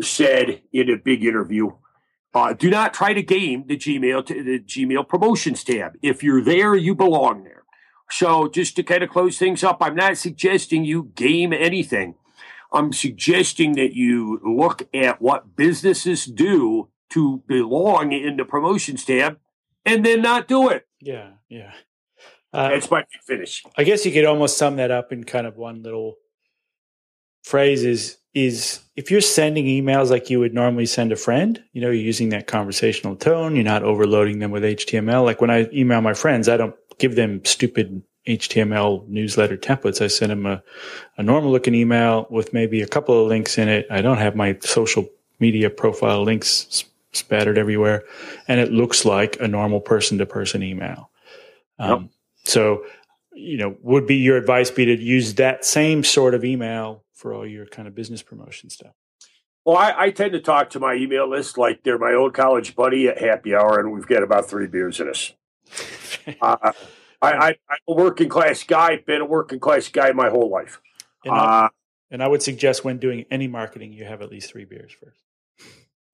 said 0.00 0.62
in 0.72 0.90
a 0.90 0.96
big 0.96 1.24
interview, 1.24 1.70
uh, 2.34 2.52
do 2.52 2.70
not 2.70 2.94
try 2.94 3.14
to 3.14 3.22
game 3.22 3.64
the 3.66 3.76
Gmail 3.76 4.26
the 4.26 4.60
Gmail 4.60 5.08
promotions 5.08 5.64
tab. 5.64 5.96
If 6.02 6.22
you're 6.22 6.42
there, 6.42 6.74
you 6.74 6.94
belong 6.94 7.44
there. 7.44 7.64
So, 8.10 8.48
just 8.48 8.76
to 8.76 8.82
kind 8.82 9.02
of 9.02 9.10
close 9.10 9.38
things 9.38 9.64
up, 9.64 9.78
I'm 9.80 9.94
not 9.94 10.16
suggesting 10.16 10.84
you 10.84 11.10
game 11.14 11.52
anything. 11.52 12.14
I'm 12.72 12.92
suggesting 12.92 13.72
that 13.76 13.94
you 13.94 14.40
look 14.44 14.88
at 14.94 15.20
what 15.20 15.56
businesses 15.56 16.26
do 16.26 16.88
to 17.10 17.42
belong 17.46 18.12
in 18.12 18.36
the 18.36 18.44
promotions 18.44 19.04
tab 19.04 19.38
and 19.84 20.04
then 20.04 20.22
not 20.22 20.48
do 20.48 20.68
it. 20.68 20.86
Yeah, 21.00 21.30
yeah. 21.48 21.72
Uh, 22.52 22.70
That's 22.70 22.90
my 22.90 23.04
finish. 23.24 23.62
I 23.76 23.84
guess 23.84 24.06
you 24.06 24.12
could 24.12 24.24
almost 24.24 24.56
sum 24.56 24.76
that 24.76 24.90
up 24.90 25.12
in 25.12 25.24
kind 25.24 25.46
of 25.46 25.56
one 25.56 25.82
little 25.82 26.16
phrase 27.44 27.84
is 27.84 28.18
is 28.34 28.80
if 28.94 29.10
you're 29.10 29.20
sending 29.20 29.66
emails 29.66 30.10
like 30.10 30.30
you 30.30 30.38
would 30.38 30.54
normally 30.54 30.86
send 30.86 31.12
a 31.12 31.16
friend, 31.16 31.62
you 31.72 31.80
know, 31.80 31.88
you're 31.88 32.04
using 32.04 32.28
that 32.28 32.46
conversational 32.46 33.16
tone, 33.16 33.54
you're 33.54 33.64
not 33.64 33.82
overloading 33.82 34.38
them 34.38 34.50
with 34.50 34.62
HTML. 34.62 35.24
Like 35.24 35.40
when 35.40 35.50
I 35.50 35.68
email 35.72 36.00
my 36.00 36.14
friends, 36.14 36.48
I 36.48 36.56
don't 36.56 36.74
give 36.98 37.16
them 37.16 37.44
stupid 37.44 38.02
HTML 38.28 39.08
newsletter 39.08 39.56
templates. 39.56 40.02
I 40.02 40.06
send 40.08 40.30
them 40.30 40.46
a, 40.46 40.62
a 41.16 41.22
normal 41.22 41.50
looking 41.50 41.74
email 41.74 42.26
with 42.30 42.52
maybe 42.52 42.82
a 42.82 42.86
couple 42.86 43.20
of 43.20 43.28
links 43.28 43.56
in 43.58 43.68
it. 43.68 43.86
I 43.90 44.02
don't 44.02 44.18
have 44.18 44.36
my 44.36 44.56
social 44.60 45.08
media 45.40 45.70
profile 45.70 46.22
links 46.22 46.84
spattered 47.12 47.58
everywhere. 47.58 48.04
And 48.46 48.60
it 48.60 48.70
looks 48.70 49.04
like 49.04 49.40
a 49.40 49.48
normal 49.48 49.80
person 49.80 50.18
to 50.18 50.26
person 50.26 50.62
email. 50.62 51.10
Um, 51.78 52.02
yep. 52.02 52.10
So, 52.48 52.84
you 53.32 53.58
know, 53.58 53.76
would 53.82 54.06
be 54.06 54.16
your 54.16 54.36
advice 54.36 54.70
be 54.70 54.84
to 54.86 54.96
use 54.96 55.34
that 55.34 55.64
same 55.64 56.02
sort 56.02 56.34
of 56.34 56.44
email 56.44 57.04
for 57.12 57.34
all 57.34 57.46
your 57.46 57.66
kind 57.66 57.86
of 57.86 57.94
business 57.94 58.22
promotion 58.22 58.70
stuff? 58.70 58.92
Well, 59.64 59.76
I, 59.76 59.94
I, 59.98 60.10
tend 60.10 60.32
to 60.32 60.40
talk 60.40 60.70
to 60.70 60.80
my 60.80 60.94
email 60.94 61.28
list 61.28 61.58
like 61.58 61.82
they're 61.82 61.98
my 61.98 62.14
old 62.14 62.32
college 62.32 62.74
buddy 62.74 63.08
at 63.08 63.20
happy 63.20 63.54
hour, 63.54 63.78
and 63.78 63.92
we've 63.92 64.06
got 64.06 64.22
about 64.22 64.48
three 64.48 64.66
beers 64.66 64.98
in 64.98 65.10
us. 65.10 65.32
uh, 66.40 66.72
I, 67.20 67.48
am 67.50 67.54
a 67.86 67.94
working 67.94 68.30
class 68.30 68.62
guy, 68.62 68.96
been 68.96 69.20
a 69.20 69.26
working 69.26 69.60
class 69.60 69.88
guy 69.88 70.12
my 70.12 70.30
whole 70.30 70.48
life. 70.48 70.80
And, 71.24 71.34
uh, 71.34 71.68
and 72.10 72.22
I 72.22 72.28
would 72.28 72.42
suggest 72.42 72.84
when 72.84 72.98
doing 72.98 73.26
any 73.30 73.48
marketing, 73.48 73.92
you 73.92 74.04
have 74.04 74.22
at 74.22 74.30
least 74.30 74.50
three 74.50 74.64
beers 74.64 74.92
first. 74.92 75.18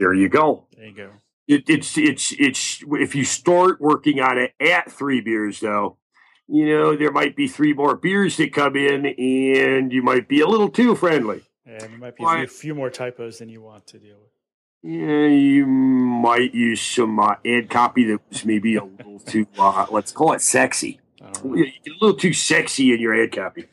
There 0.01 0.15
you 0.15 0.29
go. 0.29 0.67
There 0.77 0.87
you 0.87 0.97
go. 0.97 1.11
It, 1.47 1.65
it's 1.69 1.97
it's 1.99 2.33
it's 2.39 2.83
if 2.89 3.15
you 3.15 3.25
start 3.25 3.81
working 3.81 4.19
on 4.19 4.39
it 4.39 4.55
at 4.59 4.91
three 4.91 5.21
beers, 5.21 5.61
though, 5.61 5.99
you 6.49 6.69
know, 6.69 6.97
there 6.97 7.11
might 7.11 7.37
be 7.37 7.49
three 7.49 7.73
more 7.73 7.97
beers 7.97 8.37
that 8.37 8.53
come 8.53 8.77
in 8.77 9.07
and 9.07 9.93
you 9.93 10.03
might 10.03 10.29
be 10.29 10.41
a 10.41 10.47
little 10.47 10.69
too 10.69 10.95
friendly. 10.95 11.43
And 11.67 11.81
there 11.81 11.99
might 11.99 12.17
be 12.17 12.25
a 12.25 12.47
few 12.47 12.75
more 12.75 12.91
typos 12.91 13.39
than 13.39 13.49
you 13.49 13.63
want 13.63 13.87
to 13.89 13.99
deal 13.99 14.17
with. 14.17 14.31
Yeah, 14.83 15.29
you 15.29 15.65
might 15.65 16.53
use 16.55 16.83
some 16.83 17.19
uh, 17.19 17.37
ad 17.47 17.71
copy 17.71 18.05
that 18.05 18.21
was 18.29 18.45
maybe 18.45 18.77
a 18.77 18.85
little 18.85 19.19
too, 19.19 19.47
uh, 19.59 19.87
let's 19.91 20.13
call 20.13 20.35
it 20.35 20.43
sexy. 20.43 21.01
A 21.23 21.31
little 22.01 22.15
too 22.15 22.35
sexy 22.35 22.93
in 22.93 23.01
your 23.01 23.15
ad 23.15 23.33
copy. 23.33 23.65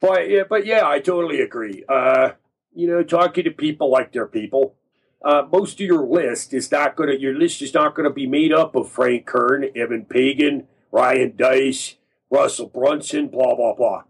But 0.00 0.30
yeah, 0.30 0.42
but 0.48 0.64
yeah, 0.64 0.86
I 0.86 1.00
totally 1.00 1.40
agree. 1.40 1.84
Uh, 1.88 2.30
you 2.72 2.86
know, 2.86 3.02
talking 3.02 3.42
to 3.44 3.50
people 3.50 3.90
like 3.90 4.12
they're 4.12 4.26
people. 4.26 4.76
Uh, 5.24 5.42
most 5.50 5.80
of 5.80 5.86
your 5.86 6.06
list 6.06 6.54
is 6.54 6.70
not 6.70 6.94
going 6.94 7.08
to. 7.08 7.20
Your 7.20 7.34
list 7.34 7.60
is 7.60 7.74
not 7.74 7.96
going 7.96 8.08
to 8.08 8.14
be 8.14 8.26
made 8.26 8.52
up 8.52 8.76
of 8.76 8.88
Frank 8.88 9.26
Kern, 9.26 9.68
Evan 9.74 10.04
Pagan, 10.04 10.68
Ryan 10.96 11.34
Deiss, 11.36 11.96
Russell 12.30 12.68
Brunson, 12.68 13.28
blah, 13.28 13.54
blah, 13.54 13.74
blah. 13.74 14.04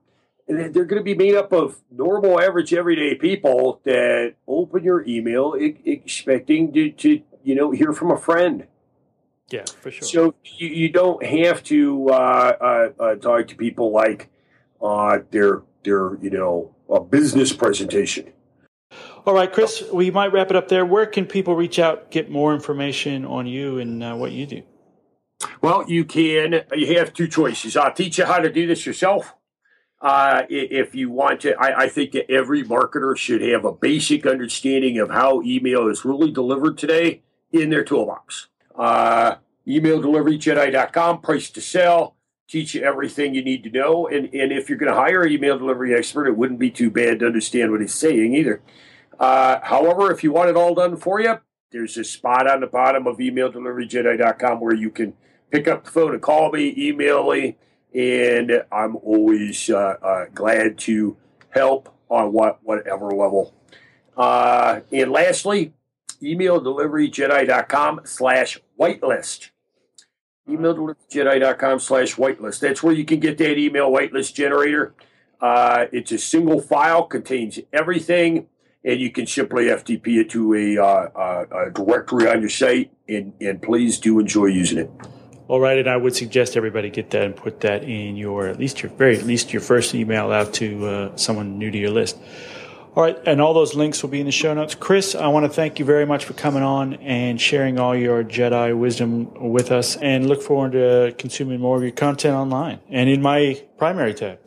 And 0.46 0.72
they're 0.72 0.84
going 0.84 1.00
to 1.00 1.04
be 1.04 1.16
made 1.16 1.34
up 1.34 1.52
of 1.52 1.80
normal, 1.90 2.40
average, 2.40 2.72
everyday 2.72 3.16
people 3.16 3.80
that 3.82 4.34
open 4.46 4.84
your 4.84 5.04
email 5.04 5.54
expecting 5.54 6.72
to, 6.72 6.92
to 6.92 7.22
you 7.42 7.56
know, 7.56 7.72
hear 7.72 7.92
from 7.92 8.12
a 8.12 8.16
friend. 8.16 8.68
Yeah, 9.50 9.64
for 9.80 9.90
sure. 9.90 10.06
So 10.06 10.34
you, 10.44 10.68
you 10.68 10.88
don't 10.88 11.24
have 11.24 11.64
to 11.64 12.08
uh, 12.08 12.12
uh, 12.12 12.88
uh, 13.02 13.14
talk 13.16 13.48
to 13.48 13.56
people 13.56 13.92
like 13.92 14.28
uh, 14.82 15.18
their 15.30 15.62
their 15.84 16.16
you 16.20 16.30
know 16.30 16.74
a 16.90 16.98
business 16.98 17.52
presentation. 17.52 18.32
All 19.24 19.34
right, 19.34 19.52
Chris, 19.52 19.84
we 19.92 20.10
might 20.10 20.32
wrap 20.32 20.50
it 20.50 20.56
up 20.56 20.66
there. 20.66 20.84
Where 20.84 21.06
can 21.06 21.26
people 21.26 21.54
reach 21.54 21.78
out, 21.78 22.10
get 22.10 22.28
more 22.28 22.54
information 22.54 23.24
on 23.24 23.46
you 23.46 23.78
and 23.78 24.02
uh, 24.02 24.14
what 24.16 24.32
you 24.32 24.46
do? 24.46 24.62
Well, 25.66 25.82
you 25.88 26.04
can. 26.04 26.62
You 26.76 26.96
have 26.96 27.12
two 27.12 27.26
choices. 27.26 27.76
I'll 27.76 27.92
teach 27.92 28.18
you 28.18 28.24
how 28.24 28.38
to 28.38 28.52
do 28.52 28.68
this 28.68 28.86
yourself. 28.86 29.34
Uh, 30.00 30.42
if 30.48 30.94
you 30.94 31.10
want 31.10 31.40
to, 31.40 31.56
I, 31.56 31.86
I, 31.86 31.88
think 31.88 32.12
that 32.12 32.30
every 32.30 32.62
marketer 32.62 33.16
should 33.16 33.42
have 33.42 33.64
a 33.64 33.72
basic 33.72 34.26
understanding 34.26 35.00
of 35.00 35.10
how 35.10 35.42
email 35.42 35.88
is 35.88 36.04
really 36.04 36.30
delivered 36.30 36.78
today 36.78 37.22
in 37.50 37.70
their 37.70 37.82
toolbox. 37.82 38.46
Uh, 38.78 39.38
price 39.64 41.50
to 41.50 41.60
sell, 41.60 42.14
teach 42.48 42.76
you 42.76 42.82
everything 42.82 43.34
you 43.34 43.42
need 43.42 43.64
to 43.64 43.70
know. 43.70 44.06
And, 44.06 44.32
and 44.32 44.52
if 44.52 44.68
you're 44.68 44.78
going 44.78 44.92
to 44.92 44.96
hire 44.96 45.22
an 45.22 45.32
email 45.32 45.58
delivery 45.58 45.96
expert, 45.96 46.28
it 46.28 46.36
wouldn't 46.36 46.60
be 46.60 46.70
too 46.70 46.92
bad 46.92 47.18
to 47.18 47.26
understand 47.26 47.72
what 47.72 47.80
he's 47.80 47.92
saying 47.92 48.36
either. 48.36 48.62
Uh, 49.18 49.58
however, 49.64 50.12
if 50.12 50.22
you 50.22 50.30
want 50.30 50.48
it 50.48 50.56
all 50.56 50.76
done 50.76 50.96
for 50.96 51.20
you, 51.20 51.40
there's 51.72 51.96
a 51.96 52.04
spot 52.04 52.48
on 52.48 52.60
the 52.60 52.68
bottom 52.68 53.08
of 53.08 53.16
emaildeliveryjedi.com 53.16 54.60
where 54.60 54.76
you 54.76 54.90
can 54.90 55.14
pick 55.50 55.68
up 55.68 55.84
the 55.84 55.90
phone 55.90 56.12
and 56.12 56.22
call 56.22 56.52
me, 56.52 56.74
email 56.76 57.30
me, 57.30 57.56
and 57.94 58.64
I'm 58.70 58.96
always 58.96 59.70
uh, 59.70 59.96
uh, 60.02 60.26
glad 60.34 60.78
to 60.78 61.16
help 61.50 61.94
on 62.08 62.32
what 62.32 62.62
whatever 62.62 63.10
level. 63.10 63.54
Uh, 64.16 64.80
and 64.92 65.10
lastly, 65.10 65.72
emaildeliveryjedi.com 66.22 68.00
slash 68.04 68.58
whitelist. 68.78 69.50
Emaildeliveryjedi.com 70.48 71.80
slash 71.80 72.14
whitelist. 72.16 72.60
That's 72.60 72.82
where 72.82 72.94
you 72.94 73.04
can 73.04 73.20
get 73.20 73.38
that 73.38 73.58
email 73.58 73.90
whitelist 73.90 74.34
generator. 74.34 74.94
Uh, 75.40 75.86
it's 75.92 76.12
a 76.12 76.18
single 76.18 76.60
file, 76.60 77.04
contains 77.04 77.58
everything 77.72 78.46
and 78.86 79.00
you 79.00 79.10
can 79.10 79.26
simply 79.26 79.64
FTP 79.64 80.20
it 80.20 80.30
to 80.30 80.54
a, 80.54 80.78
uh, 80.78 81.44
a 81.50 81.70
directory 81.72 82.28
on 82.28 82.40
your 82.40 82.48
site, 82.48 82.92
and, 83.08 83.32
and 83.40 83.60
please 83.60 83.98
do 83.98 84.20
enjoy 84.20 84.46
using 84.46 84.78
it. 84.78 84.90
All 85.48 85.60
right, 85.60 85.78
and 85.78 85.88
I 85.88 85.96
would 85.96 86.16
suggest 86.16 86.56
everybody 86.56 86.90
get 86.90 87.10
that 87.10 87.22
and 87.22 87.36
put 87.36 87.60
that 87.60 87.84
in 87.84 88.16
your 88.16 88.48
at 88.48 88.58
least 88.58 88.82
your 88.82 88.90
very 88.92 89.16
at 89.16 89.24
least 89.24 89.52
your 89.52 89.62
first 89.62 89.94
email 89.94 90.32
out 90.32 90.54
to 90.54 90.86
uh, 90.86 91.16
someone 91.16 91.58
new 91.58 91.70
to 91.70 91.78
your 91.78 91.90
list. 91.90 92.18
All 92.96 93.02
right, 93.02 93.16
and 93.26 93.40
all 93.40 93.52
those 93.52 93.74
links 93.74 94.02
will 94.02 94.10
be 94.10 94.20
in 94.20 94.26
the 94.26 94.32
show 94.32 94.54
notes. 94.54 94.74
Chris, 94.74 95.14
I 95.14 95.28
want 95.28 95.44
to 95.44 95.50
thank 95.50 95.78
you 95.78 95.84
very 95.84 96.06
much 96.06 96.24
for 96.24 96.32
coming 96.32 96.62
on 96.62 96.94
and 96.94 97.38
sharing 97.40 97.78
all 97.78 97.94
your 97.94 98.24
Jedi 98.24 98.76
wisdom 98.76 99.50
with 99.52 99.70
us, 99.70 99.96
and 99.96 100.26
look 100.26 100.42
forward 100.42 100.72
to 100.72 101.14
consuming 101.16 101.60
more 101.60 101.76
of 101.76 101.82
your 101.82 101.92
content 101.92 102.34
online 102.34 102.80
and 102.88 103.08
in 103.08 103.22
my 103.22 103.62
primary 103.78 104.14
tab. 104.14 104.40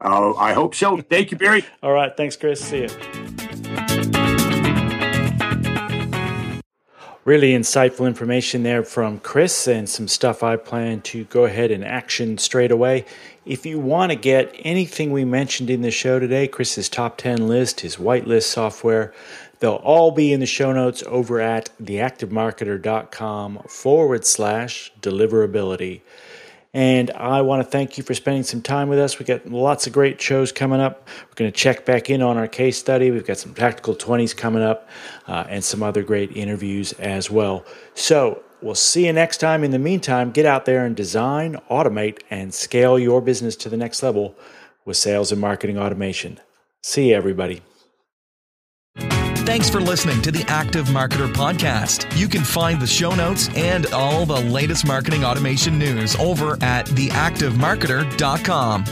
Uh, 0.00 0.34
I 0.34 0.52
hope 0.52 0.74
so. 0.74 0.98
Thank 0.98 1.30
you, 1.30 1.36
Barry. 1.36 1.64
all 1.82 1.92
right, 1.92 2.16
thanks, 2.16 2.36
Chris. 2.36 2.60
See 2.60 2.82
you. 2.82 3.25
Really 7.26 7.54
insightful 7.54 8.06
information 8.06 8.62
there 8.62 8.84
from 8.84 9.18
Chris 9.18 9.66
and 9.66 9.88
some 9.88 10.06
stuff 10.06 10.44
I 10.44 10.54
plan 10.54 11.00
to 11.00 11.24
go 11.24 11.44
ahead 11.44 11.72
and 11.72 11.84
action 11.84 12.38
straight 12.38 12.70
away. 12.70 13.04
If 13.44 13.66
you 13.66 13.80
want 13.80 14.12
to 14.12 14.16
get 14.16 14.54
anything 14.60 15.10
we 15.10 15.24
mentioned 15.24 15.68
in 15.68 15.82
the 15.82 15.90
show 15.90 16.20
today, 16.20 16.46
Chris's 16.46 16.88
top 16.88 17.16
10 17.16 17.48
list, 17.48 17.80
his 17.80 17.96
whitelist 17.96 18.44
software, 18.44 19.12
they'll 19.58 19.82
all 19.82 20.12
be 20.12 20.32
in 20.32 20.38
the 20.38 20.46
show 20.46 20.72
notes 20.72 21.02
over 21.08 21.40
at 21.40 21.68
theactivemarketer.com 21.82 23.58
forward 23.68 24.24
slash 24.24 24.92
deliverability. 25.02 26.02
And 26.76 27.10
I 27.12 27.40
want 27.40 27.64
to 27.64 27.70
thank 27.70 27.96
you 27.96 28.04
for 28.04 28.12
spending 28.12 28.42
some 28.42 28.60
time 28.60 28.90
with 28.90 28.98
us. 28.98 29.18
We 29.18 29.24
got 29.24 29.50
lots 29.50 29.86
of 29.86 29.94
great 29.94 30.20
shows 30.20 30.52
coming 30.52 30.78
up. 30.78 31.08
We're 31.22 31.34
going 31.36 31.50
to 31.50 31.56
check 31.56 31.86
back 31.86 32.10
in 32.10 32.20
on 32.20 32.36
our 32.36 32.46
case 32.46 32.76
study. 32.76 33.10
We've 33.10 33.26
got 33.26 33.38
some 33.38 33.54
tactical 33.54 33.94
20s 33.94 34.36
coming 34.36 34.62
up 34.62 34.86
uh, 35.26 35.46
and 35.48 35.64
some 35.64 35.82
other 35.82 36.02
great 36.02 36.36
interviews 36.36 36.92
as 36.92 37.30
well. 37.30 37.64
So 37.94 38.42
we'll 38.60 38.74
see 38.74 39.06
you 39.06 39.14
next 39.14 39.38
time. 39.38 39.64
In 39.64 39.70
the 39.70 39.78
meantime, 39.78 40.32
get 40.32 40.44
out 40.44 40.66
there 40.66 40.84
and 40.84 40.94
design, 40.94 41.56
automate, 41.70 42.20
and 42.28 42.52
scale 42.52 42.98
your 42.98 43.22
business 43.22 43.56
to 43.56 43.70
the 43.70 43.78
next 43.78 44.02
level 44.02 44.36
with 44.84 44.98
sales 44.98 45.32
and 45.32 45.40
marketing 45.40 45.78
automation. 45.78 46.40
See 46.82 47.08
you, 47.08 47.14
everybody. 47.14 47.62
Thanks 49.46 49.70
for 49.70 49.80
listening 49.80 50.20
to 50.22 50.32
the 50.32 50.42
Active 50.48 50.88
Marketer 50.88 51.32
Podcast. 51.32 52.18
You 52.18 52.26
can 52.26 52.42
find 52.42 52.82
the 52.82 52.86
show 52.86 53.14
notes 53.14 53.48
and 53.54 53.86
all 53.92 54.26
the 54.26 54.40
latest 54.40 54.84
marketing 54.84 55.24
automation 55.24 55.78
news 55.78 56.16
over 56.16 56.54
at 56.62 56.86
theactivemarketer.com. 56.86 58.84